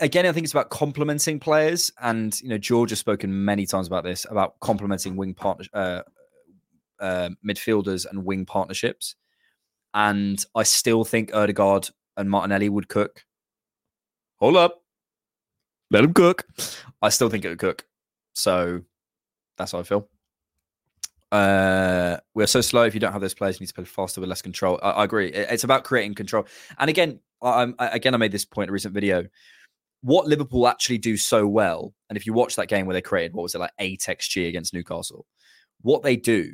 Again, 0.00 0.26
I 0.26 0.32
think 0.32 0.44
it's 0.44 0.52
about 0.52 0.70
complementing 0.70 1.40
players. 1.40 1.90
And, 2.00 2.38
you 2.42 2.48
know, 2.48 2.58
George 2.58 2.90
has 2.90 2.98
spoken 2.98 3.44
many 3.44 3.64
times 3.64 3.86
about 3.86 4.04
this, 4.04 4.26
about 4.28 4.60
complementing 4.60 5.16
wing 5.16 5.34
partner, 5.34 5.64
uh, 5.72 6.02
uh, 7.00 7.30
midfielders 7.46 8.06
and 8.08 8.24
wing 8.24 8.44
partnerships. 8.44 9.14
And 9.94 10.44
I 10.54 10.64
still 10.64 11.04
think 11.04 11.34
Odegaard 11.34 11.88
and 12.16 12.28
Martinelli 12.28 12.68
would 12.68 12.88
cook. 12.88 13.24
Hold 14.36 14.56
up. 14.56 14.82
Let 15.90 16.04
him 16.04 16.12
cook. 16.12 16.46
I 17.00 17.08
still 17.08 17.30
think 17.30 17.44
it 17.44 17.48
would 17.48 17.58
cook. 17.58 17.86
So 18.34 18.82
that's 19.56 19.72
how 19.72 19.78
I 19.78 19.84
feel. 19.84 20.08
Uh, 21.30 22.16
we're 22.34 22.46
so 22.46 22.60
slow. 22.60 22.84
If 22.84 22.94
you 22.94 23.00
don't 23.00 23.12
have 23.12 23.20
those 23.20 23.34
players, 23.34 23.56
you 23.56 23.64
need 23.64 23.68
to 23.68 23.74
play 23.74 23.84
faster 23.84 24.20
with 24.20 24.30
less 24.30 24.42
control. 24.42 24.78
I, 24.82 24.90
I 24.90 25.04
agree. 25.04 25.28
It's 25.28 25.64
about 25.64 25.84
creating 25.84 26.14
control. 26.14 26.46
And 26.78 26.88
again, 26.88 27.20
I, 27.42 27.72
I, 27.78 27.88
again, 27.88 28.14
I 28.14 28.18
made 28.18 28.32
this 28.32 28.44
point 28.44 28.66
in 28.66 28.70
a 28.70 28.72
recent 28.72 28.94
video. 28.94 29.24
What 30.02 30.26
Liverpool 30.26 30.68
actually 30.68 30.98
do 30.98 31.16
so 31.16 31.46
well, 31.46 31.92
and 32.08 32.16
if 32.16 32.24
you 32.24 32.32
watch 32.32 32.56
that 32.56 32.68
game 32.68 32.86
where 32.86 32.94
they 32.94 33.02
created 33.02 33.34
what 33.34 33.42
was 33.42 33.54
it 33.54 33.58
like 33.58 33.72
eight 33.80 34.06
xg 34.08 34.48
against 34.48 34.72
Newcastle, 34.72 35.26
what 35.82 36.02
they 36.02 36.16
do 36.16 36.52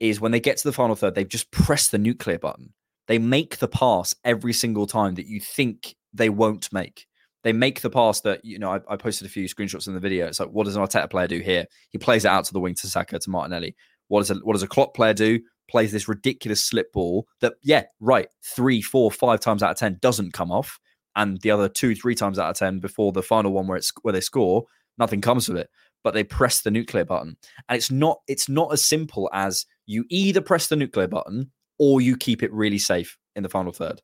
is 0.00 0.20
when 0.20 0.32
they 0.32 0.40
get 0.40 0.56
to 0.58 0.64
the 0.68 0.72
final 0.72 0.96
third, 0.96 1.14
they've 1.14 1.28
just 1.28 1.50
pressed 1.50 1.92
the 1.92 1.98
nuclear 1.98 2.38
button. 2.38 2.72
They 3.06 3.18
make 3.18 3.58
the 3.58 3.68
pass 3.68 4.14
every 4.24 4.52
single 4.52 4.86
time 4.86 5.14
that 5.14 5.26
you 5.26 5.40
think 5.40 5.94
they 6.12 6.28
won't 6.28 6.72
make. 6.72 7.06
They 7.46 7.52
make 7.52 7.80
the 7.80 7.90
pass 7.90 8.22
that, 8.22 8.44
you 8.44 8.58
know, 8.58 8.72
I, 8.72 8.80
I 8.88 8.96
posted 8.96 9.24
a 9.24 9.30
few 9.30 9.44
screenshots 9.44 9.86
in 9.86 9.94
the 9.94 10.00
video. 10.00 10.26
It's 10.26 10.40
like, 10.40 10.48
what 10.48 10.64
does 10.64 10.74
an 10.74 10.82
Arteta 10.82 11.08
player 11.08 11.28
do 11.28 11.38
here? 11.38 11.64
He 11.90 11.96
plays 11.96 12.24
it 12.24 12.28
out 12.28 12.44
to 12.46 12.52
the 12.52 12.58
wing 12.58 12.74
to 12.74 12.88
Saka, 12.88 13.20
to 13.20 13.30
Martinelli. 13.30 13.76
What 14.08 14.18
does 14.18 14.32
a, 14.32 14.34
what 14.42 14.54
does 14.54 14.64
a 14.64 14.66
Klopp 14.66 14.96
player 14.96 15.14
do? 15.14 15.38
Plays 15.70 15.92
this 15.92 16.08
ridiculous 16.08 16.64
slip 16.64 16.92
ball 16.92 17.28
that, 17.42 17.52
yeah, 17.62 17.84
right, 18.00 18.26
three, 18.42 18.82
four, 18.82 19.12
five 19.12 19.38
times 19.38 19.62
out 19.62 19.70
of 19.70 19.76
10 19.76 19.98
doesn't 20.00 20.32
come 20.32 20.50
off. 20.50 20.80
And 21.14 21.40
the 21.42 21.52
other 21.52 21.68
two, 21.68 21.94
three 21.94 22.16
times 22.16 22.40
out 22.40 22.50
of 22.50 22.56
10 22.56 22.80
before 22.80 23.12
the 23.12 23.22
final 23.22 23.52
one 23.52 23.68
where 23.68 23.76
it's 23.76 23.92
where 24.02 24.10
they 24.10 24.20
score, 24.20 24.64
nothing 24.98 25.20
comes 25.20 25.48
of 25.48 25.54
it. 25.54 25.70
But 26.02 26.14
they 26.14 26.24
press 26.24 26.62
the 26.62 26.72
nuclear 26.72 27.04
button. 27.04 27.36
And 27.68 27.76
it's 27.76 27.92
not, 27.92 28.22
it's 28.26 28.48
not 28.48 28.72
as 28.72 28.84
simple 28.84 29.30
as 29.32 29.66
you 29.86 30.04
either 30.08 30.40
press 30.40 30.66
the 30.66 30.74
nuclear 30.74 31.06
button 31.06 31.52
or 31.78 32.00
you 32.00 32.16
keep 32.16 32.42
it 32.42 32.52
really 32.52 32.78
safe 32.78 33.16
in 33.36 33.44
the 33.44 33.48
final 33.48 33.70
third. 33.70 34.02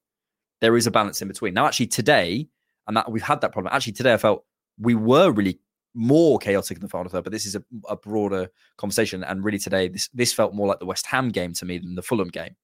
There 0.61 0.76
is 0.76 0.86
a 0.86 0.93
balance 0.93 1.20
in 1.20 1.26
between. 1.26 1.55
Now, 1.55 1.66
actually, 1.66 1.88
today, 1.88 2.47
and 2.87 2.97
that 2.97 3.11
we've 3.11 3.22
had 3.22 3.41
that 3.41 3.53
problem. 3.53 3.72
Actually, 3.74 3.95
today 3.95 4.12
I 4.12 4.16
felt 4.16 4.45
we 4.78 4.95
were 4.95 5.30
really 5.30 5.61
more 5.95 6.39
chaotic 6.39 6.78
in 6.78 6.83
the 6.83 6.89
final 6.89 7.11
third, 7.11 7.24
but 7.24 7.33
this 7.33 7.47
is 7.47 7.55
a, 7.55 7.62
a 7.89 7.97
broader 7.97 8.49
conversation. 8.76 9.24
And 9.24 9.45
really, 9.45 9.59
today 9.59 9.89
this 9.89 10.09
this 10.09 10.33
felt 10.33 10.55
more 10.55 10.66
like 10.66 10.78
the 10.78 10.87
West 10.87 11.07
Ham 11.07 11.28
game 11.28 11.53
to 11.55 11.64
me 11.64 11.78
than 11.78 11.95
the 11.95 12.03
Fulham 12.03 12.28
game. 12.28 12.57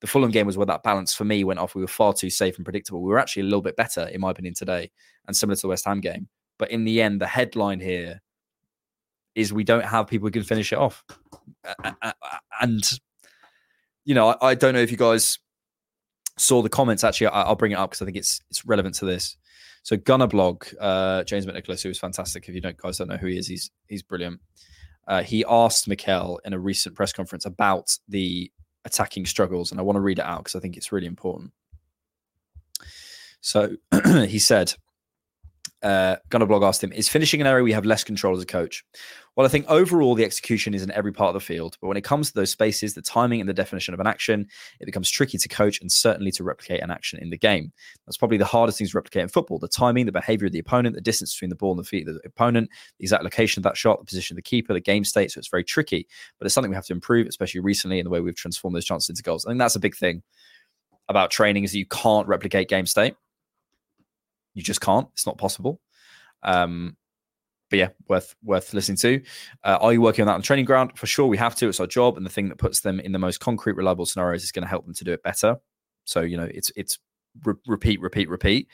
The 0.00 0.06
Fulham 0.06 0.30
game 0.30 0.46
was 0.46 0.56
where 0.56 0.66
that 0.66 0.82
balance 0.82 1.14
for 1.14 1.24
me 1.24 1.44
went 1.44 1.60
off. 1.60 1.74
We 1.74 1.80
were 1.80 1.88
far 1.88 2.12
too 2.12 2.30
safe 2.30 2.56
and 2.56 2.64
predictable. 2.64 3.02
We 3.02 3.08
were 3.08 3.18
actually 3.18 3.42
a 3.42 3.46
little 3.46 3.62
bit 3.62 3.76
better, 3.76 4.06
in 4.08 4.20
my 4.20 4.30
opinion, 4.30 4.54
today, 4.54 4.90
and 5.26 5.36
similar 5.36 5.56
to 5.56 5.62
the 5.62 5.68
West 5.68 5.86
Ham 5.86 6.00
game. 6.00 6.28
But 6.58 6.70
in 6.70 6.84
the 6.84 7.00
end, 7.00 7.20
the 7.20 7.26
headline 7.26 7.80
here 7.80 8.20
is 9.34 9.52
we 9.52 9.64
don't 9.64 9.84
have 9.84 10.06
people 10.06 10.28
who 10.28 10.32
can 10.32 10.42
finish 10.42 10.72
it 10.72 10.78
off. 10.78 11.04
And 12.60 12.84
you 14.04 14.14
know, 14.14 14.28
I, 14.28 14.48
I, 14.50 14.54
don't 14.54 14.74
know 14.74 14.80
if 14.80 14.90
you 14.90 14.96
guys 14.96 15.38
saw 16.36 16.62
the 16.62 16.68
comments. 16.68 17.04
Actually, 17.04 17.28
I, 17.28 17.48
will 17.48 17.56
bring 17.56 17.72
it 17.72 17.76
up 17.76 17.90
because 17.90 18.02
I 18.02 18.04
think 18.04 18.16
it's 18.16 18.40
it's 18.50 18.64
relevant 18.64 18.94
to 18.96 19.04
this. 19.04 19.36
So 19.82 19.96
Gunnerblog, 19.96 20.74
uh, 20.80 21.24
James 21.24 21.46
McNicholas, 21.46 21.82
who 21.82 21.90
is 21.90 21.98
fantastic. 21.98 22.48
If 22.48 22.54
you 22.54 22.60
don't 22.60 22.76
guys 22.76 22.98
don't 22.98 23.08
know 23.08 23.16
who 23.16 23.26
he 23.26 23.38
is, 23.38 23.46
he's 23.46 23.70
he's 23.88 24.02
brilliant. 24.02 24.40
Uh, 25.06 25.22
he 25.22 25.44
asked 25.48 25.86
Mikel 25.86 26.40
in 26.44 26.54
a 26.54 26.58
recent 26.58 26.94
press 26.94 27.12
conference 27.12 27.44
about 27.44 27.96
the 28.08 28.50
attacking 28.84 29.26
struggles, 29.26 29.70
and 29.70 29.78
I 29.78 29.82
want 29.82 29.96
to 29.96 30.00
read 30.00 30.18
it 30.18 30.24
out 30.24 30.38
because 30.38 30.54
I 30.54 30.60
think 30.60 30.76
it's 30.76 30.92
really 30.92 31.06
important. 31.06 31.52
So 33.40 33.76
he 34.26 34.38
said, 34.38 34.74
uh, 35.84 36.16
Gunnerblog 36.30 36.66
asked 36.66 36.82
him, 36.82 36.92
Is 36.92 37.08
finishing 37.08 37.40
an 37.40 37.46
area 37.46 37.62
we 37.62 37.72
have 37.72 37.84
less 37.84 38.02
control 38.02 38.34
as 38.34 38.42
a 38.42 38.46
coach? 38.46 38.82
Well, 39.36 39.44
I 39.44 39.50
think 39.50 39.66
overall 39.68 40.14
the 40.14 40.24
execution 40.24 40.74
is 40.74 40.82
in 40.82 40.90
every 40.92 41.12
part 41.12 41.28
of 41.28 41.34
the 41.34 41.44
field, 41.44 41.76
but 41.80 41.88
when 41.88 41.96
it 41.96 42.04
comes 42.04 42.28
to 42.28 42.34
those 42.34 42.50
spaces, 42.50 42.94
the 42.94 43.02
timing 43.02 43.40
and 43.40 43.48
the 43.48 43.54
definition 43.54 43.92
of 43.92 44.00
an 44.00 44.06
action, 44.06 44.46
it 44.80 44.86
becomes 44.86 45.10
tricky 45.10 45.38
to 45.38 45.48
coach 45.48 45.80
and 45.80 45.90
certainly 45.92 46.30
to 46.32 46.44
replicate 46.44 46.82
an 46.82 46.90
action 46.90 47.18
in 47.18 47.30
the 47.30 47.36
game. 47.36 47.72
That's 48.06 48.16
probably 48.16 48.38
the 48.38 48.44
hardest 48.44 48.78
thing 48.78 48.86
to 48.86 48.96
replicate 48.96 49.22
in 49.22 49.28
football 49.28 49.58
the 49.58 49.68
timing, 49.68 50.06
the 50.06 50.12
behavior 50.12 50.46
of 50.46 50.52
the 50.52 50.60
opponent, 50.60 50.94
the 50.94 51.00
distance 51.00 51.34
between 51.34 51.50
the 51.50 51.56
ball 51.56 51.72
and 51.72 51.80
the 51.80 51.88
feet 51.88 52.08
of 52.08 52.14
the 52.14 52.20
opponent, 52.24 52.70
the 52.98 53.04
exact 53.04 53.24
location 53.24 53.60
of 53.60 53.64
that 53.64 53.76
shot, 53.76 53.98
the 53.98 54.06
position 54.06 54.34
of 54.34 54.36
the 54.36 54.42
keeper, 54.42 54.72
the 54.72 54.80
game 54.80 55.04
state. 55.04 55.32
So 55.32 55.38
it's 55.38 55.48
very 55.48 55.64
tricky, 55.64 56.06
but 56.38 56.46
it's 56.46 56.54
something 56.54 56.70
we 56.70 56.76
have 56.76 56.86
to 56.86 56.94
improve, 56.94 57.26
especially 57.26 57.60
recently 57.60 57.98
in 57.98 58.04
the 58.04 58.10
way 58.10 58.20
we've 58.20 58.36
transformed 58.36 58.76
those 58.76 58.86
chances 58.86 59.10
into 59.10 59.22
goals. 59.22 59.44
I 59.44 59.50
think 59.50 59.58
that's 59.58 59.76
a 59.76 59.80
big 59.80 59.96
thing 59.96 60.22
about 61.08 61.30
training 61.30 61.64
is 61.64 61.74
you 61.74 61.86
can't 61.86 62.26
replicate 62.26 62.68
game 62.68 62.86
state. 62.86 63.16
You 64.54 64.62
just 64.62 64.80
can't. 64.80 65.08
It's 65.12 65.26
not 65.26 65.38
possible. 65.38 65.80
Um, 66.42 66.96
but 67.70 67.78
yeah, 67.78 67.88
worth 68.08 68.34
worth 68.42 68.72
listening 68.72 68.98
to. 68.98 69.22
Uh, 69.64 69.78
are 69.80 69.92
you 69.92 70.00
working 70.00 70.22
on 70.22 70.26
that 70.26 70.34
on 70.34 70.40
the 70.40 70.46
training 70.46 70.64
ground? 70.64 70.96
For 70.96 71.06
sure, 71.06 71.26
we 71.26 71.36
have 71.38 71.56
to. 71.56 71.68
It's 71.68 71.80
our 71.80 71.86
job, 71.86 72.16
and 72.16 72.24
the 72.24 72.30
thing 72.30 72.48
that 72.48 72.58
puts 72.58 72.80
them 72.80 73.00
in 73.00 73.12
the 73.12 73.18
most 73.18 73.40
concrete, 73.40 73.76
reliable 73.76 74.06
scenarios 74.06 74.44
is 74.44 74.52
going 74.52 74.62
to 74.62 74.68
help 74.68 74.84
them 74.84 74.94
to 74.94 75.04
do 75.04 75.12
it 75.12 75.22
better. 75.22 75.56
So 76.04 76.20
you 76.20 76.36
know, 76.36 76.48
it's 76.52 76.70
it's 76.76 76.98
re- 77.44 77.54
repeat, 77.66 78.00
repeat, 78.00 78.28
repeat. 78.28 78.68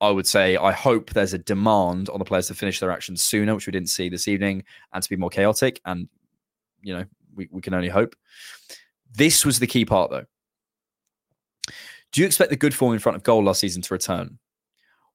I 0.00 0.10
would 0.10 0.26
say 0.26 0.56
I 0.56 0.72
hope 0.72 1.10
there's 1.10 1.34
a 1.34 1.38
demand 1.38 2.08
on 2.08 2.18
the 2.18 2.24
players 2.24 2.48
to 2.48 2.54
finish 2.54 2.80
their 2.80 2.90
actions 2.90 3.22
sooner, 3.22 3.54
which 3.54 3.66
we 3.66 3.72
didn't 3.72 3.90
see 3.90 4.08
this 4.08 4.26
evening, 4.26 4.64
and 4.92 5.02
to 5.02 5.08
be 5.08 5.16
more 5.16 5.30
chaotic. 5.30 5.80
And 5.84 6.08
you 6.82 6.94
know, 6.94 7.04
we, 7.34 7.48
we 7.50 7.60
can 7.60 7.74
only 7.74 7.88
hope. 7.88 8.16
This 9.12 9.44
was 9.44 9.58
the 9.58 9.66
key 9.66 9.84
part, 9.84 10.10
though. 10.10 10.24
Do 12.12 12.20
you 12.20 12.26
expect 12.26 12.50
the 12.50 12.56
good 12.56 12.74
form 12.74 12.92
in 12.94 12.98
front 12.98 13.16
of 13.16 13.22
goal 13.22 13.44
last 13.44 13.60
season 13.60 13.82
to 13.82 13.94
return? 13.94 14.38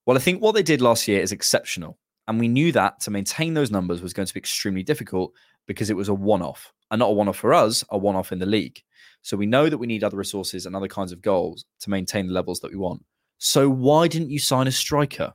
Well, 0.10 0.18
I 0.18 0.22
think 0.22 0.42
what 0.42 0.56
they 0.56 0.64
did 0.64 0.82
last 0.82 1.08
year 1.08 1.22
is 1.22 1.32
exceptional. 1.32 2.00
And 2.28 2.40
we 2.40 2.48
knew 2.48 2.72
that 2.72 3.00
to 3.02 3.12
maintain 3.12 3.54
those 3.54 3.70
numbers 3.70 4.02
was 4.02 4.12
going 4.12 4.26
to 4.26 4.34
be 4.34 4.40
extremely 4.40 4.82
difficult 4.82 5.34
because 5.68 5.92
it 5.92 5.96
was 5.96 6.10
a 6.10 6.14
one 6.16 6.42
off, 6.42 6.74
and 6.90 6.98
not 6.98 7.12
a 7.12 7.14
one 7.14 7.28
off 7.28 7.38
for 7.38 7.54
us, 7.54 7.84
a 7.92 7.98
one 8.00 8.16
off 8.16 8.32
in 8.32 8.40
the 8.40 8.46
league. 8.48 8.82
So 9.22 9.38
we 9.38 9.46
know 9.46 9.70
that 9.70 9.78
we 9.78 9.86
need 9.86 10.04
other 10.04 10.18
resources 10.18 10.66
and 10.66 10.76
other 10.76 10.88
kinds 10.88 11.12
of 11.12 11.22
goals 11.22 11.64
to 11.82 11.92
maintain 11.92 12.26
the 12.26 12.34
levels 12.34 12.60
that 12.62 12.72
we 12.72 12.78
want. 12.78 13.06
So 13.38 13.70
why 13.70 14.08
didn't 14.08 14.32
you 14.32 14.40
sign 14.40 14.66
a 14.66 14.72
striker? 14.72 15.32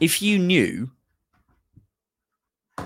If 0.00 0.20
you 0.20 0.38
knew, 0.38 0.90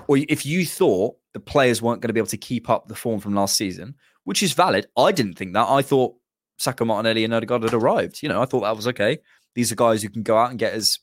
or 0.07 0.19
if 0.19 0.47
you 0.47 0.65
thought 0.65 1.17
the 1.33 1.41
players 1.41 1.83
weren't 1.83 2.01
going 2.01 2.11
to 2.11 2.15
be 2.15 2.21
able 2.21 2.29
to 2.29 2.37
keep 2.37 2.71
up 2.71 2.87
the 2.87 2.95
form 2.95 3.19
from 3.19 3.35
last 3.35 3.57
season, 3.57 3.97
which 4.23 4.45
is 4.45 4.53
valid, 4.53 4.87
I 4.97 5.11
didn't 5.11 5.35
think 5.35 5.53
that. 5.55 5.69
I 5.69 5.83
thought 5.83 6.15
Saka 6.59 6.85
Martinelli 6.85 7.25
and 7.25 7.35
Odegaard 7.35 7.63
had 7.63 7.75
arrived. 7.75 8.23
You 8.23 8.29
know, 8.29 8.41
I 8.41 8.45
thought 8.45 8.61
that 8.61 8.77
was 8.77 8.87
okay. 8.89 9.19
These 9.55 9.73
are 9.73 9.77
guys 9.77 10.03
who 10.03 10.09
can 10.09 10.23
go 10.23 10.37
out 10.37 10.51
and 10.51 10.59
get 10.59 10.73
as 10.73 10.99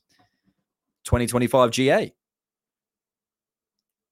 2025 1.04 1.70
GA. 1.70 2.12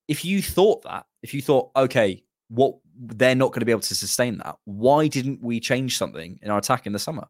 If 0.07 0.25
you 0.25 0.41
thought 0.41 0.83
that, 0.83 1.05
if 1.21 1.33
you 1.33 1.41
thought, 1.41 1.71
okay, 1.75 2.23
what 2.49 2.75
they're 2.95 3.35
not 3.35 3.51
going 3.51 3.61
to 3.61 3.65
be 3.65 3.71
able 3.71 3.81
to 3.81 3.95
sustain 3.95 4.37
that, 4.39 4.57
why 4.65 5.07
didn't 5.07 5.41
we 5.41 5.59
change 5.59 5.97
something 5.97 6.39
in 6.41 6.51
our 6.51 6.57
attack 6.57 6.85
in 6.85 6.93
the 6.93 6.99
summer 6.99 7.27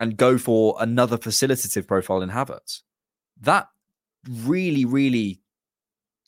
and 0.00 0.16
go 0.16 0.36
for 0.36 0.76
another 0.80 1.16
facilitative 1.16 1.86
profile 1.86 2.22
in 2.22 2.30
Havertz? 2.30 2.82
That 3.40 3.68
really, 4.28 4.84
really, 4.84 5.40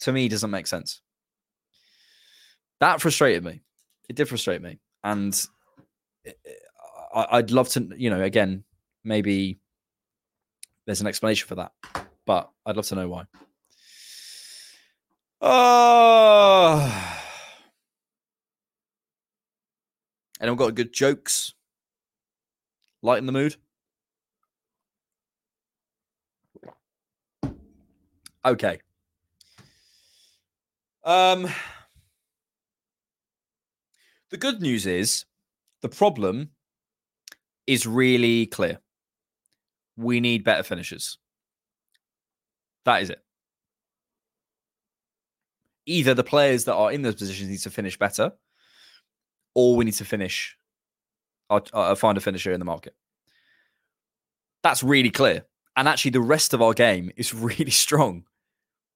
to 0.01 0.13
me, 0.13 0.29
doesn't 0.29 0.51
make 0.51 0.67
sense. 0.67 1.01
That 2.81 3.01
frustrated 3.01 3.45
me. 3.45 3.63
It 4.09 4.17
did 4.17 4.29
frustrate 4.29 4.63
me. 4.63 4.79
And 5.03 5.47
I'd 7.15 7.51
love 7.51 7.69
to, 7.71 7.89
you 7.97 8.11
know, 8.11 8.23
again, 8.23 8.65
maybe 9.05 9.59
there's 10.85 11.01
an 11.01 11.07
explanation 11.07 11.49
for 11.49 11.55
that, 11.57 11.73
but 12.27 12.51
I'd 12.65 12.77
love 12.77 12.87
to 12.87 12.95
know 12.95 13.09
why. 13.09 13.25
Oh, 15.41 17.23
anyone 20.41 20.57
got 20.57 20.75
good 20.75 20.93
jokes? 20.93 21.55
Lighten 23.03 23.27
the 23.27 23.33
mood. 23.33 23.57
Okay. 28.45 28.79
Um, 31.05 31.49
the 34.31 34.37
good 34.37 34.61
news 34.61 34.87
is 34.87 35.25
the 35.87 35.97
problem 35.97 36.51
is 37.69 37.87
really 37.87 38.47
clear. 38.47 38.81
We 39.97 40.19
need 40.19 40.43
better 40.43 40.65
finishers. 40.65 41.19
That 42.85 43.03
is 43.03 43.11
it. 43.11 43.23
Either 45.87 46.13
the 46.13 46.25
players 46.25 46.65
that 46.65 46.75
are 46.75 46.91
in 46.91 47.03
those 47.03 47.15
positions 47.15 47.49
need 47.49 47.61
to 47.61 47.71
finish 47.71 47.97
better, 47.97 48.33
or 49.55 49.77
we 49.77 49.85
need 49.85 49.95
to 49.95 50.05
finish, 50.05 50.57
or, 51.49 51.63
uh, 51.73 51.95
find 51.95 52.19
a 52.19 52.21
finisher 52.21 52.53
in 52.53 52.59
the 52.59 52.67
market. 52.67 52.97
That's 54.65 54.83
really 54.83 55.11
clear. 55.11 55.45
And 55.77 55.87
actually, 55.87 56.11
the 56.11 56.21
rest 56.21 56.53
of 56.53 56.61
our 56.61 56.75
game 56.75 57.13
is 57.17 57.33
really 57.51 57.71
strong. 57.71 58.25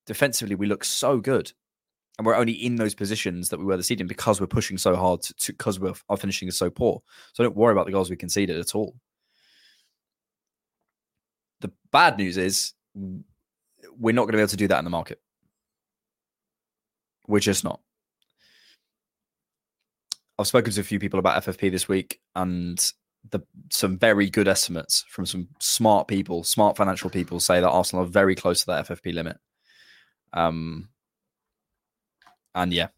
Defensively, 0.06 0.56
we 0.56 0.66
look 0.66 0.82
so 0.82 1.20
good 1.20 1.52
and 2.18 2.26
we're 2.26 2.36
only 2.36 2.52
in 2.52 2.76
those 2.76 2.94
positions 2.94 3.48
that 3.48 3.58
we 3.58 3.64
were 3.64 3.76
this 3.76 3.90
evening 3.90 4.06
because 4.08 4.40
we're 4.40 4.46
pushing 4.46 4.76
so 4.76 4.94
hard 4.94 5.22
to 5.22 5.52
because 5.52 5.80
we're 5.80 5.94
our 6.08 6.16
finishing 6.16 6.48
is 6.48 6.58
so 6.58 6.68
poor. 6.70 7.02
So 7.32 7.42
don't 7.42 7.56
worry 7.56 7.72
about 7.72 7.86
the 7.86 7.92
goals 7.92 8.10
we 8.10 8.16
conceded 8.16 8.58
at 8.58 8.74
all. 8.74 8.94
The 11.60 11.72
bad 11.92 12.18
news 12.18 12.36
is 12.36 12.74
we're 12.94 14.14
not 14.14 14.22
going 14.22 14.32
to 14.32 14.38
be 14.38 14.42
able 14.42 14.48
to 14.48 14.56
do 14.56 14.68
that 14.68 14.78
in 14.78 14.84
the 14.84 14.90
market. 14.90 15.20
We're 17.26 17.40
just 17.40 17.64
not. 17.64 17.80
I've 20.38 20.46
spoken 20.46 20.72
to 20.72 20.80
a 20.80 20.84
few 20.84 20.98
people 20.98 21.18
about 21.18 21.42
FFP 21.44 21.70
this 21.70 21.88
week 21.88 22.20
and 22.34 22.92
the 23.30 23.40
some 23.70 23.96
very 23.98 24.28
good 24.28 24.46
estimates 24.46 25.06
from 25.08 25.24
some 25.24 25.48
smart 25.58 26.06
people, 26.06 26.44
smart 26.44 26.76
financial 26.76 27.08
people 27.08 27.40
say 27.40 27.60
that 27.60 27.68
Arsenal 27.68 28.04
are 28.04 28.08
very 28.08 28.34
close 28.34 28.60
to 28.60 28.66
that 28.66 28.88
FFP 28.88 29.14
limit. 29.14 29.38
Um, 30.34 30.89
and 32.54 32.72
yeah, 32.72 32.88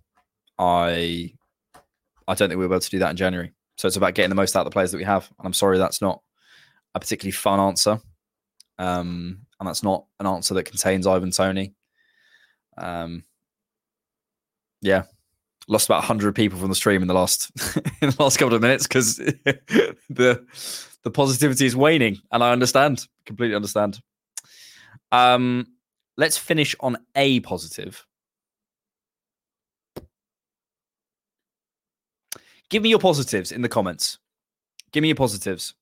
I 0.59 1.33
I 2.29 2.35
don't 2.35 2.49
think 2.49 2.59
we'll 2.59 2.69
be 2.69 2.75
able 2.75 2.81
to 2.81 2.91
do 2.91 2.99
that 3.01 3.11
in 3.11 3.17
January. 3.17 3.53
So 3.79 3.89
it's 3.89 3.97
about 3.97 4.15
getting 4.15 4.29
the 4.29 4.37
most 4.37 4.55
out 4.55 4.61
of 4.61 4.67
the 4.67 4.71
players 4.71 4.93
that 4.93 4.99
we 4.99 5.05
have. 5.05 5.29
And 5.39 5.47
I'm 5.47 5.53
sorry 5.53 5.79
that's 5.79 6.01
not 6.01 6.21
a 6.95 7.01
particularly 7.01 7.33
fun 7.33 7.59
answer. 7.59 8.01
Um, 8.79 9.47
and 9.59 9.69
that's 9.69 9.83
not 9.83 10.05
an 10.21 10.27
answer 10.27 10.55
that 10.55 10.65
contains 10.65 11.07
Ivan 11.07 11.31
Toney. 11.31 11.75
Um, 12.79 13.25
yeah, 14.81 15.05
lost 15.69 15.87
about 15.87 15.99
100 15.99 16.35
people 16.35 16.59
from 16.59 16.69
the 16.69 16.75
stream 16.75 17.03
in 17.03 17.09
the 17.09 17.15
last 17.15 17.51
in 18.03 18.11
the 18.11 18.17
last 18.19 18.39
couple 18.39 18.55
of 18.55 18.63
minutes 18.63 18.87
because 18.87 19.17
the 20.11 20.45
the 21.03 21.11
positivity 21.11 21.67
is 21.67 21.77
waning, 21.77 22.19
and 22.31 22.43
I 22.43 22.53
understand, 22.53 23.07
completely 23.27 23.57
understand. 23.57 24.01
Um, 25.11 25.67
let's 26.17 26.39
finish 26.39 26.75
on 26.81 26.97
a 27.17 27.41
positive. 27.41 28.07
Give 32.73 32.83
me 32.83 32.89
your 32.89 33.01
positives 33.01 33.53
in 33.53 33.61
the 33.61 33.69
comments. 33.69 34.17
Give 34.93 35.03
me 35.03 35.09
your 35.09 35.15
positives. 35.15 35.75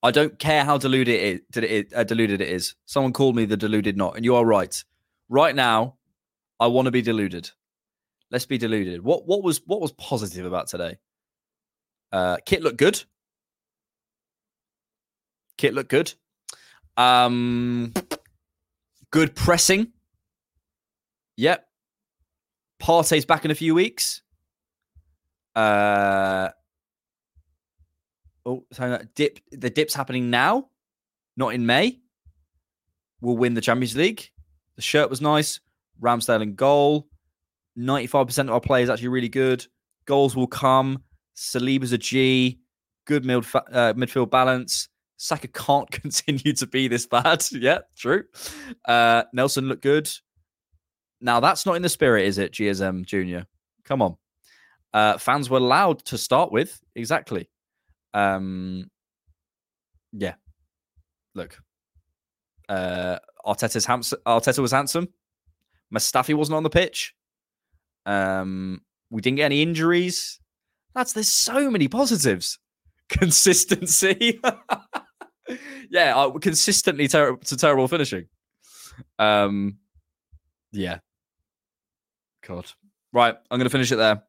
I 0.00 0.12
don't 0.12 0.38
care 0.38 0.64
how 0.64 0.78
deluded 0.78 1.08
it 1.08 1.64
is, 1.64 1.92
uh, 1.92 2.04
deluded 2.04 2.40
it 2.40 2.48
is. 2.48 2.76
Someone 2.84 3.12
called 3.12 3.34
me 3.34 3.46
the 3.46 3.56
deluded 3.56 3.96
not, 3.96 4.14
and 4.14 4.24
you 4.24 4.36
are 4.36 4.44
right. 4.44 4.84
Right 5.28 5.56
now, 5.56 5.96
I 6.60 6.68
want 6.68 6.86
to 6.86 6.92
be 6.92 7.02
deluded. 7.02 7.50
Let's 8.30 8.46
be 8.46 8.58
deluded. 8.58 9.02
What 9.02 9.26
what 9.26 9.42
was 9.42 9.60
what 9.66 9.80
was 9.80 9.90
positive 9.90 10.46
about 10.46 10.68
today? 10.68 10.98
Uh, 12.12 12.36
Kit 12.46 12.62
looked 12.62 12.78
good. 12.78 13.02
Kit 15.58 15.74
looked 15.74 15.90
good. 15.90 16.14
Um, 16.96 17.92
good 19.10 19.34
pressing. 19.34 19.88
Yep. 21.36 21.66
Partey's 22.78 23.24
back 23.24 23.44
in 23.44 23.50
a 23.50 23.56
few 23.56 23.74
weeks. 23.74 24.22
Uh, 25.56 26.50
oh, 28.44 28.64
so 28.72 29.00
dip. 29.14 29.40
The 29.50 29.70
dip's 29.70 29.94
happening 29.94 30.30
now, 30.30 30.68
not 31.36 31.54
in 31.54 31.66
May. 31.66 31.98
We'll 33.20 33.38
win 33.38 33.54
the 33.54 33.60
Champions 33.60 33.96
League. 33.96 34.28
The 34.76 34.82
shirt 34.82 35.08
was 35.08 35.22
nice. 35.22 35.60
Ramsdale 36.00 36.42
in 36.42 36.54
goal. 36.54 37.08
95% 37.78 38.40
of 38.40 38.50
our 38.50 38.60
players 38.60 38.90
actually 38.90 39.08
really 39.08 39.28
good. 39.28 39.66
Goals 40.04 40.36
will 40.36 40.46
come. 40.46 41.02
Saliba's 41.34 41.92
a 41.92 41.98
G. 41.98 42.60
Good 43.06 43.24
midfield, 43.24 43.62
uh, 43.72 43.92
midfield 43.94 44.30
balance. 44.30 44.88
Saka 45.16 45.48
can't 45.48 45.90
continue 46.02 46.52
to 46.52 46.66
be 46.66 46.88
this 46.88 47.06
bad. 47.06 47.44
yeah, 47.52 47.80
true. 47.96 48.24
Uh, 48.84 49.24
Nelson 49.32 49.68
looked 49.68 49.82
good. 49.82 50.10
Now 51.20 51.40
that's 51.40 51.64
not 51.64 51.76
in 51.76 51.82
the 51.82 51.88
spirit, 51.88 52.26
is 52.26 52.36
it, 52.38 52.52
GSM 52.52 53.06
Junior? 53.06 53.46
Come 53.84 54.02
on. 54.02 54.16
Uh, 54.96 55.18
fans 55.18 55.50
were 55.50 55.60
loud 55.60 56.02
to 56.06 56.16
start 56.16 56.50
with. 56.50 56.80
Exactly. 56.94 57.50
Um, 58.14 58.90
yeah. 60.12 60.36
Look. 61.34 61.58
Uh, 62.66 63.18
Arteta's 63.44 63.84
Arteta 63.86 64.58
was 64.60 64.72
handsome. 64.72 65.08
Mustafi 65.94 66.32
wasn't 66.32 66.56
on 66.56 66.62
the 66.62 66.70
pitch. 66.70 67.14
Um, 68.06 68.80
we 69.10 69.20
didn't 69.20 69.36
get 69.36 69.44
any 69.44 69.60
injuries. 69.60 70.40
That's 70.94 71.12
there's 71.12 71.28
so 71.28 71.70
many 71.70 71.88
positives. 71.88 72.58
Consistency. 73.10 74.40
yeah, 75.90 76.16
uh, 76.16 76.30
consistently 76.38 77.06
ter- 77.06 77.36
to 77.36 77.56
terrible 77.58 77.86
finishing. 77.86 78.28
Um, 79.18 79.76
yeah. 80.72 81.00
God. 82.46 82.64
Right, 83.12 83.34
I'm 83.50 83.58
going 83.58 83.66
to 83.66 83.70
finish 83.70 83.92
it 83.92 83.96
there. 83.96 84.22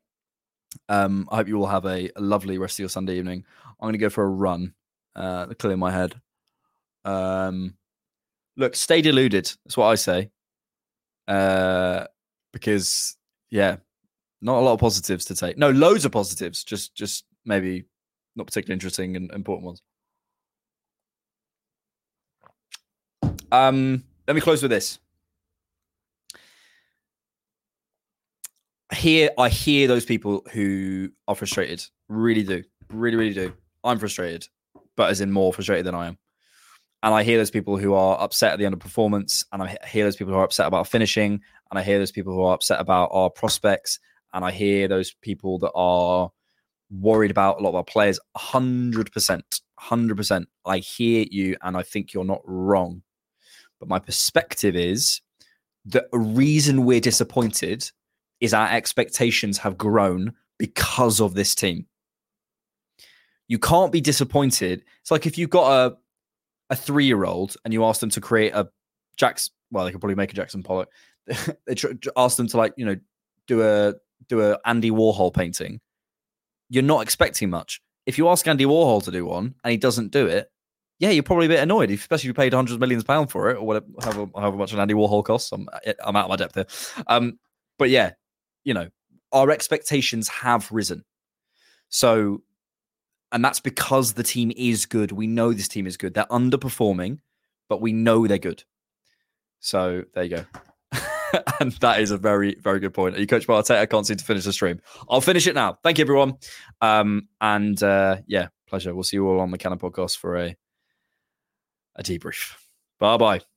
Um, 0.89 1.27
I 1.31 1.37
hope 1.37 1.47
you 1.47 1.57
all 1.59 1.67
have 1.67 1.85
a, 1.85 2.09
a 2.15 2.21
lovely 2.21 2.57
rest 2.57 2.75
of 2.75 2.79
your 2.79 2.89
Sunday 2.89 3.17
evening. 3.17 3.45
I'm 3.65 3.85
going 3.85 3.93
to 3.93 3.99
go 3.99 4.09
for 4.09 4.23
a 4.23 4.29
run, 4.29 4.73
uh, 5.15 5.47
clear 5.59 5.77
my 5.77 5.91
head. 5.91 6.19
Um, 7.05 7.75
look, 8.55 8.75
stay 8.75 9.01
deluded. 9.01 9.51
That's 9.65 9.77
what 9.77 9.87
I 9.87 9.95
say. 9.95 10.29
Uh, 11.27 12.05
because 12.53 13.17
yeah, 13.49 13.77
not 14.41 14.59
a 14.59 14.61
lot 14.61 14.73
of 14.73 14.79
positives 14.79 15.25
to 15.25 15.35
take. 15.35 15.57
No, 15.57 15.71
loads 15.71 16.05
of 16.05 16.11
positives. 16.11 16.63
Just, 16.63 16.95
just 16.95 17.25
maybe 17.45 17.85
not 18.35 18.47
particularly 18.47 18.75
interesting 18.75 19.15
and 19.15 19.31
important 19.31 19.65
ones. 19.65 19.81
Um, 23.51 24.03
let 24.27 24.35
me 24.35 24.41
close 24.41 24.61
with 24.61 24.71
this. 24.71 24.99
Here, 28.97 29.29
I 29.37 29.49
hear 29.49 29.87
those 29.87 30.05
people 30.05 30.43
who 30.51 31.09
are 31.27 31.35
frustrated. 31.35 31.85
Really 32.09 32.41
do. 32.41 32.63
Really, 32.89 33.15
really 33.15 33.33
do. 33.33 33.53
I'm 33.83 33.99
frustrated, 33.99 34.47
but 34.95 35.11
as 35.11 35.21
in 35.21 35.31
more 35.31 35.53
frustrated 35.53 35.85
than 35.85 35.93
I 35.93 36.07
am. 36.07 36.17
And 37.03 37.13
I 37.13 37.21
hear 37.21 37.37
those 37.37 37.51
people 37.51 37.77
who 37.77 37.93
are 37.93 38.19
upset 38.19 38.53
at 38.53 38.59
the 38.59 38.65
underperformance, 38.65 39.45
and 39.51 39.61
I 39.61 39.77
hear 39.87 40.03
those 40.03 40.15
people 40.15 40.33
who 40.33 40.39
are 40.39 40.45
upset 40.45 40.65
about 40.65 40.87
finishing, 40.87 41.41
and 41.69 41.79
I 41.79 41.83
hear 41.83 41.99
those 41.99 42.11
people 42.11 42.33
who 42.33 42.41
are 42.41 42.55
upset 42.55 42.81
about 42.81 43.09
our 43.11 43.29
prospects, 43.29 43.99
and 44.33 44.43
I 44.43 44.49
hear 44.49 44.87
those 44.87 45.13
people 45.21 45.59
that 45.59 45.71
are 45.75 46.31
worried 46.89 47.29
about 47.29 47.59
a 47.59 47.63
lot 47.63 47.69
of 47.69 47.75
our 47.75 47.83
players. 47.83 48.19
100%. 48.35 49.41
100%. 49.79 50.45
I 50.65 50.77
hear 50.79 51.25
you, 51.29 51.55
and 51.61 51.77
I 51.77 51.83
think 51.83 52.13
you're 52.13 52.25
not 52.25 52.41
wrong. 52.45 53.03
But 53.79 53.89
my 53.89 53.99
perspective 53.99 54.75
is 54.75 55.21
that 55.85 56.05
a 56.13 56.17
reason 56.17 56.83
we're 56.83 56.99
disappointed 56.99 57.91
is 58.39 58.53
our 58.53 58.69
expectations 58.69 59.57
have 59.59 59.77
grown 59.77 60.33
because 60.57 61.19
of 61.19 61.33
this 61.33 61.55
team. 61.55 61.85
You 63.47 63.59
can't 63.59 63.91
be 63.91 64.01
disappointed. 64.01 64.83
It's 65.01 65.11
like 65.11 65.25
if 65.25 65.37
you've 65.37 65.49
got 65.49 65.71
a 65.71 65.97
a 66.69 66.75
three 66.75 67.05
year 67.05 67.23
old 67.23 67.55
and 67.63 67.73
you 67.73 67.85
ask 67.85 68.01
them 68.01 68.09
to 68.09 68.21
create 68.21 68.53
a 68.53 68.67
Jackson, 69.15 69.53
well, 69.71 69.85
they 69.85 69.91
could 69.91 70.01
probably 70.01 70.15
make 70.15 70.31
a 70.31 70.35
Jackson 70.35 70.63
Pollock. 70.63 70.89
they 71.65 71.75
tr- 71.75 71.93
ask 72.17 72.37
them 72.37 72.47
to 72.47 72.57
like 72.57 72.73
you 72.77 72.85
know 72.85 72.97
do 73.47 73.63
a 73.63 73.93
do 74.27 74.41
a 74.41 74.59
Andy 74.65 74.91
Warhol 74.91 75.33
painting. 75.33 75.79
You're 76.69 76.83
not 76.83 77.01
expecting 77.01 77.49
much. 77.49 77.81
If 78.05 78.17
you 78.17 78.27
ask 78.27 78.47
Andy 78.47 78.65
Warhol 78.65 79.03
to 79.03 79.11
do 79.11 79.25
one 79.25 79.55
and 79.63 79.71
he 79.71 79.77
doesn't 79.77 80.11
do 80.11 80.27
it, 80.27 80.49
yeah, 80.99 81.11
you're 81.11 81.23
probably 81.23 81.45
a 81.45 81.49
bit 81.49 81.59
annoyed, 81.59 81.91
especially 81.91 82.29
if 82.29 82.31
you 82.31 82.33
paid 82.33 82.53
hundreds 82.53 82.73
of 82.73 82.79
millions 82.79 83.03
of 83.03 83.07
pounds 83.07 83.31
for 83.31 83.49
it 83.49 83.57
or 83.57 83.65
whatever, 83.65 83.85
however, 84.01 84.31
however 84.35 84.57
much 84.57 84.73
an 84.73 84.79
Andy 84.79 84.93
Warhol 84.93 85.23
costs. 85.23 85.51
I'm 85.51 85.69
I'm 86.03 86.15
out 86.15 86.25
of 86.25 86.29
my 86.29 86.35
depth 86.35 86.55
here. 86.55 86.65
Um, 87.07 87.39
but 87.77 87.89
yeah, 87.89 88.11
you 88.67 88.73
know, 88.73 88.89
our 89.31 89.49
expectations 89.49 90.27
have 90.27 90.69
risen. 90.73 91.05
So, 91.87 92.41
and 93.31 93.43
that's 93.43 93.61
because 93.61 94.13
the 94.13 94.23
team 94.23 94.51
is 94.57 94.85
good. 94.85 95.13
We 95.13 95.25
know 95.25 95.53
this 95.53 95.69
team 95.69 95.87
is 95.87 95.95
good. 95.95 96.13
They're 96.13 96.25
underperforming, 96.25 97.19
but 97.69 97.79
we 97.79 97.93
know 97.93 98.27
they're 98.27 98.37
good. 98.37 98.65
So 99.61 100.03
there 100.13 100.25
you 100.25 100.29
go. 100.37 100.45
and 101.61 101.71
that 101.79 102.01
is 102.01 102.11
a 102.11 102.17
very, 102.17 102.55
very 102.55 102.81
good 102.81 102.93
point. 102.93 103.15
Are 103.15 103.21
you 103.21 103.27
coached 103.27 103.47
by 103.47 103.57
I 103.57 103.85
can't 103.85 104.05
seem 104.05 104.17
to 104.17 104.25
finish 104.25 104.43
the 104.43 104.51
stream. 104.51 104.81
I'll 105.09 105.21
finish 105.21 105.47
it 105.47 105.55
now. 105.55 105.77
Thank 105.81 105.97
you, 105.97 106.03
everyone. 106.03 106.33
Um, 106.81 107.29
and 107.39 107.81
uh, 107.81 108.17
yeah, 108.27 108.49
pleasure. 108.67 108.93
We'll 108.93 109.03
see 109.03 109.15
you 109.15 109.29
all 109.29 109.39
on 109.39 109.51
the 109.51 109.57
Cannon 109.57 109.79
podcast 109.79 110.17
for 110.17 110.35
a 110.35 110.55
a 111.95 112.03
debrief. 112.03 112.53
Bye 112.99 113.15
bye. 113.15 113.56